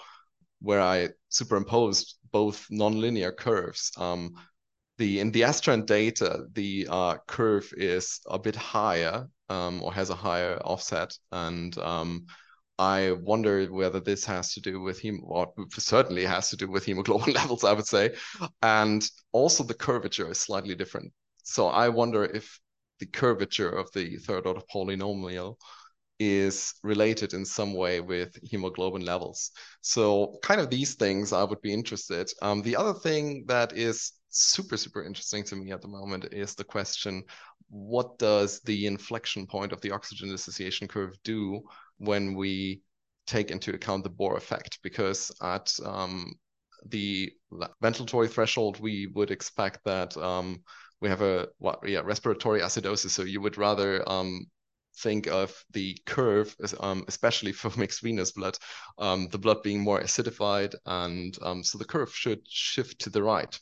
where 0.61 0.81
I 0.81 1.09
superimposed 1.29 2.19
both 2.31 2.67
nonlinear 2.71 3.37
curves, 3.37 3.91
um, 3.97 4.35
the 4.99 5.21
in 5.21 5.31
the 5.31 5.43
Astrand 5.43 5.87
data, 5.87 6.47
the 6.53 6.87
uh, 6.91 7.17
curve 7.27 7.73
is 7.77 8.21
a 8.27 8.39
bit 8.39 8.57
higher 8.57 9.27
um, 9.49 9.83
or 9.83 9.93
has 9.93 10.11
a 10.11 10.15
higher 10.15 10.59
offset, 10.59 11.13
and 11.33 11.77
um, 11.79 12.27
I 12.79 13.13
wonder 13.13 13.65
whether 13.67 14.01
this 14.01 14.25
has 14.27 14.53
to 14.55 14.61
do 14.61 14.81
with 14.81 14.99
him, 14.99 15.21
or 15.25 15.53
certainly 15.71 16.25
has 16.25 16.51
to 16.51 16.57
do 16.57 16.71
with 16.71 16.85
hemoglobin 16.85 17.35
levels, 17.41 17.65
I 17.65 17.73
would 17.73 17.87
say. 17.87 18.15
And 18.63 19.07
also 19.33 19.65
the 19.65 19.75
curvature 19.75 20.31
is 20.31 20.41
slightly 20.41 20.75
different. 20.75 21.13
So 21.43 21.69
I 21.69 21.89
wonder 21.89 22.25
if 22.25 22.61
the 22.99 23.07
curvature 23.07 23.71
of 23.71 23.91
the 23.93 24.17
third 24.17 24.47
order 24.47 24.63
polynomial 24.73 25.57
is 26.19 26.75
related 26.83 27.35
in 27.35 27.45
some 27.45 27.75
way 27.75 28.01
with 28.01 28.35
hemoglobin 28.43 29.05
levels. 29.05 29.51
So 29.81 30.39
kind 30.43 30.61
of 30.61 30.71
these 30.71 30.95
things 30.95 31.33
I 31.33 31.45
would 31.45 31.61
be 31.61 31.73
interested. 31.73 32.31
Um, 32.43 32.63
the 32.63 32.77
other 32.77 32.95
thing 32.95 33.45
that 33.49 33.77
is 33.77 34.13
super, 34.29 34.77
super 34.77 35.05
interesting 35.05 35.45
to 35.45 35.57
me 35.57 35.73
at 35.73 35.83
the 35.83 35.89
moment 35.89 36.27
is 36.33 36.55
the 36.55 36.65
question, 36.65 37.23
what 37.69 38.19
does 38.19 38.61
the 38.61 38.87
inflection 38.87 39.47
point 39.47 39.73
of 39.73 39.81
the 39.81 39.91
oxygen 39.91 40.31
dissociation 40.31 40.89
curve 40.89 41.15
do 41.25 41.63
when 41.99 42.35
we 42.35 42.83
take 43.27 43.51
into 43.51 43.75
account 43.75 44.05
the 44.05 44.11
Bohr 44.11 44.37
effect, 44.37 44.79
because 44.83 45.33
at 45.43 45.73
um, 45.85 46.33
the 46.87 47.33
ventilatory 47.83 48.31
threshold, 48.31 48.81
we 48.81 49.09
would 49.15 49.31
expect 49.31 49.81
that 49.85 50.17
um, 50.17 50.63
we 51.01 51.09
have 51.09 51.23
a 51.23 51.49
what, 51.59 51.81
yeah, 51.87 52.01
respiratory 52.01 52.61
acidosis. 52.61 53.11
So 53.11 53.23
you 53.23 53.41
would 53.41 53.59
rather 53.59 54.09
um, 54.09 54.47
think 54.99 55.27
of 55.27 55.53
the 55.73 55.99
curve, 56.07 56.55
um, 56.81 57.05
especially 57.09 57.53
for 57.53 57.71
mixed 57.79 58.03
venous 58.03 58.33
blood, 58.33 58.57
um, 58.99 59.29
the 59.31 59.39
blood 59.39 59.63
being 59.63 59.81
more 59.81 60.01
acidified, 60.01 60.75
and 60.87 61.37
um, 61.43 61.63
so 61.63 61.79
the 61.79 61.85
curve 61.85 62.15
should 62.15 62.41
shift 62.49 63.01
to 63.01 63.11
the 63.11 63.23
right. 63.23 63.59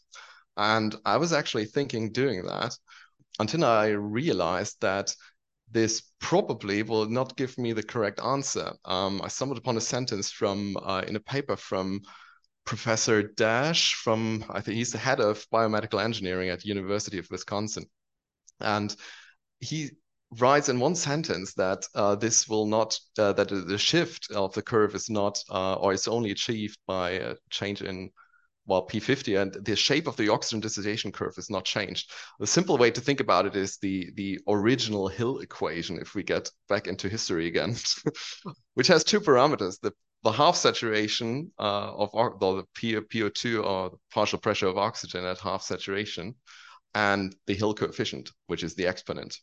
And 0.57 0.95
I 1.05 1.17
was 1.17 1.33
actually 1.33 1.67
thinking 1.67 2.13
doing 2.13 2.45
that 2.47 2.77
until 3.39 3.65
I 3.65 3.89
realized 3.89 4.81
that 4.81 5.15
this 5.71 6.03
probably 6.21 6.83
will 6.83 7.07
not 7.07 7.37
give 7.37 7.59
me 7.59 7.73
the 7.73 7.83
correct 7.83 8.21
answer. 8.21 8.73
Um, 8.85 9.21
I 9.23 9.29
stumbled 9.29 9.59
upon 9.59 9.77
a 9.77 9.81
sentence 9.81 10.31
from 10.31 10.77
uh, 10.77 11.03
in 11.07 11.17
a 11.17 11.21
paper 11.21 11.57
from 11.57 12.03
Professor 12.65 13.23
Dash 13.23 13.95
from 13.95 14.45
I 14.49 14.61
think 14.61 14.77
he's 14.77 14.93
the 14.93 14.99
head 14.99 15.21
of 15.21 15.47
biomedical 15.51 16.03
engineering 16.03 16.49
at 16.49 16.65
University 16.65 17.19
of 17.19 17.29
Wisconsin, 17.31 17.85
and 18.61 18.95
he 19.61 19.91
writes 20.39 20.69
in 20.69 20.81
one 20.81 20.95
sentence 20.95 21.55
that 21.55 21.87
uh, 21.95 22.15
this 22.15 22.49
will 22.49 22.67
not 22.67 22.99
uh, 23.19 23.33
that 23.35 23.49
the 23.49 23.79
shift 23.79 24.31
of 24.31 24.55
the 24.55 24.63
curve 24.63 24.95
is 24.95 25.11
not 25.11 25.39
uh, 25.51 25.75
or 25.75 25.93
is 25.93 26.09
only 26.09 26.31
achieved 26.31 26.79
by 26.87 27.11
a 27.11 27.35
change 27.51 27.83
in 27.83 28.11
well 28.67 28.87
p50 28.87 29.41
and 29.41 29.65
the 29.65 29.77
shape 29.77 30.07
of 30.07 30.17
the 30.17 30.29
oxygen 30.29 30.61
dissociation 30.61 31.12
curve 31.12 31.35
is 31.37 31.51
not 31.51 31.65
changed 31.65 32.11
the 32.41 32.47
simple 32.47 32.77
way 32.77 32.91
to 32.91 33.01
think 33.01 33.21
about 33.21 33.47
it 33.47 33.57
is 33.57 33.79
the 33.79 34.11
the 34.15 34.39
original 34.49 35.09
hill 35.09 35.39
equation 35.39 35.99
if 35.99 36.15
we 36.15 36.23
get 36.23 36.51
back 36.69 36.87
into 36.87 37.09
history 37.09 37.47
again 37.47 37.75
which 38.75 38.89
has 38.89 39.05
two 39.05 39.21
parameters 39.21 39.79
the 39.81 39.93
the 40.25 40.33
half 40.33 40.57
saturation 40.57 41.53
uh, 41.59 41.93
of 41.93 42.11
the 42.41 42.65
PO2 42.81 43.62
or 43.62 43.91
the 43.91 43.97
partial 44.11 44.39
pressure 44.39 44.69
of 44.69 44.79
oxygen 44.79 45.23
at 45.23 45.39
half 45.39 45.62
saturation 45.62 46.35
and 46.95 47.35
the 47.47 47.55
Hill 47.55 47.75
coefficient, 47.75 48.31
which 48.47 48.62
is 48.62 48.75
the 48.75 48.87
exponent. 48.87 49.37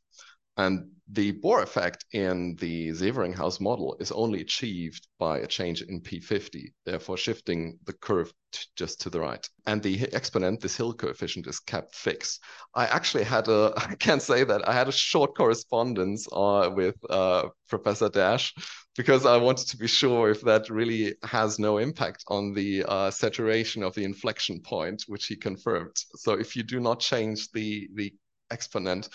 And 0.57 0.91
the 1.13 1.33
Bohr 1.33 1.61
effect 1.61 2.05
in 2.13 2.55
the 2.55 2.89
Severinghaus 2.89 3.59
model 3.59 3.97
is 3.99 4.11
only 4.11 4.41
achieved 4.41 5.07
by 5.19 5.39
a 5.39 5.47
change 5.47 5.81
in 5.81 6.01
P50, 6.01 6.71
therefore 6.85 7.17
shifting 7.17 7.77
the 7.85 7.93
curve 7.93 8.33
just 8.75 9.01
to 9.01 9.09
the 9.09 9.19
right. 9.19 9.45
And 9.65 9.81
the 9.81 10.07
exponent, 10.13 10.61
this 10.61 10.77
Hill 10.77 10.93
coefficient, 10.93 11.47
is 11.47 11.59
kept 11.59 11.95
fixed. 11.95 12.41
I 12.75 12.85
actually 12.85 13.25
had 13.25 13.47
a, 13.49 13.73
I 13.77 13.95
can't 13.95 14.21
say 14.21 14.43
that, 14.45 14.67
I 14.67 14.73
had 14.73 14.87
a 14.87 14.93
short 14.93 15.35
correspondence 15.35 16.27
uh, 16.31 16.69
with 16.73 16.95
uh, 17.09 17.49
Professor 17.67 18.09
Dash 18.09 18.53
because 18.95 19.25
I 19.25 19.37
wanted 19.37 19.67
to 19.69 19.77
be 19.77 19.87
sure 19.87 20.29
if 20.29 20.41
that 20.41 20.69
really 20.69 21.15
has 21.23 21.59
no 21.59 21.77
impact 21.77 22.23
on 22.27 22.53
the 22.53 22.83
uh, 22.85 23.11
saturation 23.11 23.83
of 23.83 23.95
the 23.95 24.03
inflection 24.03 24.61
point, 24.61 25.03
which 25.07 25.25
he 25.25 25.35
confirmed. 25.35 25.95
So 26.15 26.33
if 26.33 26.55
you 26.55 26.63
do 26.63 26.79
not 26.79 26.99
change 26.99 27.51
the, 27.51 27.89
the 27.95 28.13
exponent, 28.49 29.09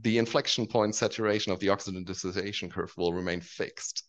the 0.00 0.18
inflection 0.18 0.66
point 0.66 0.94
saturation 0.94 1.52
of 1.52 1.60
the 1.60 1.68
oxygen 1.68 2.04
dissociation 2.04 2.70
curve 2.70 2.92
will 2.96 3.12
remain 3.12 3.40
fixed. 3.40 4.04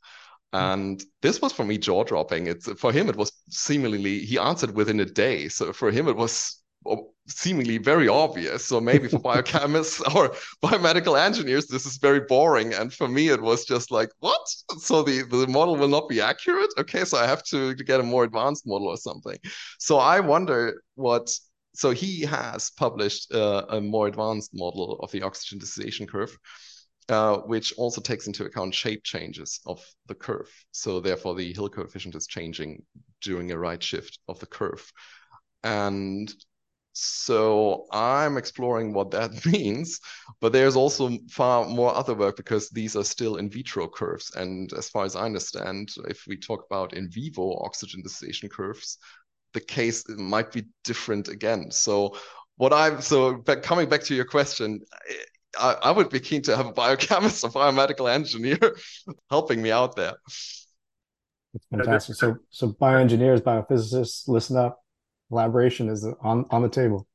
Hmm. 0.54 0.58
And 0.58 1.04
this 1.22 1.42
was 1.42 1.54
for 1.54 1.64
me 1.64 1.78
jaw 1.78 2.04
dropping. 2.04 2.48
It's 2.48 2.72
for 2.74 2.92
him, 2.92 3.10
it 3.10 3.16
was 3.16 3.32
seemingly 3.50 4.20
he 4.20 4.38
answered 4.38 4.76
within 4.76 5.00
a 5.00 5.06
day. 5.06 5.48
So 5.50 5.74
for 5.74 5.92
him, 5.92 6.08
it 6.08 6.16
was 6.16 6.60
seemingly 7.28 7.78
very 7.78 8.08
obvious. 8.08 8.66
So 8.66 8.80
maybe 8.80 9.08
for 9.08 9.20
biochemists 9.32 10.02
or 10.16 10.36
biomedical 10.64 11.20
engineers, 11.20 11.68
this 11.68 11.86
is 11.86 11.98
very 11.98 12.22
boring. 12.22 12.74
And 12.74 12.94
for 12.94 13.08
me, 13.08 13.30
it 13.30 13.42
was 13.42 13.66
just 13.66 13.92
like, 13.92 14.10
what? 14.20 14.42
So 14.80 15.04
the, 15.04 15.24
the 15.24 15.48
model 15.48 15.76
will 15.76 15.88
not 15.88 16.10
be 16.10 16.22
accurate? 16.22 16.70
Okay, 16.78 17.06
so 17.06 17.18
I 17.18 17.28
have 17.28 17.44
to, 17.46 17.76
to 17.76 17.84
get 17.84 18.00
a 18.00 18.04
more 18.04 18.24
advanced 18.24 18.66
model 18.66 18.88
or 18.88 18.98
something. 18.98 19.38
So 19.78 19.98
I 19.98 20.20
wonder 20.20 20.82
what 20.96 21.30
so 21.80 21.92
he 21.92 22.24
has 22.24 22.72
published 22.72 23.34
uh, 23.34 23.66
a 23.70 23.80
more 23.80 24.08
advanced 24.08 24.52
model 24.54 25.00
of 25.02 25.12
the 25.12 25.22
oxygen 25.22 25.60
dissociation 25.60 26.08
curve, 26.08 26.38
uh, 27.08 27.38
which 27.38 27.72
also 27.78 28.02
takes 28.02 28.28
into 28.28 28.44
account 28.44 28.76
shape 28.76 29.02
changes 29.06 29.62
of 29.66 29.82
the 30.08 30.14
curve. 30.14 30.52
So 30.72 31.00
therefore, 31.00 31.36
the 31.36 31.54
Hill 31.54 31.70
coefficient 31.70 32.16
is 32.16 32.28
changing 32.28 32.84
during 33.22 33.54
a 33.54 33.58
right 33.58 33.82
shift 33.82 34.20
of 34.28 34.38
the 34.42 34.46
curve. 34.46 34.92
And 35.64 36.30
so 36.92 37.86
I'm 37.94 38.36
exploring 38.36 38.92
what 38.92 39.12
that 39.12 39.46
means, 39.46 40.02
but 40.42 40.52
there's 40.52 40.76
also 40.76 41.18
far 41.30 41.64
more 41.64 41.96
other 41.96 42.14
work 42.14 42.36
because 42.36 42.70
these 42.72 42.98
are 42.98 43.06
still 43.06 43.38
in 43.38 43.50
vitro 43.50 43.88
curves. 43.88 44.36
And 44.36 44.74
as 44.74 44.90
far 44.90 45.06
as 45.06 45.16
I 45.16 45.24
understand, 45.24 45.92
if 46.10 46.26
we 46.28 46.36
talk 46.36 46.66
about 46.70 46.92
in 46.92 47.10
vivo 47.10 47.58
oxygen 47.64 48.02
dissociation 48.02 48.50
curves, 48.50 48.98
the 49.54 49.60
case 49.60 50.08
might 50.10 50.52
be 50.52 50.66
different 50.84 51.28
again. 51.28 51.72
So 51.72 52.16
what 52.58 52.74
I'm 52.74 53.02
so 53.02 53.36
back, 53.38 53.62
coming 53.62 53.90
back 53.90 54.04
to 54.04 54.16
your 54.16 54.26
question, 54.26 54.82
I, 55.58 55.76
I, 55.84 55.92
would 55.92 56.10
be 56.10 56.20
keen 56.20 56.42
to 56.44 56.56
have 56.56 56.68
a 56.68 56.74
biochemist, 56.74 57.44
a 57.46 57.48
biomedical 57.48 58.14
engineer 58.14 58.60
helping 59.30 59.62
me 59.62 59.72
out 59.72 59.96
there. 59.96 60.16
It's 61.54 61.66
fantastic. 61.72 62.16
So 62.16 62.38
so 62.50 62.74
bioengineers, 62.74 63.42
biophysicists, 63.42 64.28
listen 64.28 64.58
up. 64.58 64.80
Collaboration 65.30 65.90
is 65.90 66.06
on 66.22 66.46
on 66.52 66.62
the 66.62 66.70
table. 66.70 67.08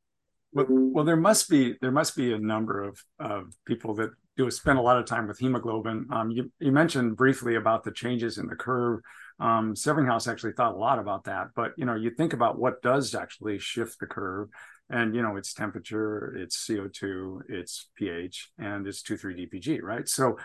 Well, 0.52 0.66
well, 0.68 1.04
there 1.04 1.16
must 1.16 1.48
be 1.48 1.74
there 1.80 1.92
must 1.92 2.16
be 2.16 2.32
a 2.32 2.38
number 2.38 2.82
of 2.82 3.02
of 3.18 3.54
people 3.66 3.94
that 3.94 4.10
do 4.36 4.46
is 4.46 4.56
spend 4.56 4.78
a 4.78 4.82
lot 4.82 4.98
of 4.98 5.06
time 5.06 5.28
with 5.28 5.38
hemoglobin. 5.38 6.06
Um, 6.10 6.30
you, 6.30 6.50
you 6.58 6.72
mentioned 6.72 7.16
briefly 7.16 7.54
about 7.54 7.84
the 7.84 7.92
changes 7.92 8.38
in 8.38 8.46
the 8.46 8.56
curve 8.56 9.00
um, 9.40 9.74
Severinghaus 9.74 10.30
actually 10.30 10.52
thought 10.52 10.74
a 10.74 10.78
lot 10.78 10.98
about 10.98 11.24
that. 11.24 11.48
But 11.54 11.72
you 11.76 11.84
know, 11.84 11.94
you 11.94 12.10
think 12.10 12.32
about 12.32 12.58
what 12.58 12.82
does 12.82 13.14
actually 13.14 13.58
shift 13.58 13.98
the 13.98 14.06
curve, 14.06 14.48
and 14.90 15.14
you 15.14 15.22
know, 15.22 15.36
it's 15.36 15.54
temperature, 15.54 16.34
it's 16.36 16.66
CO2, 16.66 17.40
it's 17.48 17.88
pH, 17.96 18.50
and 18.58 18.86
it's 18.86 19.02
two 19.02 19.16
three 19.16 19.46
DPG, 19.46 19.82
right? 19.82 20.08
So 20.08 20.36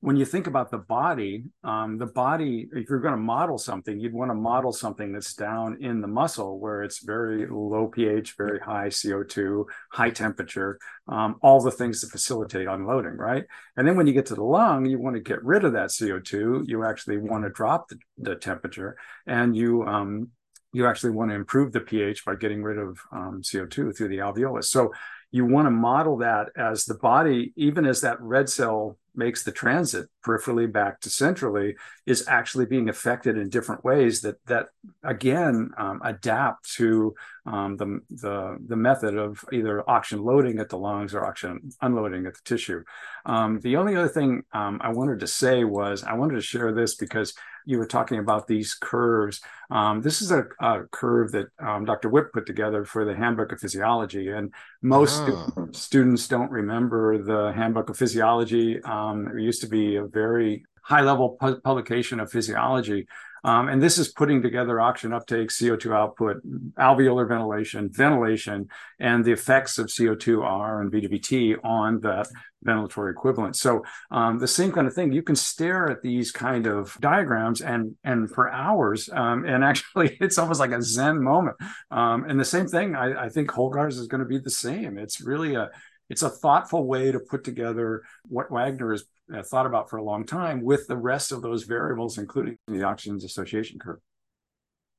when 0.00 0.16
you 0.16 0.26
think 0.26 0.46
about 0.46 0.70
the 0.70 0.78
body, 0.78 1.44
um, 1.64 1.96
the 1.96 2.06
body, 2.06 2.68
if 2.72 2.88
you're 2.88 3.00
going 3.00 3.14
to 3.14 3.20
model 3.20 3.56
something, 3.56 3.98
you'd 3.98 4.12
want 4.12 4.30
to 4.30 4.34
model 4.34 4.72
something 4.72 5.10
that's 5.10 5.34
down 5.34 5.78
in 5.80 6.00
the 6.00 6.06
muscle 6.06 6.60
where 6.60 6.82
it's 6.82 7.02
very 7.02 7.46
low 7.46 7.88
pH, 7.88 8.36
very 8.36 8.60
high 8.60 8.88
CO2, 8.88 9.64
high 9.90 10.10
temperature, 10.10 10.78
um, 11.08 11.36
all 11.40 11.62
the 11.62 11.70
things 11.70 12.02
that 12.02 12.10
facilitate 12.10 12.68
unloading, 12.68 13.16
right? 13.16 13.44
And 13.76 13.88
then 13.88 13.96
when 13.96 14.06
you 14.06 14.12
get 14.12 14.26
to 14.26 14.34
the 14.34 14.44
lung, 14.44 14.84
you 14.84 14.98
want 14.98 15.16
to 15.16 15.22
get 15.22 15.42
rid 15.42 15.64
of 15.64 15.72
that 15.72 15.88
CO2. 15.88 16.68
You 16.68 16.84
actually 16.84 17.16
want 17.16 17.44
to 17.44 17.50
drop 17.50 17.88
the, 17.88 17.98
the 18.18 18.36
temperature 18.36 18.98
and 19.26 19.56
you, 19.56 19.82
um, 19.84 20.28
you 20.72 20.86
actually 20.86 21.12
want 21.12 21.30
to 21.30 21.36
improve 21.36 21.72
the 21.72 21.80
pH 21.80 22.24
by 22.26 22.34
getting 22.34 22.62
rid 22.62 22.76
of 22.76 22.98
um, 23.10 23.40
CO2 23.42 23.96
through 23.96 24.08
the 24.08 24.18
alveolus. 24.18 24.64
So 24.64 24.92
you 25.36 25.44
want 25.44 25.66
to 25.66 25.70
model 25.70 26.16
that 26.18 26.48
as 26.56 26.86
the 26.86 26.94
body, 26.94 27.52
even 27.56 27.84
as 27.84 28.00
that 28.00 28.20
red 28.22 28.48
cell 28.48 28.96
makes 29.14 29.44
the 29.44 29.52
transit 29.52 30.08
peripherally 30.24 30.70
back 30.70 31.00
to 31.00 31.10
centrally 31.10 31.74
is 32.06 32.26
actually 32.28 32.66
being 32.66 32.88
affected 32.88 33.36
in 33.36 33.48
different 33.48 33.82
ways 33.84 34.20
that 34.20 34.36
that 34.46 34.68
again 35.02 35.70
um, 35.78 36.00
adapt 36.04 36.70
to 36.74 37.14
um, 37.46 37.76
the, 37.76 38.00
the 38.10 38.56
the 38.66 38.76
method 38.76 39.16
of 39.16 39.44
either 39.52 39.88
oxygen 39.88 40.24
loading 40.24 40.58
at 40.58 40.68
the 40.68 40.78
lungs 40.78 41.14
or 41.14 41.24
oxygen 41.24 41.70
unloading 41.80 42.26
at 42.26 42.34
the 42.34 42.42
tissue. 42.44 42.82
Um, 43.24 43.60
the 43.60 43.76
only 43.76 43.96
other 43.96 44.08
thing 44.08 44.42
um, 44.52 44.80
I 44.82 44.90
wanted 44.90 45.20
to 45.20 45.26
say 45.26 45.64
was 45.64 46.02
I 46.02 46.14
wanted 46.14 46.34
to 46.34 46.42
share 46.42 46.72
this 46.72 46.94
because 46.94 47.34
you 47.66 47.78
were 47.78 47.86
talking 47.86 48.18
about 48.18 48.46
these 48.46 48.74
curves. 48.74 49.40
Um, 49.70 50.00
this 50.00 50.22
is 50.22 50.30
a, 50.30 50.44
a 50.60 50.84
curve 50.90 51.32
that 51.32 51.48
um, 51.58 51.84
Dr. 51.84 52.08
Whipp 52.08 52.32
put 52.32 52.46
together 52.46 52.84
for 52.84 53.04
the 53.04 53.14
Handbook 53.14 53.52
of 53.52 53.60
Physiology, 53.60 54.28
and 54.28 54.54
most 54.80 55.22
ah. 55.26 55.50
students 55.72 56.28
don't 56.28 56.50
remember 56.50 57.22
the 57.22 57.52
Handbook 57.52 57.90
of 57.90 57.98
Physiology. 57.98 58.80
Um, 58.82 59.28
it 59.36 59.42
used 59.42 59.60
to 59.62 59.68
be 59.68 59.96
a 59.96 60.06
very 60.06 60.64
high 60.82 61.02
level 61.02 61.30
pu- 61.40 61.60
publication 61.60 62.20
of 62.20 62.30
physiology. 62.30 63.08
Um, 63.46 63.68
and 63.68 63.80
this 63.80 63.96
is 63.96 64.08
putting 64.08 64.42
together 64.42 64.80
oxygen 64.80 65.12
uptake, 65.12 65.50
CO2 65.50 65.94
output, 65.94 66.42
alveolar 66.74 67.28
ventilation, 67.28 67.88
ventilation, 67.92 68.68
and 68.98 69.24
the 69.24 69.30
effects 69.30 69.78
of 69.78 69.86
CO2R 69.86 70.80
and 70.80 70.90
VWT 70.90 71.64
on 71.64 72.00
that 72.00 72.26
ventilatory 72.66 73.12
equivalent. 73.12 73.54
So 73.54 73.84
um, 74.10 74.40
the 74.40 74.48
same 74.48 74.72
kind 74.72 74.88
of 74.88 74.94
thing. 74.94 75.12
You 75.12 75.22
can 75.22 75.36
stare 75.36 75.88
at 75.88 76.02
these 76.02 76.32
kind 76.32 76.66
of 76.66 76.96
diagrams 77.00 77.60
and 77.60 77.94
and 78.02 78.28
for 78.28 78.50
hours, 78.50 79.08
um, 79.12 79.44
and 79.44 79.62
actually 79.70 80.16
it's 80.20 80.38
almost 80.38 80.58
like 80.58 80.72
a 80.72 80.82
Zen 80.82 81.22
moment. 81.22 81.56
Um, 81.92 82.24
and 82.24 82.40
the 82.40 82.44
same 82.44 82.66
thing, 82.66 82.96
I, 82.96 83.26
I 83.26 83.28
think 83.28 83.52
Holger's 83.52 83.96
is 83.96 84.08
going 84.08 84.22
to 84.22 84.26
be 84.26 84.38
the 84.38 84.50
same. 84.50 84.98
It's 84.98 85.20
really 85.20 85.54
a 85.54 85.70
it's 86.08 86.22
a 86.22 86.30
thoughtful 86.30 86.86
way 86.86 87.12
to 87.12 87.18
put 87.18 87.44
together 87.44 88.02
what 88.28 88.50
Wagner 88.50 88.92
has 88.92 89.04
uh, 89.34 89.42
thought 89.42 89.66
about 89.66 89.90
for 89.90 89.96
a 89.96 90.02
long 90.04 90.24
time 90.24 90.62
with 90.62 90.86
the 90.86 90.96
rest 90.96 91.32
of 91.32 91.42
those 91.42 91.64
variables, 91.64 92.18
including 92.18 92.56
the 92.68 92.82
oxygen 92.84 93.18
dissociation 93.18 93.78
curve. 93.78 93.98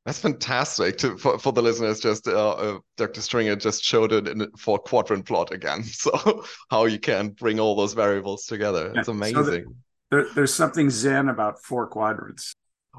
That's 0.05 0.19
fantastic 0.19 0.97
to, 0.99 1.17
for, 1.17 1.37
for 1.37 1.51
the 1.51 1.61
listeners. 1.61 1.99
Just 1.99 2.27
uh, 2.29 2.51
uh, 2.51 2.79
Dr. 2.95 3.21
Stringer 3.21 3.57
just 3.57 3.83
showed 3.83 4.13
it 4.13 4.27
in 4.27 4.49
for 4.57 4.79
quadrant 4.79 5.25
plot 5.25 5.51
again. 5.51 5.83
So 5.97 6.45
how 6.69 6.85
you 6.85 6.97
can 6.97 7.29
bring 7.29 7.59
all 7.59 7.75
those 7.75 7.93
variables 7.93 8.45
together. 8.45 8.93
It's 8.95 9.09
amazing. 9.09 9.35
So 9.43 9.63
there, 10.11 10.25
there's 10.33 10.53
something 10.53 10.89
zen 10.89 11.27
about 11.27 11.61
four 11.61 11.87
quadrants. 11.87 12.53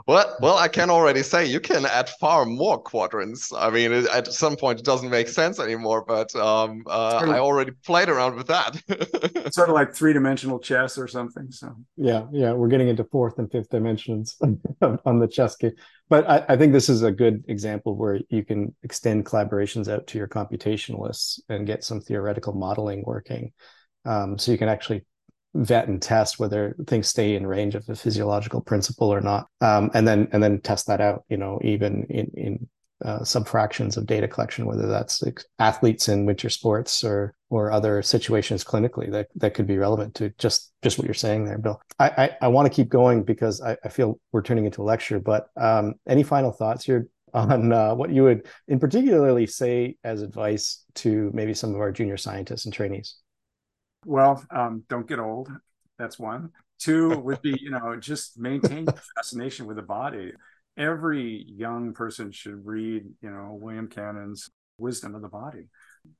Well, 0.07 0.37
well, 0.41 0.57
I 0.57 0.69
can 0.69 0.91
already 0.91 1.23
say 1.23 1.47
you 1.47 1.61
can 1.61 1.85
add 1.87 2.09
far 2.21 2.45
more 2.45 2.79
quadrants. 2.79 3.53
I 3.53 3.71
mean, 3.71 3.93
it, 3.93 4.07
at 4.07 4.33
some 4.33 4.57
point 4.57 4.81
it 4.81 4.85
doesn't 4.85 5.11
make 5.11 5.29
sense 5.29 5.59
anymore, 5.59 6.05
but 6.07 6.35
um, 6.37 6.85
uh, 6.87 7.19
sort 7.19 7.29
of, 7.31 7.35
I 7.35 7.39
already 7.39 7.73
played 7.85 8.09
around 8.09 8.37
with 8.37 8.47
that. 8.49 8.77
sort 9.53 9.69
of 9.69 9.75
like 9.75 9.95
three-dimensional 9.95 10.59
chess 10.61 10.99
or 10.99 11.09
something. 11.09 11.51
So 11.51 11.75
yeah, 11.97 12.27
yeah, 12.33 12.53
we're 12.53 12.69
getting 12.69 12.89
into 12.89 13.05
fourth 13.05 13.39
and 13.39 13.51
fifth 13.51 13.71
dimensions 13.71 14.37
on 14.83 15.19
the 15.19 15.29
chess 15.29 15.57
game. 15.57 15.73
But 16.09 16.29
I, 16.29 16.45
I 16.51 16.57
think 16.57 16.73
this 16.73 16.89
is 16.89 17.03
a 17.03 17.13
good 17.13 17.45
example 17.49 17.97
where 17.97 18.21
you 18.31 18.45
can 18.45 18.75
extend 18.83 19.27
collaborations 19.27 19.93
out 19.93 20.07
to 20.09 20.19
your 20.19 20.29
computationalists 20.29 21.41
and 21.49 21.67
get 21.67 21.85
some 21.85 22.01
theoretical 22.01 22.55
modeling 22.55 23.03
working. 23.05 23.53
Um, 24.05 24.39
so 24.39 24.53
you 24.53 24.59
can 24.59 24.69
actually 24.69 25.05
vet 25.59 25.89
and 25.89 26.01
test 26.01 26.39
whether 26.39 26.77
things 26.87 27.09
stay 27.09 27.35
in 27.35 27.47
range 27.47 27.75
of 27.75 27.85
the 27.87 27.97
physiological 27.97 28.61
principle 28.61 29.13
or 29.13 29.21
not. 29.21 29.49
Um, 29.61 29.91
and 29.93 30.07
then 30.07 30.29
and 30.33 30.43
then 30.43 30.61
test 30.61 30.87
that 30.87 31.01
out 31.01 31.25
you 31.29 31.37
know 31.37 31.61
even 31.63 32.05
in 32.05 32.31
in 32.35 32.69
uh, 33.05 33.21
subfractions 33.21 33.97
of 33.97 34.07
data 34.07 34.27
collection 34.27 34.67
whether 34.67 34.89
that's 34.89 35.23
athletes 35.61 36.09
in 36.09 36.27
winter 36.27 36.51
sports 36.51 37.05
or 37.05 37.33
or 37.49 37.71
other 37.71 38.03
situations 38.03 38.65
clinically 38.65 39.11
that 39.11 39.29
that 39.37 39.55
could 39.55 39.69
be 39.69 39.79
relevant 39.79 40.17
to 40.17 40.31
just 40.31 40.73
just 40.83 40.99
what 40.99 41.05
you're 41.05 41.15
saying 41.15 41.45
there 41.45 41.59
bill. 41.59 41.81
I 42.01 42.09
i, 42.09 42.31
I 42.43 42.49
want 42.49 42.67
to 42.67 42.75
keep 42.75 42.89
going 42.89 43.23
because 43.23 43.61
I, 43.61 43.77
I 43.85 43.89
feel 43.89 44.19
we're 44.33 44.43
turning 44.43 44.65
into 44.65 44.83
a 44.83 44.85
lecture 44.85 45.21
but 45.21 45.49
um, 45.57 45.95
any 46.09 46.25
final 46.25 46.51
thoughts 46.51 46.85
here 46.85 47.07
on 47.35 47.73
uh, 47.73 47.95
what 47.95 48.11
you 48.11 48.25
would 48.25 48.49
in 48.67 48.81
particularly 48.81 49.47
say 49.47 49.97
as 50.03 50.23
advice 50.23 50.85
to 50.97 51.31
maybe 51.33 51.55
some 51.55 51.75
of 51.75 51.81
our 51.81 51.93
junior 51.93 52.17
scientists 52.17 52.65
and 52.65 52.75
trainees 52.75 53.15
well, 54.09 54.43
um, 54.51 54.85
don't 54.89 55.07
get 55.07 55.19
old. 55.19 55.51
That's 55.99 56.19
one. 56.19 56.51
Two 56.79 57.19
would 57.19 57.43
be, 57.43 57.57
you 57.61 57.71
know, 57.71 57.97
just 57.97 58.39
maintain 58.39 58.87
fascination 59.17 59.67
with 59.67 59.77
the 59.77 59.83
body. 59.83 60.33
Every 60.77 61.45
young 61.49 61.93
person 61.93 62.33
should 62.33 62.65
read, 62.65 63.05
you 63.21 63.31
know, 63.31 63.59
William 63.61 63.89
Cannon's 63.89 64.49
Wisdom 64.79 65.15
of 65.15 65.23
the 65.23 65.29
Body. 65.29 65.67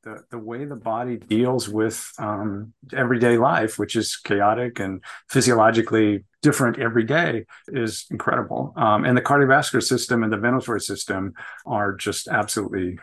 The, 0.03 0.23
the 0.31 0.39
way 0.39 0.65
the 0.67 0.77
body 0.77 1.17
deals 1.17 1.69
with 1.69 2.13
um, 2.19 2.75
everyday 2.93 3.39
life, 3.39 3.79
which 3.79 3.97
is 3.97 4.17
chaotic 4.17 4.81
and 4.81 5.03
physiologically 5.31 6.25
different 6.43 6.79
every 6.79 7.05
day, 7.05 7.47
is 7.69 8.05
incredible. 8.11 8.75
Um, 8.77 9.05
and 9.05 9.17
the 9.17 9.23
cardiovascular 9.23 9.83
system 9.83 10.25
and 10.25 10.33
the 10.33 10.37
ventilatory 10.37 10.83
system 10.83 11.33
are 11.65 11.95
just 11.95 12.29
absolutely 12.29 12.99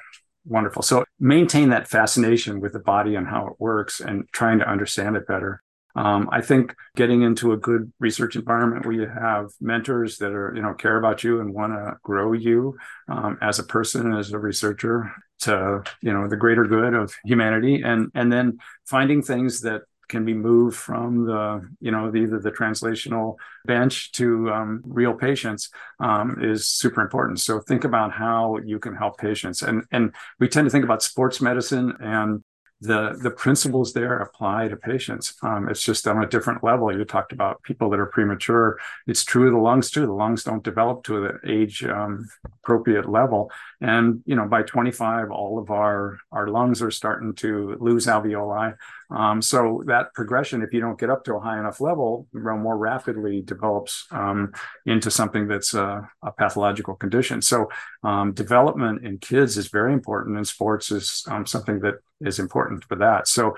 wonderful. 0.46 0.82
So 0.82 1.06
maintain 1.20 1.70
that 1.70 1.88
fascination 1.88 2.60
with 2.60 2.74
the 2.74 2.80
body 2.80 3.16
and 3.16 3.28
how 3.28 3.48
it 3.48 3.54
works 3.60 4.00
and 4.00 4.28
trying 4.32 4.60
to 4.60 4.70
understand 4.70 5.16
it 5.16 5.28
better. 5.28 5.62
Um, 5.96 6.28
I 6.32 6.42
think 6.42 6.76
getting 6.98 7.22
into 7.22 7.54
a 7.54 7.58
good 7.58 7.92
research 8.00 8.36
environment 8.36 8.86
where 8.86 8.96
you 8.96 9.08
have 9.08 9.52
mentors 9.62 10.18
that 10.18 10.32
are, 10.32 10.54
you 10.54 10.62
know, 10.62 10.74
care 10.74 10.98
about 10.98 11.24
you 11.24 11.40
and 11.40 11.54
want 11.54 11.72
to 11.72 11.94
grow 12.04 12.34
you 12.34 12.78
um, 13.08 13.38
as 13.42 13.60
a 13.60 13.64
person, 13.64 14.14
as 14.14 14.34
a 14.34 14.40
researcher, 14.40 15.12
to 15.40 15.84
you 16.02 16.14
know 16.14 16.28
the 16.28 16.38
greater 16.38 16.66
good 16.66 16.94
of 16.94 17.14
humanity, 17.24 17.82
and 17.84 18.10
and 18.14 18.32
then 18.32 18.58
finding 18.86 19.22
things 19.22 19.62
that 19.62 19.84
can 20.08 20.26
be 20.26 20.34
moved 20.34 20.78
from 20.78 21.26
the 21.26 21.68
you 21.80 21.92
know 21.92 22.12
the, 22.12 22.20
either 22.20 22.40
the 22.40 22.52
translational 22.52 23.36
bench 23.66 24.12
to 24.12 24.52
um, 24.52 24.82
real 24.86 25.14
patients 25.14 25.70
um, 26.00 26.38
is 26.42 26.68
super 26.68 27.02
important 27.02 27.40
so 27.40 27.60
think 27.60 27.84
about 27.84 28.12
how 28.12 28.58
you 28.66 28.80
can 28.80 28.96
help 28.96 29.18
patients 29.18 29.62
and 29.62 29.84
and 29.92 30.14
we 30.40 30.48
tend 30.48 30.66
to 30.66 30.72
think 30.72 30.84
about 30.84 31.04
sports 31.04 31.42
medicine 31.42 31.94
and 32.00 32.44
the 32.82 33.18
the 33.22 33.32
principles 33.32 33.94
there 33.94 34.18
apply 34.18 34.68
to 34.68 34.76
patients. 34.76 35.36
Um, 35.42 35.70
it's 35.70 35.82
just 35.82 36.08
on 36.08 36.24
a 36.24 36.28
different 36.28 36.64
level. 36.64 36.96
You 36.96 37.06
talked 37.06 37.32
about 37.32 37.64
people 37.64 37.90
that 37.90 38.00
are 38.00 38.06
premature. 38.06 38.78
It's 39.08 39.24
true 39.24 39.48
of 39.48 39.54
the 39.54 39.60
lungs 39.60 39.90
too. 39.90 40.06
The 40.06 40.12
lungs 40.12 40.44
don't 40.44 40.64
develop 40.64 41.04
to 41.06 41.22
the 41.22 41.40
age 41.50 41.84
um, 41.84 42.28
appropriate 42.62 43.10
level, 43.10 43.52
and 43.82 44.22
you 44.26 44.36
know 44.36 44.48
by 44.48 44.64
25, 44.64 45.32
all 45.32 45.58
of 45.58 45.72
our 45.72 46.18
our 46.32 46.48
lungs 46.48 46.82
are 46.82 46.92
starting 46.92 47.34
to 47.36 47.78
lose 47.80 48.08
alveoli. 48.08 48.76
Um, 49.12 49.42
so 49.42 49.84
that 49.88 50.14
progression, 50.14 50.62
if 50.62 50.74
you 50.74 50.80
don't 50.80 51.00
get 51.00 51.10
up 51.10 51.24
to 51.26 51.36
a 51.36 51.40
high 51.40 51.60
enough 51.60 51.82
level, 51.82 52.28
more 52.34 52.78
rapidly 52.78 53.42
develops 53.42 54.06
um, 54.12 54.52
into 54.86 55.12
something 55.12 55.48
that's 55.48 55.74
a, 55.74 56.08
a 56.24 56.32
pathological 56.32 56.96
condition. 56.96 57.42
So 57.42 57.70
um, 58.04 58.34
development 58.34 59.06
in 59.06 59.18
kids 59.20 59.58
is 59.58 59.68
very 59.68 59.94
important, 59.94 60.38
and 60.38 60.48
sports 60.48 60.92
is 60.92 61.24
um, 61.30 61.46
something 61.46 61.80
that 61.82 61.96
is 62.22 62.40
important 62.40 62.84
for 62.86 62.96
that. 62.98 63.28
So 63.28 63.56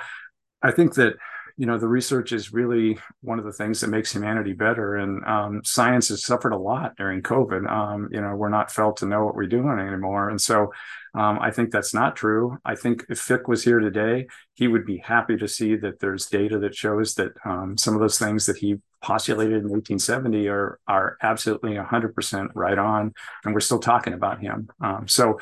I 0.62 0.72
think 0.72 0.96
that 0.96 1.16
you 1.58 1.66
know 1.66 1.78
the 1.78 1.88
research 1.88 2.32
is 2.32 2.54
really 2.54 3.00
one 3.22 3.40
of 3.40 3.46
the 3.46 3.52
things 3.52 3.82
that 3.82 3.90
makes 3.90 4.12
humanity 4.12 4.54
better 4.54 4.96
and 4.96 5.26
um, 5.26 5.62
science 5.64 6.10
has 6.10 6.24
suffered 6.24 6.54
a 6.54 6.58
lot 6.58 6.96
during 6.98 7.22
covid 7.22 7.70
um, 7.70 8.08
you 8.12 8.22
know 8.22 8.36
we're 8.36 8.50
not 8.50 8.72
felt 8.72 8.98
to 8.98 9.08
know 9.08 9.26
what 9.26 9.36
we're 9.36 9.48
doing 9.48 9.80
anymore 9.80 10.30
and 10.30 10.40
so 10.40 10.72
um, 11.18 11.40
i 11.42 11.52
think 11.52 11.72
that's 11.72 11.94
not 11.94 12.16
true. 12.16 12.58
I 12.64 12.76
think 12.76 13.06
if 13.10 13.20
fick 13.20 13.48
was 13.48 13.64
here 13.64 13.80
today 13.80 14.28
he 14.56 14.68
would 14.68 14.86
be 14.86 14.98
happy 14.98 15.38
to 15.38 15.48
see 15.48 15.76
that 15.78 16.00
there's 16.00 16.28
data 16.28 16.60
that 16.60 16.76
shows 16.76 17.16
that 17.16 17.32
um, 17.46 17.78
some 17.78 17.94
of 17.94 18.00
those 18.00 18.20
things 18.20 18.46
that 18.46 18.58
he 18.58 18.78
postulated 19.02 19.58
in 19.58 19.70
1870 19.70 20.48
are 20.48 20.80
are 20.88 21.18
absolutely 21.22 21.74
100% 21.74 22.50
right 22.56 22.78
on 22.78 23.14
and 23.44 23.54
we're 23.54 23.60
still 23.60 23.80
talking 23.80 24.14
about 24.14 24.40
him. 24.40 24.70
Um, 24.82 25.08
so 25.08 25.40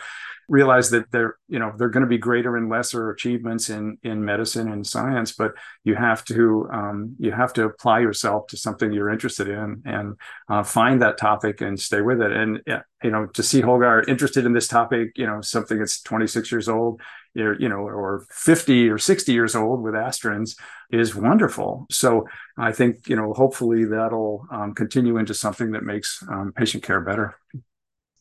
realize 0.48 0.92
that 0.92 1.10
there 1.12 1.38
you 1.48 1.58
know 1.58 1.74
there 1.78 1.88
are 1.88 1.92
going 1.92 2.04
to 2.04 2.10
be 2.10 2.18
greater 2.18 2.56
and 2.56 2.70
lesser 2.70 3.10
achievements 3.10 3.70
in 3.70 3.98
in 4.04 4.24
medicine 4.24 4.72
and 4.72 4.86
science 4.86 5.32
but 5.32 5.54
you 5.84 5.96
have 5.96 6.24
to 6.24 6.70
um, 6.72 7.16
you 7.18 7.32
have 7.32 7.52
to 7.54 7.64
apply 7.64 8.00
yourself 8.00 8.46
to 8.48 8.58
something 8.58 8.92
you're 8.92 9.10
interested 9.10 9.48
in 9.48 9.82
and 9.86 10.16
uh, 10.50 10.62
find 10.62 11.02
that 11.02 11.18
topic 11.18 11.62
and 11.62 11.80
stay 11.80 12.02
with 12.02 12.22
it. 12.22 12.32
And 12.32 12.62
you 13.04 13.12
know 13.12 13.26
to 13.28 13.44
see 13.44 13.62
holger 13.62 14.02
interested 14.08 14.46
in 14.46 14.54
this 14.54 14.68
topic 14.68 15.12
you 15.16 15.26
know 15.26 15.42
something 15.42 15.80
that's 15.80 16.02
26 16.02 16.52
years 16.52 16.70
old 16.70 17.02
you 17.36 17.70
know 17.70 17.88
or 17.88 18.26
50 18.30 18.90
or 18.90 18.98
60 18.98 19.32
years 19.32 19.56
old 19.56 19.82
with 19.82 19.96
astrand's 19.96 20.56
is 20.92 21.16
wonderful 21.16 21.86
so 21.92 22.26
i 22.58 22.72
think 22.72 23.08
you 23.08 23.16
know 23.16 23.34
hopefully 23.34 23.86
that'll 23.86 24.46
um, 24.52 24.74
continue 24.74 25.18
into 25.18 25.34
something 25.34 25.72
that 25.72 25.84
makes 25.84 26.24
um, 26.30 26.54
patient 26.56 26.84
care 26.84 27.02
better 27.02 27.36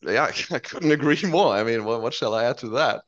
yeah, 0.07 0.25
I 0.51 0.59
couldn't 0.59 0.91
agree 0.91 1.19
more. 1.25 1.55
I 1.55 1.63
mean, 1.63 1.83
what, 1.83 2.01
what 2.01 2.13
shall 2.13 2.35
I 2.35 2.45
add 2.45 2.59
to 2.59 2.69
that? 2.69 3.01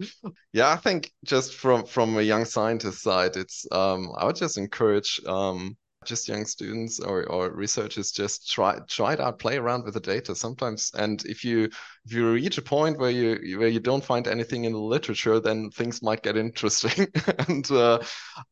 Yeah, 0.53 0.69
I 0.69 0.77
think 0.77 1.11
just 1.23 1.53
from 1.53 1.85
from 1.85 2.17
a 2.17 2.21
young 2.21 2.45
scientist 2.45 3.01
side, 3.01 3.35
it's 3.35 3.67
um, 3.71 4.11
I 4.17 4.25
would 4.25 4.35
just 4.35 4.57
encourage 4.57 5.21
um, 5.27 5.77
just 6.07 6.27
young 6.27 6.45
students 6.45 6.99
or, 6.99 7.25
or 7.25 7.51
researchers 7.51 8.11
just 8.11 8.49
try 8.49 8.79
try 8.87 9.13
it 9.13 9.19
out 9.19 9.39
play 9.39 9.57
around 9.57 9.83
with 9.85 9.93
the 9.93 9.99
data 9.99 10.35
sometimes. 10.35 10.91
And 10.97 11.23
if 11.25 11.43
you 11.43 11.65
if 12.05 12.13
you 12.13 12.31
reach 12.31 12.57
a 12.57 12.61
point 12.61 12.97
where 12.97 13.11
you 13.11 13.59
where 13.59 13.67
you 13.67 13.79
don't 13.79 14.03
find 14.03 14.27
anything 14.27 14.63
in 14.63 14.73
the 14.73 14.79
literature 14.79 15.39
then 15.39 15.69
things 15.71 16.01
might 16.01 16.23
get 16.23 16.37
interesting. 16.47 17.07
And 17.47 17.69
uh, 17.71 17.99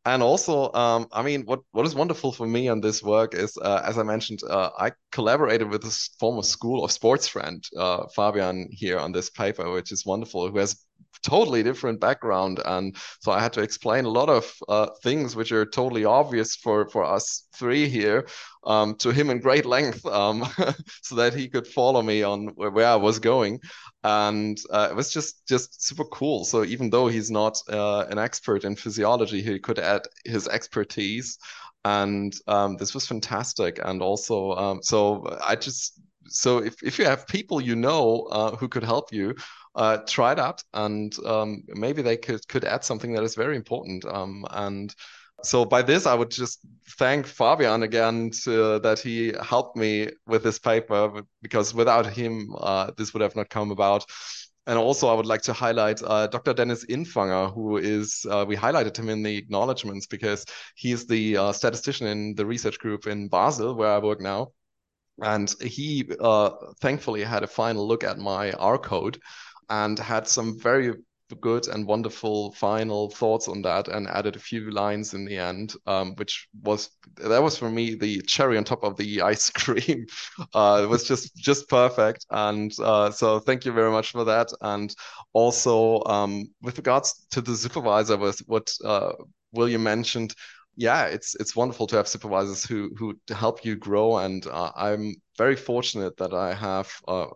and 0.06 0.22
also 0.24 0.72
um, 0.74 1.08
i 1.12 1.22
mean 1.22 1.44
what 1.46 1.62
what 1.72 1.86
is 1.86 1.96
wonderful 1.96 2.32
for 2.32 2.48
me 2.48 2.68
on 2.68 2.82
this 2.82 3.04
work 3.04 3.34
is 3.34 3.58
uh, 3.62 3.82
as 3.86 3.98
i 3.98 4.04
mentioned 4.04 4.40
uh, 4.50 4.70
i 4.78 4.92
collaborated 5.12 5.70
with 5.70 5.82
this 5.82 6.10
former 6.20 6.42
school 6.42 6.84
of 6.84 6.92
sports 6.92 7.28
friend 7.28 7.64
uh, 7.78 8.06
fabian 8.16 8.68
here 8.72 9.00
on 9.00 9.12
this 9.12 9.30
paper 9.30 9.72
which 9.72 9.92
is 9.92 10.06
wonderful 10.06 10.50
who 10.50 10.58
has 10.58 10.85
totally 11.26 11.64
different 11.64 12.00
background. 12.00 12.60
And 12.66 12.96
so 13.20 13.32
i 13.32 13.40
had 13.40 13.54
to 13.54 13.62
explain 13.62 14.06
a 14.06 14.10
lot 14.10 14.30
of 14.30 14.54
uh, 14.70 14.88
things 15.04 15.36
which 15.36 15.52
are 15.52 15.66
totally 15.66 16.06
obvious 16.06 16.56
for 16.56 16.88
for 16.90 17.04
us 17.04 17.48
three 17.54 17.90
here 17.90 18.28
um, 18.64 18.96
to 18.96 19.10
him 19.12 19.30
in 19.30 19.40
great 19.40 19.66
length 19.66 20.06
um, 20.06 20.46
so 21.02 21.16
that 21.16 21.34
he 21.34 21.48
could 21.50 21.68
follow 21.68 22.02
me 22.02 22.24
on 22.24 22.48
where, 22.56 22.86
i 22.86 22.96
was 22.96 23.20
going. 23.20 23.60
And 24.04 24.58
uh, 24.70 24.90
it 24.92 24.96
was 24.96 25.12
just 25.12 25.48
just 25.48 25.84
super 25.88 26.06
cool. 26.06 26.46
So 26.46 26.64
even 26.64 26.90
though 26.90 27.08
he's 27.08 27.32
not 27.32 27.58
uh, 27.70 28.06
an 28.10 28.20
expert 28.20 28.64
in 28.64 28.76
physiology 28.76 29.42
he 29.42 29.60
could 29.60 29.80
add 29.80 30.04
his 30.26 30.48
expertise. 30.48 31.38
And 31.84 32.34
um, 32.48 32.78
this 32.78 32.94
was 32.96 33.08
fantastic. 33.08 33.80
And 33.84 34.02
also 34.02 34.52
um, 34.54 34.80
so 34.84 35.00
i 35.44 35.56
just 35.56 36.00
so 36.28 36.58
if, 36.58 36.82
if 36.82 36.98
you 36.98 37.06
have 37.06 37.28
people 37.28 37.62
you 37.62 37.76
know 37.76 38.28
uh, 38.32 38.56
who 38.56 38.68
could 38.68 38.84
help 38.84 39.14
you 39.14 39.36
uh, 39.76 39.98
try 40.08 40.34
that, 40.34 40.64
and 40.74 41.16
um, 41.26 41.64
maybe 41.68 42.02
they 42.02 42.18
could 42.18 42.48
could 42.48 42.64
add 42.64 42.84
something 42.84 43.14
that 43.14 43.24
is 43.24 43.36
very 43.36 43.56
important. 43.56 44.06
Um, 44.06 44.46
and 44.52 44.94
so 45.44 45.66
by 45.66 45.82
this, 45.82 46.06
I 46.06 46.16
would 46.16 46.32
just 46.32 46.60
thank 46.98 47.28
Fabian 47.28 47.84
again 47.84 48.32
to, 48.44 48.80
that 48.80 49.00
he 49.00 49.34
helped 49.44 49.76
me 49.76 50.10
with 50.26 50.44
this 50.44 50.60
paper 50.60 51.22
because 51.42 51.74
without 51.74 52.06
him, 52.06 52.56
uh, 52.58 52.92
this 52.98 53.14
would 53.14 53.22
have 53.22 53.36
not 53.36 53.50
come 53.50 53.72
about. 53.72 54.06
And 54.68 54.80
also, 54.80 55.08
I 55.08 55.14
would 55.14 55.28
like 55.28 55.44
to 55.44 55.54
highlight 55.54 56.02
uh, 56.02 56.26
Dr. 56.28 56.54
Dennis 56.54 56.86
Infanger, 56.86 57.54
who 57.54 57.78
is, 57.78 58.26
uh, 58.28 58.46
we 58.48 58.56
highlighted 58.56 58.98
him 58.98 59.10
in 59.10 59.22
the 59.22 59.38
acknowledgements 59.38 60.08
because 60.08 60.44
he's 60.76 61.06
the 61.06 61.38
uh, 61.38 61.52
statistician 61.52 62.08
in 62.08 62.34
the 62.34 62.46
research 62.46 62.80
group 62.80 63.06
in 63.06 63.28
Basel, 63.28 63.76
where 63.76 63.92
I 63.92 64.00
work 64.00 64.22
now. 64.22 64.54
And 65.22 65.54
he 65.62 66.10
uh, 66.20 66.50
thankfully 66.82 67.24
had 67.24 67.44
a 67.44 67.48
final 67.48 67.88
look 67.88 68.04
at 68.04 68.18
my 68.18 68.52
R 68.54 68.80
code 68.80 69.20
and 69.70 69.98
had 70.00 70.28
some 70.28 70.60
very 70.60 70.94
good 71.42 71.68
and 71.68 71.88
wonderful 71.88 72.52
final 72.52 73.10
thoughts 73.10 73.48
on 73.48 73.62
that 73.64 73.88
and 73.88 74.08
added 74.08 74.36
a 74.36 74.40
few 74.40 74.70
lines 74.70 75.14
in 75.16 75.26
the 75.26 75.38
end, 75.38 75.74
um, 75.88 76.14
which 76.16 76.48
was 76.64 76.90
that 77.18 77.42
was 77.42 77.58
for 77.58 77.70
me 77.70 77.96
the 77.96 78.22
cherry 78.22 78.58
on 78.58 78.64
top 78.64 78.84
of 78.84 78.96
the 78.98 79.22
ice 79.34 79.50
cream. 79.50 80.06
Uh, 80.54 80.82
it 80.84 80.88
was 80.88 81.04
just 81.04 81.36
just 81.36 81.68
perfect, 81.68 82.26
and 82.30 82.72
uh, 82.80 83.10
so 83.10 83.40
thank 83.40 83.66
you 83.66 83.72
very 83.72 83.92
much 83.92 84.12
for 84.12 84.24
that. 84.26 84.52
And 84.62 84.94
also 85.34 86.04
um, 86.06 86.46
with 86.62 86.78
regards 86.78 87.26
to 87.32 87.42
the 87.42 87.56
supervisor, 87.56 88.18
was 88.18 88.40
what 88.46 88.72
uh, 88.84 89.14
William 89.52 89.84
mentioned 89.84 90.36
yeah, 90.78 91.06
it's 91.06 91.36
it's 91.36 91.56
wonderful 91.56 91.88
to 91.88 91.96
have 91.96 92.08
supervisors 92.08 92.66
who 92.66 92.92
who 92.98 93.18
help 93.30 93.64
you 93.64 93.76
grow, 93.76 94.18
and 94.18 94.46
uh, 94.48 94.72
I'm 94.76 95.16
very 95.38 95.56
fortunate 95.56 96.18
that 96.18 96.34
I 96.34 96.54
have. 96.54 96.92
Uh, 97.08 97.28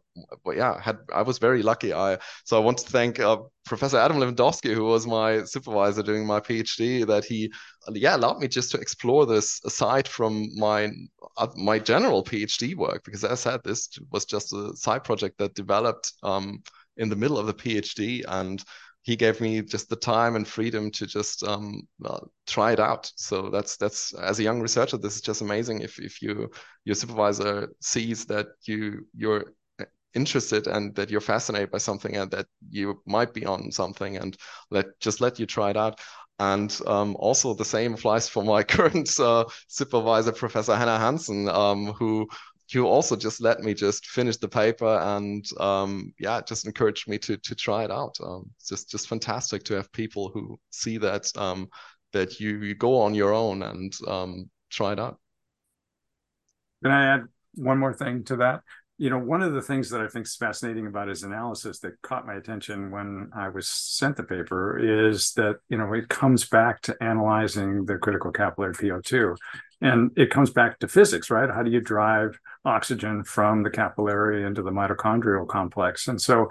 well, 0.44 0.56
yeah, 0.56 0.80
had 0.82 0.98
I 1.14 1.22
was 1.22 1.38
very 1.38 1.64
lucky. 1.64 1.94
I 1.94 2.18
so 2.46 2.58
I 2.58 2.64
want 2.64 2.78
to 2.80 2.90
thank 2.90 3.20
uh, 3.20 3.38
Professor 3.66 3.98
Adam 3.98 4.18
Lewandowski, 4.18 4.74
who 4.74 4.86
was 4.86 5.06
my 5.06 5.44
supervisor 5.44 6.04
during 6.04 6.26
my 6.26 6.40
PhD, 6.40 7.06
that 7.08 7.26
he 7.26 7.52
yeah 7.94 8.16
allowed 8.16 8.40
me 8.40 8.48
just 8.48 8.72
to 8.72 8.80
explore 8.80 9.26
this 9.26 9.62
aside 9.66 10.08
from 10.08 10.50
my 10.56 10.90
uh, 11.38 11.48
my 11.56 11.80
general 11.80 12.24
PhD 12.24 12.76
work, 12.76 13.04
because 13.04 13.24
as 13.24 13.46
I 13.46 13.52
said, 13.52 13.62
this 13.64 13.90
was 14.12 14.26
just 14.26 14.54
a 14.54 14.76
side 14.76 15.04
project 15.04 15.38
that 15.38 15.56
developed 15.56 16.14
um, 16.24 16.62
in 16.98 17.10
the 17.10 17.16
middle 17.16 17.38
of 17.38 17.48
the 17.48 17.54
PhD, 17.54 18.24
and 18.28 18.64
he 19.02 19.16
gave 19.16 19.42
me 19.42 19.62
just 19.62 19.90
the 19.90 19.96
time 19.96 20.36
and 20.36 20.48
freedom 20.48 20.92
to 20.92 21.08
just 21.08 21.44
um, 21.44 21.82
uh, 22.06 22.20
try 22.48 22.74
it 22.74 22.80
out. 22.80 23.12
So 23.16 23.50
that's 23.50 23.78
that's 23.78 24.14
as 24.14 24.40
a 24.40 24.44
young 24.44 24.62
researcher, 24.62 24.98
this 24.98 25.16
is 25.16 25.22
just 25.22 25.42
amazing. 25.42 25.82
If 25.82 26.00
if 26.00 26.22
you 26.22 26.50
your 26.86 26.96
supervisor 26.96 27.70
sees 27.82 28.26
that 28.26 28.48
you 28.66 29.08
you're 29.16 29.46
interested 30.14 30.68
and 30.68 30.96
that 30.96 31.10
you're 31.10 31.22
fascinated 31.22 31.72
by 31.72 31.78
something 31.78 32.16
and 32.16 32.32
that 32.32 32.48
you 32.70 33.02
might 33.06 33.34
be 33.34 33.46
on 33.46 33.72
something 33.72 34.18
and 34.18 34.38
let 34.72 34.88
just 35.00 35.22
let 35.22 35.40
you 35.40 35.46
try 35.46 35.70
it 35.70 35.78
out. 35.78 36.00
And 36.40 36.76
um, 36.88 37.16
also 37.20 37.54
the 37.54 37.66
same 37.66 37.94
applies 37.94 38.30
for 38.30 38.44
my 38.44 38.64
current 38.76 39.10
uh, 39.20 39.46
supervisor, 39.68 40.32
Professor 40.32 40.76
Henner 40.76 40.98
Hanssen, 40.98 41.50
um, 41.50 41.94
who 41.94 42.28
you 42.74 42.88
also 42.88 43.16
just 43.16 43.42
let 43.42 43.62
me 43.62 43.74
just 43.74 44.06
finish 44.08 44.38
the 44.38 44.48
paper 44.48 45.00
and 45.00 45.46
um, 45.60 46.14
yeah, 46.20 46.42
just 46.42 46.66
encouraged 46.66 47.08
me 47.08 47.18
to 47.20 47.38
to 47.38 47.56
try 47.56 47.84
it 47.84 47.92
out. 47.92 48.18
Um, 48.24 48.50
it's 48.58 48.70
just 48.70 48.90
just 48.90 49.08
fantastic 49.08 49.64
to 49.66 49.76
have 49.76 49.92
people 49.92 50.30
who 50.34 50.60
see 50.70 50.98
that 50.98 51.36
um, 51.38 51.70
that 52.14 52.40
you, 52.40 52.58
you 52.62 52.76
go 52.76 53.00
on 53.00 53.14
your 53.14 53.34
own 53.34 53.64
and 53.64 53.96
um, 54.08 54.50
try 54.70 54.94
it 54.94 55.00
out. 55.00 55.20
Can 56.84 56.92
I 56.92 57.16
add 57.16 57.24
one 57.56 57.78
more 57.78 57.94
thing 57.94 58.24
to 58.26 58.38
that? 58.38 58.62
You 58.98 59.10
know, 59.10 59.18
one 59.18 59.42
of 59.42 59.54
the 59.54 59.62
things 59.62 59.90
that 59.92 60.02
I 60.02 60.08
think 60.08 60.26
is 60.26 60.36
fascinating 60.36 60.86
about 60.86 61.08
his 61.08 61.24
analysis 61.24 61.80
that 61.80 62.02
caught 62.02 62.28
my 62.28 62.34
attention 62.34 62.92
when 62.92 63.30
I 63.34 63.48
was 63.48 63.68
sent 63.68 64.18
the 64.18 64.24
paper 64.24 64.78
is 64.78 65.32
that, 65.34 65.58
you 65.70 65.78
know, 65.78 65.94
it 65.94 66.10
comes 66.10 66.46
back 66.46 66.82
to 66.82 66.98
analyzing 67.02 67.86
the 67.86 67.98
critical 67.98 68.32
capillary 68.32 68.74
PO2. 68.74 69.38
And 69.82 70.12
it 70.18 70.30
comes 70.30 70.52
back 70.52 70.80
to 70.80 70.90
physics, 70.90 71.30
right? 71.30 71.50
How 71.50 71.64
do 71.64 71.72
you 71.72 71.80
drive 71.80 72.38
oxygen 72.66 73.24
from 73.24 73.64
the 73.64 73.70
capillary 73.70 74.46
into 74.46 74.62
the 74.62 74.72
mitochondrial 74.72 75.48
complex? 75.48 76.08
And 76.08 76.22
so 76.22 76.50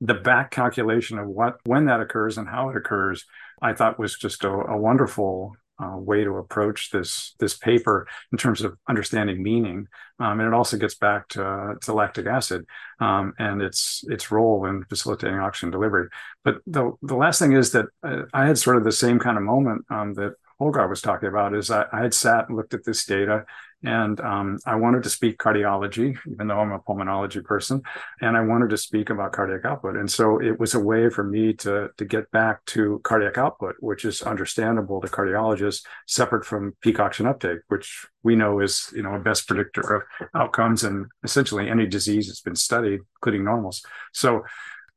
the 0.00 0.14
back 0.14 0.50
calculation 0.50 1.18
of 1.18 1.28
what 1.28 1.58
when 1.64 1.86
that 1.86 2.00
occurs 2.00 2.38
and 2.38 2.48
how 2.48 2.70
it 2.70 2.76
occurs, 2.76 3.24
I 3.60 3.74
thought 3.74 3.98
was 3.98 4.16
just 4.16 4.44
a, 4.44 4.50
a 4.50 4.76
wonderful 4.76 5.54
uh, 5.82 5.96
way 5.96 6.24
to 6.24 6.36
approach 6.36 6.90
this 6.90 7.34
this 7.38 7.56
paper 7.56 8.06
in 8.32 8.38
terms 8.38 8.62
of 8.62 8.76
understanding 8.88 9.42
meaning, 9.42 9.86
um, 10.18 10.40
and 10.40 10.48
it 10.48 10.54
also 10.54 10.76
gets 10.76 10.94
back 10.94 11.28
to, 11.28 11.44
uh, 11.44 11.74
to 11.80 11.92
lactic 11.92 12.26
acid 12.26 12.66
um, 13.00 13.32
and 13.38 13.62
its 13.62 14.04
its 14.08 14.30
role 14.30 14.66
in 14.66 14.84
facilitating 14.84 15.38
oxygen 15.38 15.70
delivery. 15.70 16.08
But 16.44 16.58
the 16.66 16.92
the 17.02 17.16
last 17.16 17.38
thing 17.38 17.52
is 17.52 17.72
that 17.72 17.86
uh, 18.02 18.22
I 18.34 18.46
had 18.46 18.58
sort 18.58 18.76
of 18.76 18.84
the 18.84 18.92
same 18.92 19.18
kind 19.18 19.36
of 19.36 19.42
moment 19.42 19.84
um, 19.90 20.14
that 20.14 20.34
Holger 20.58 20.86
was 20.86 21.00
talking 21.00 21.28
about 21.28 21.54
is 21.54 21.70
I, 21.70 21.86
I, 21.90 22.02
had 22.02 22.12
sat 22.12 22.48
and 22.48 22.56
looked 22.56 22.74
at 22.74 22.84
this 22.84 23.06
data 23.06 23.46
and 23.82 24.20
um, 24.20 24.58
I 24.66 24.74
wanted 24.76 25.02
to 25.04 25.10
speak 25.10 25.38
cardiology, 25.38 26.16
even 26.30 26.48
though 26.48 26.60
I'm 26.60 26.72
a 26.72 26.78
pulmonology 26.78 27.42
person, 27.42 27.82
and 28.20 28.36
I 28.36 28.40
wanted 28.42 28.70
to 28.70 28.76
speak 28.76 29.08
about 29.08 29.32
cardiac 29.32 29.64
output. 29.64 29.96
And 29.96 30.10
so 30.10 30.40
it 30.40 30.60
was 30.60 30.74
a 30.74 30.80
way 30.80 31.08
for 31.08 31.24
me 31.24 31.54
to, 31.54 31.88
to 31.96 32.04
get 32.04 32.30
back 32.30 32.64
to 32.66 33.00
cardiac 33.04 33.38
output, 33.38 33.76
which 33.80 34.04
is 34.04 34.20
understandable 34.22 35.00
to 35.00 35.08
cardiologists, 35.08 35.82
separate 36.06 36.44
from 36.44 36.76
peak 36.82 37.00
oxygen 37.00 37.26
uptake, 37.26 37.60
which 37.68 38.06
we 38.22 38.36
know 38.36 38.60
is 38.60 38.92
you 38.94 39.02
know 39.02 39.14
a 39.14 39.18
best 39.20 39.46
predictor 39.48 39.94
of 39.94 40.02
outcomes 40.34 40.84
and 40.84 41.06
essentially 41.24 41.68
any 41.68 41.86
disease 41.86 42.26
that's 42.26 42.42
been 42.42 42.56
studied, 42.56 43.00
including 43.16 43.44
normals. 43.44 43.82
So 44.12 44.42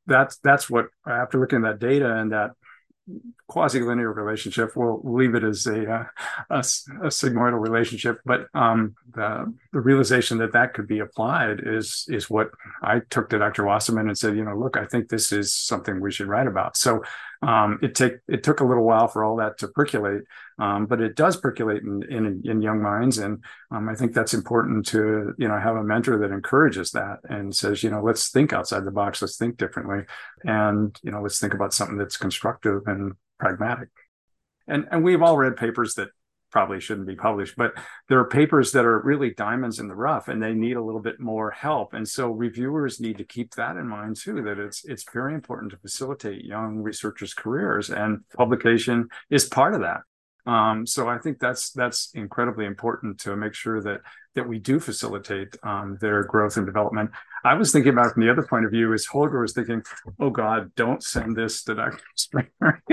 that's 0.07 0.37
that's 0.39 0.69
what 0.69 0.87
after 1.07 1.39
looking 1.39 1.63
at 1.63 1.79
that 1.79 1.87
data 1.87 2.17
and 2.17 2.31
that 2.33 2.51
quasi-linear 3.47 4.11
relationship. 4.11 4.75
We'll 4.75 5.01
leave 5.03 5.35
it 5.35 5.43
as 5.43 5.67
a 5.67 5.91
uh, 5.91 6.05
a, 6.49 6.59
a, 6.59 7.09
sigmoidal 7.09 7.61
relationship, 7.61 8.19
but 8.25 8.47
um, 8.53 8.95
the, 9.13 9.53
the 9.73 9.81
realization 9.81 10.37
that 10.37 10.53
that 10.53 10.73
could 10.73 10.87
be 10.87 10.99
applied 10.99 11.61
is 11.65 12.05
is 12.09 12.29
what 12.29 12.51
I 12.81 13.01
took 13.09 13.29
to 13.29 13.39
Dr. 13.39 13.65
Wasserman 13.65 14.07
and 14.07 14.17
said, 14.17 14.37
you 14.37 14.45
know, 14.45 14.57
look, 14.57 14.77
I 14.77 14.85
think 14.85 15.09
this 15.09 15.31
is 15.31 15.53
something 15.53 15.99
we 15.99 16.11
should 16.11 16.27
write 16.27 16.47
about. 16.47 16.77
So 16.77 17.03
um, 17.43 17.79
it 17.81 17.93
take 17.93 18.13
it 18.27 18.41
took 18.41 18.61
a 18.61 18.63
little 18.63 18.85
while 18.85 19.07
for 19.07 19.23
all 19.23 19.35
that 19.37 19.57
to 19.59 19.67
percolate, 19.67 20.23
um, 20.59 20.85
but 20.85 21.01
it 21.01 21.15
does 21.15 21.35
percolate 21.35 21.83
in 21.83 22.01
in, 22.03 22.41
in 22.45 22.61
young 22.61 22.81
minds, 22.81 23.17
and 23.17 23.43
um, 23.69 23.89
I 23.89 23.95
think 23.95 24.13
that's 24.13 24.33
important 24.33 24.85
to 24.87 25.33
you 25.37 25.47
know 25.47 25.59
have 25.59 25.75
a 25.75 25.83
mentor 25.83 26.17
that 26.19 26.31
encourages 26.31 26.91
that 26.91 27.19
and 27.29 27.53
says, 27.53 27.83
you 27.83 27.89
know, 27.89 28.01
let's 28.01 28.29
think 28.29 28.53
outside 28.53 28.85
the 28.85 28.91
box, 28.91 29.21
let's 29.21 29.37
think 29.37 29.57
differently, 29.57 30.05
and 30.45 30.97
you 31.03 31.11
know, 31.11 31.21
let's 31.21 31.39
think 31.39 31.53
about 31.53 31.73
something 31.73 31.97
that's 31.97 32.17
constructive 32.17 32.83
and 32.85 33.13
pragmatic. 33.39 33.89
And 34.67 34.87
and 34.89 35.03
we've 35.03 35.21
all 35.21 35.35
read 35.35 35.57
papers 35.57 35.95
that 35.95 36.09
probably 36.53 36.79
shouldn't 36.79 37.07
be 37.07 37.15
published, 37.15 37.55
but 37.57 37.73
there 38.07 38.19
are 38.19 38.29
papers 38.29 38.71
that 38.71 38.85
are 38.85 39.01
really 39.01 39.33
diamonds 39.33 39.79
in 39.79 39.87
the 39.87 39.95
rough 39.95 40.27
and 40.27 40.41
they 40.41 40.53
need 40.53 40.77
a 40.77 40.83
little 40.83 41.01
bit 41.01 41.19
more 41.19 41.49
help. 41.49 41.93
And 41.93 42.07
so 42.07 42.29
reviewers 42.29 43.01
need 43.01 43.17
to 43.17 43.25
keep 43.25 43.55
that 43.55 43.75
in 43.75 43.87
mind 43.87 44.15
too, 44.15 44.41
that 44.43 44.59
it's 44.59 44.85
it's 44.85 45.03
very 45.11 45.33
important 45.33 45.71
to 45.71 45.77
facilitate 45.79 46.45
young 46.45 46.77
researchers' 46.77 47.33
careers 47.33 47.89
and 47.89 48.21
publication 48.37 49.09
is 49.31 49.45
part 49.45 49.73
of 49.73 49.81
that. 49.81 50.01
Um, 50.45 50.85
so 50.85 51.07
I 51.07 51.17
think 51.17 51.39
that's 51.39 51.71
that's 51.71 52.11
incredibly 52.13 52.65
important 52.65 53.19
to 53.21 53.35
make 53.35 53.53
sure 53.53 53.81
that 53.81 54.01
that 54.35 54.47
we 54.47 54.59
do 54.59 54.79
facilitate 54.79 55.55
um, 55.63 55.97
their 56.01 56.23
growth 56.23 56.57
and 56.57 56.65
development. 56.65 57.11
I 57.45 57.53
was 57.53 57.71
thinking 57.71 57.93
about 57.93 58.07
it 58.07 58.13
from 58.13 58.23
the 58.23 58.31
other 58.31 58.43
point 58.43 58.65
of 58.65 58.71
view 58.71 58.93
is 58.93 59.05
Holger 59.05 59.41
was 59.41 59.53
thinking, 59.53 59.83
oh 60.19 60.29
God, 60.29 60.73
don't 60.75 61.03
send 61.03 61.35
this 61.35 61.63
to 61.65 61.75
Dr. 61.75 62.03
Stringer. 62.15 62.83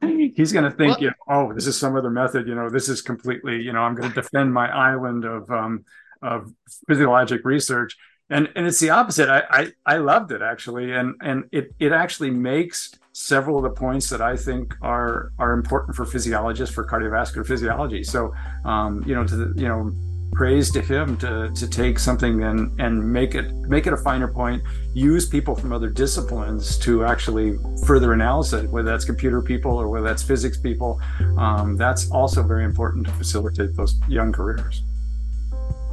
He's 0.34 0.52
going 0.52 0.70
to 0.70 0.76
think, 0.76 1.00
you 1.00 1.08
know, 1.08 1.14
oh, 1.28 1.52
this 1.52 1.66
is 1.66 1.78
some 1.78 1.96
other 1.96 2.10
method. 2.10 2.46
You 2.46 2.54
know, 2.54 2.68
this 2.68 2.88
is 2.88 3.02
completely, 3.02 3.60
you 3.60 3.72
know, 3.72 3.80
I'm 3.80 3.94
going 3.94 4.10
to 4.10 4.14
defend 4.14 4.52
my 4.52 4.68
island 4.68 5.24
of 5.24 5.50
um, 5.50 5.84
of 6.22 6.52
physiologic 6.86 7.44
research. 7.44 7.96
And 8.30 8.48
and 8.54 8.66
it's 8.66 8.80
the 8.80 8.90
opposite. 8.90 9.28
I, 9.28 9.42
I 9.50 9.72
I 9.84 9.96
loved 9.98 10.32
it 10.32 10.42
actually, 10.42 10.92
and 10.92 11.16
and 11.20 11.44
it 11.52 11.74
it 11.78 11.92
actually 11.92 12.30
makes 12.30 12.92
several 13.12 13.58
of 13.58 13.62
the 13.62 13.70
points 13.70 14.08
that 14.08 14.20
I 14.20 14.36
think 14.36 14.74
are 14.82 15.32
are 15.38 15.52
important 15.52 15.96
for 15.96 16.04
physiologists 16.04 16.74
for 16.74 16.86
cardiovascular 16.86 17.46
physiology. 17.46 18.02
So, 18.02 18.32
um, 18.64 19.02
you 19.06 19.14
know, 19.14 19.24
to 19.24 19.36
the, 19.36 19.60
you 19.60 19.68
know 19.68 19.92
praise 20.32 20.70
to 20.70 20.80
him 20.80 21.16
to 21.18 21.50
to 21.50 21.68
take 21.68 21.98
something 21.98 22.42
and 22.42 22.80
and 22.80 23.12
make 23.12 23.34
it 23.34 23.52
make 23.68 23.86
it 23.86 23.92
a 23.92 23.96
finer 23.96 24.26
point 24.26 24.62
use 24.94 25.28
people 25.28 25.54
from 25.54 25.72
other 25.72 25.90
disciplines 25.90 26.78
to 26.78 27.04
actually 27.04 27.58
further 27.86 28.14
analysis 28.14 28.64
it, 28.64 28.70
whether 28.70 28.90
that's 28.90 29.04
computer 29.04 29.42
people 29.42 29.72
or 29.72 29.88
whether 29.88 30.06
that's 30.06 30.22
physics 30.22 30.56
people 30.56 30.98
um, 31.36 31.76
that's 31.76 32.10
also 32.10 32.42
very 32.42 32.64
important 32.64 33.04
to 33.06 33.12
facilitate 33.12 33.76
those 33.76 34.00
young 34.08 34.32
careers 34.32 34.82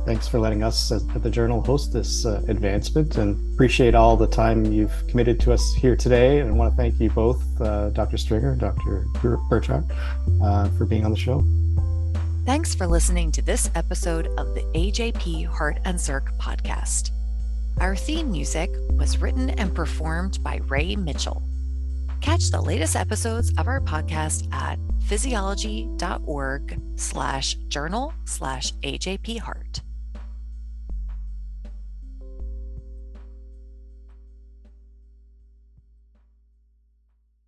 thanks 0.09 0.27
for 0.27 0.39
letting 0.39 0.63
us 0.63 0.91
at 0.91 1.21
the 1.21 1.29
journal 1.29 1.61
host 1.61 1.93
this 1.93 2.25
uh, 2.25 2.41
advancement 2.47 3.17
and 3.17 3.37
appreciate 3.53 3.93
all 3.93 4.17
the 4.17 4.25
time 4.25 4.65
you've 4.65 5.07
committed 5.07 5.39
to 5.39 5.53
us 5.53 5.71
here 5.75 5.95
today 5.95 6.39
and 6.39 6.49
i 6.49 6.51
want 6.51 6.73
to 6.73 6.75
thank 6.75 6.99
you 6.99 7.11
both 7.11 7.43
uh, 7.61 7.91
dr 7.91 8.17
stringer 8.17 8.53
and 8.53 8.59
dr 8.59 9.05
burchert 9.17 9.85
uh, 10.41 10.67
for 10.69 10.85
being 10.85 11.05
on 11.05 11.11
the 11.11 11.17
show 11.17 11.45
Thanks 12.45 12.73
for 12.73 12.87
listening 12.87 13.31
to 13.33 13.43
this 13.43 13.69
episode 13.75 14.25
of 14.39 14.55
the 14.55 14.63
AJP 14.73 15.45
Heart 15.45 15.77
and 15.85 16.01
Circ 16.01 16.33
podcast. 16.39 17.11
Our 17.79 17.95
theme 17.95 18.31
music 18.31 18.71
was 18.93 19.19
written 19.19 19.51
and 19.51 19.75
performed 19.75 20.41
by 20.41 20.59
Ray 20.67 20.95
Mitchell. 20.95 21.43
Catch 22.21 22.49
the 22.49 22.59
latest 22.59 22.95
episodes 22.95 23.53
of 23.59 23.67
our 23.67 23.79
podcast 23.79 24.51
at 24.51 24.79
physiology.org 25.05 26.81
slash 26.95 27.53
journal 27.67 28.13
slash 28.25 28.73
AJP 28.81 29.37
Heart. 29.41 29.81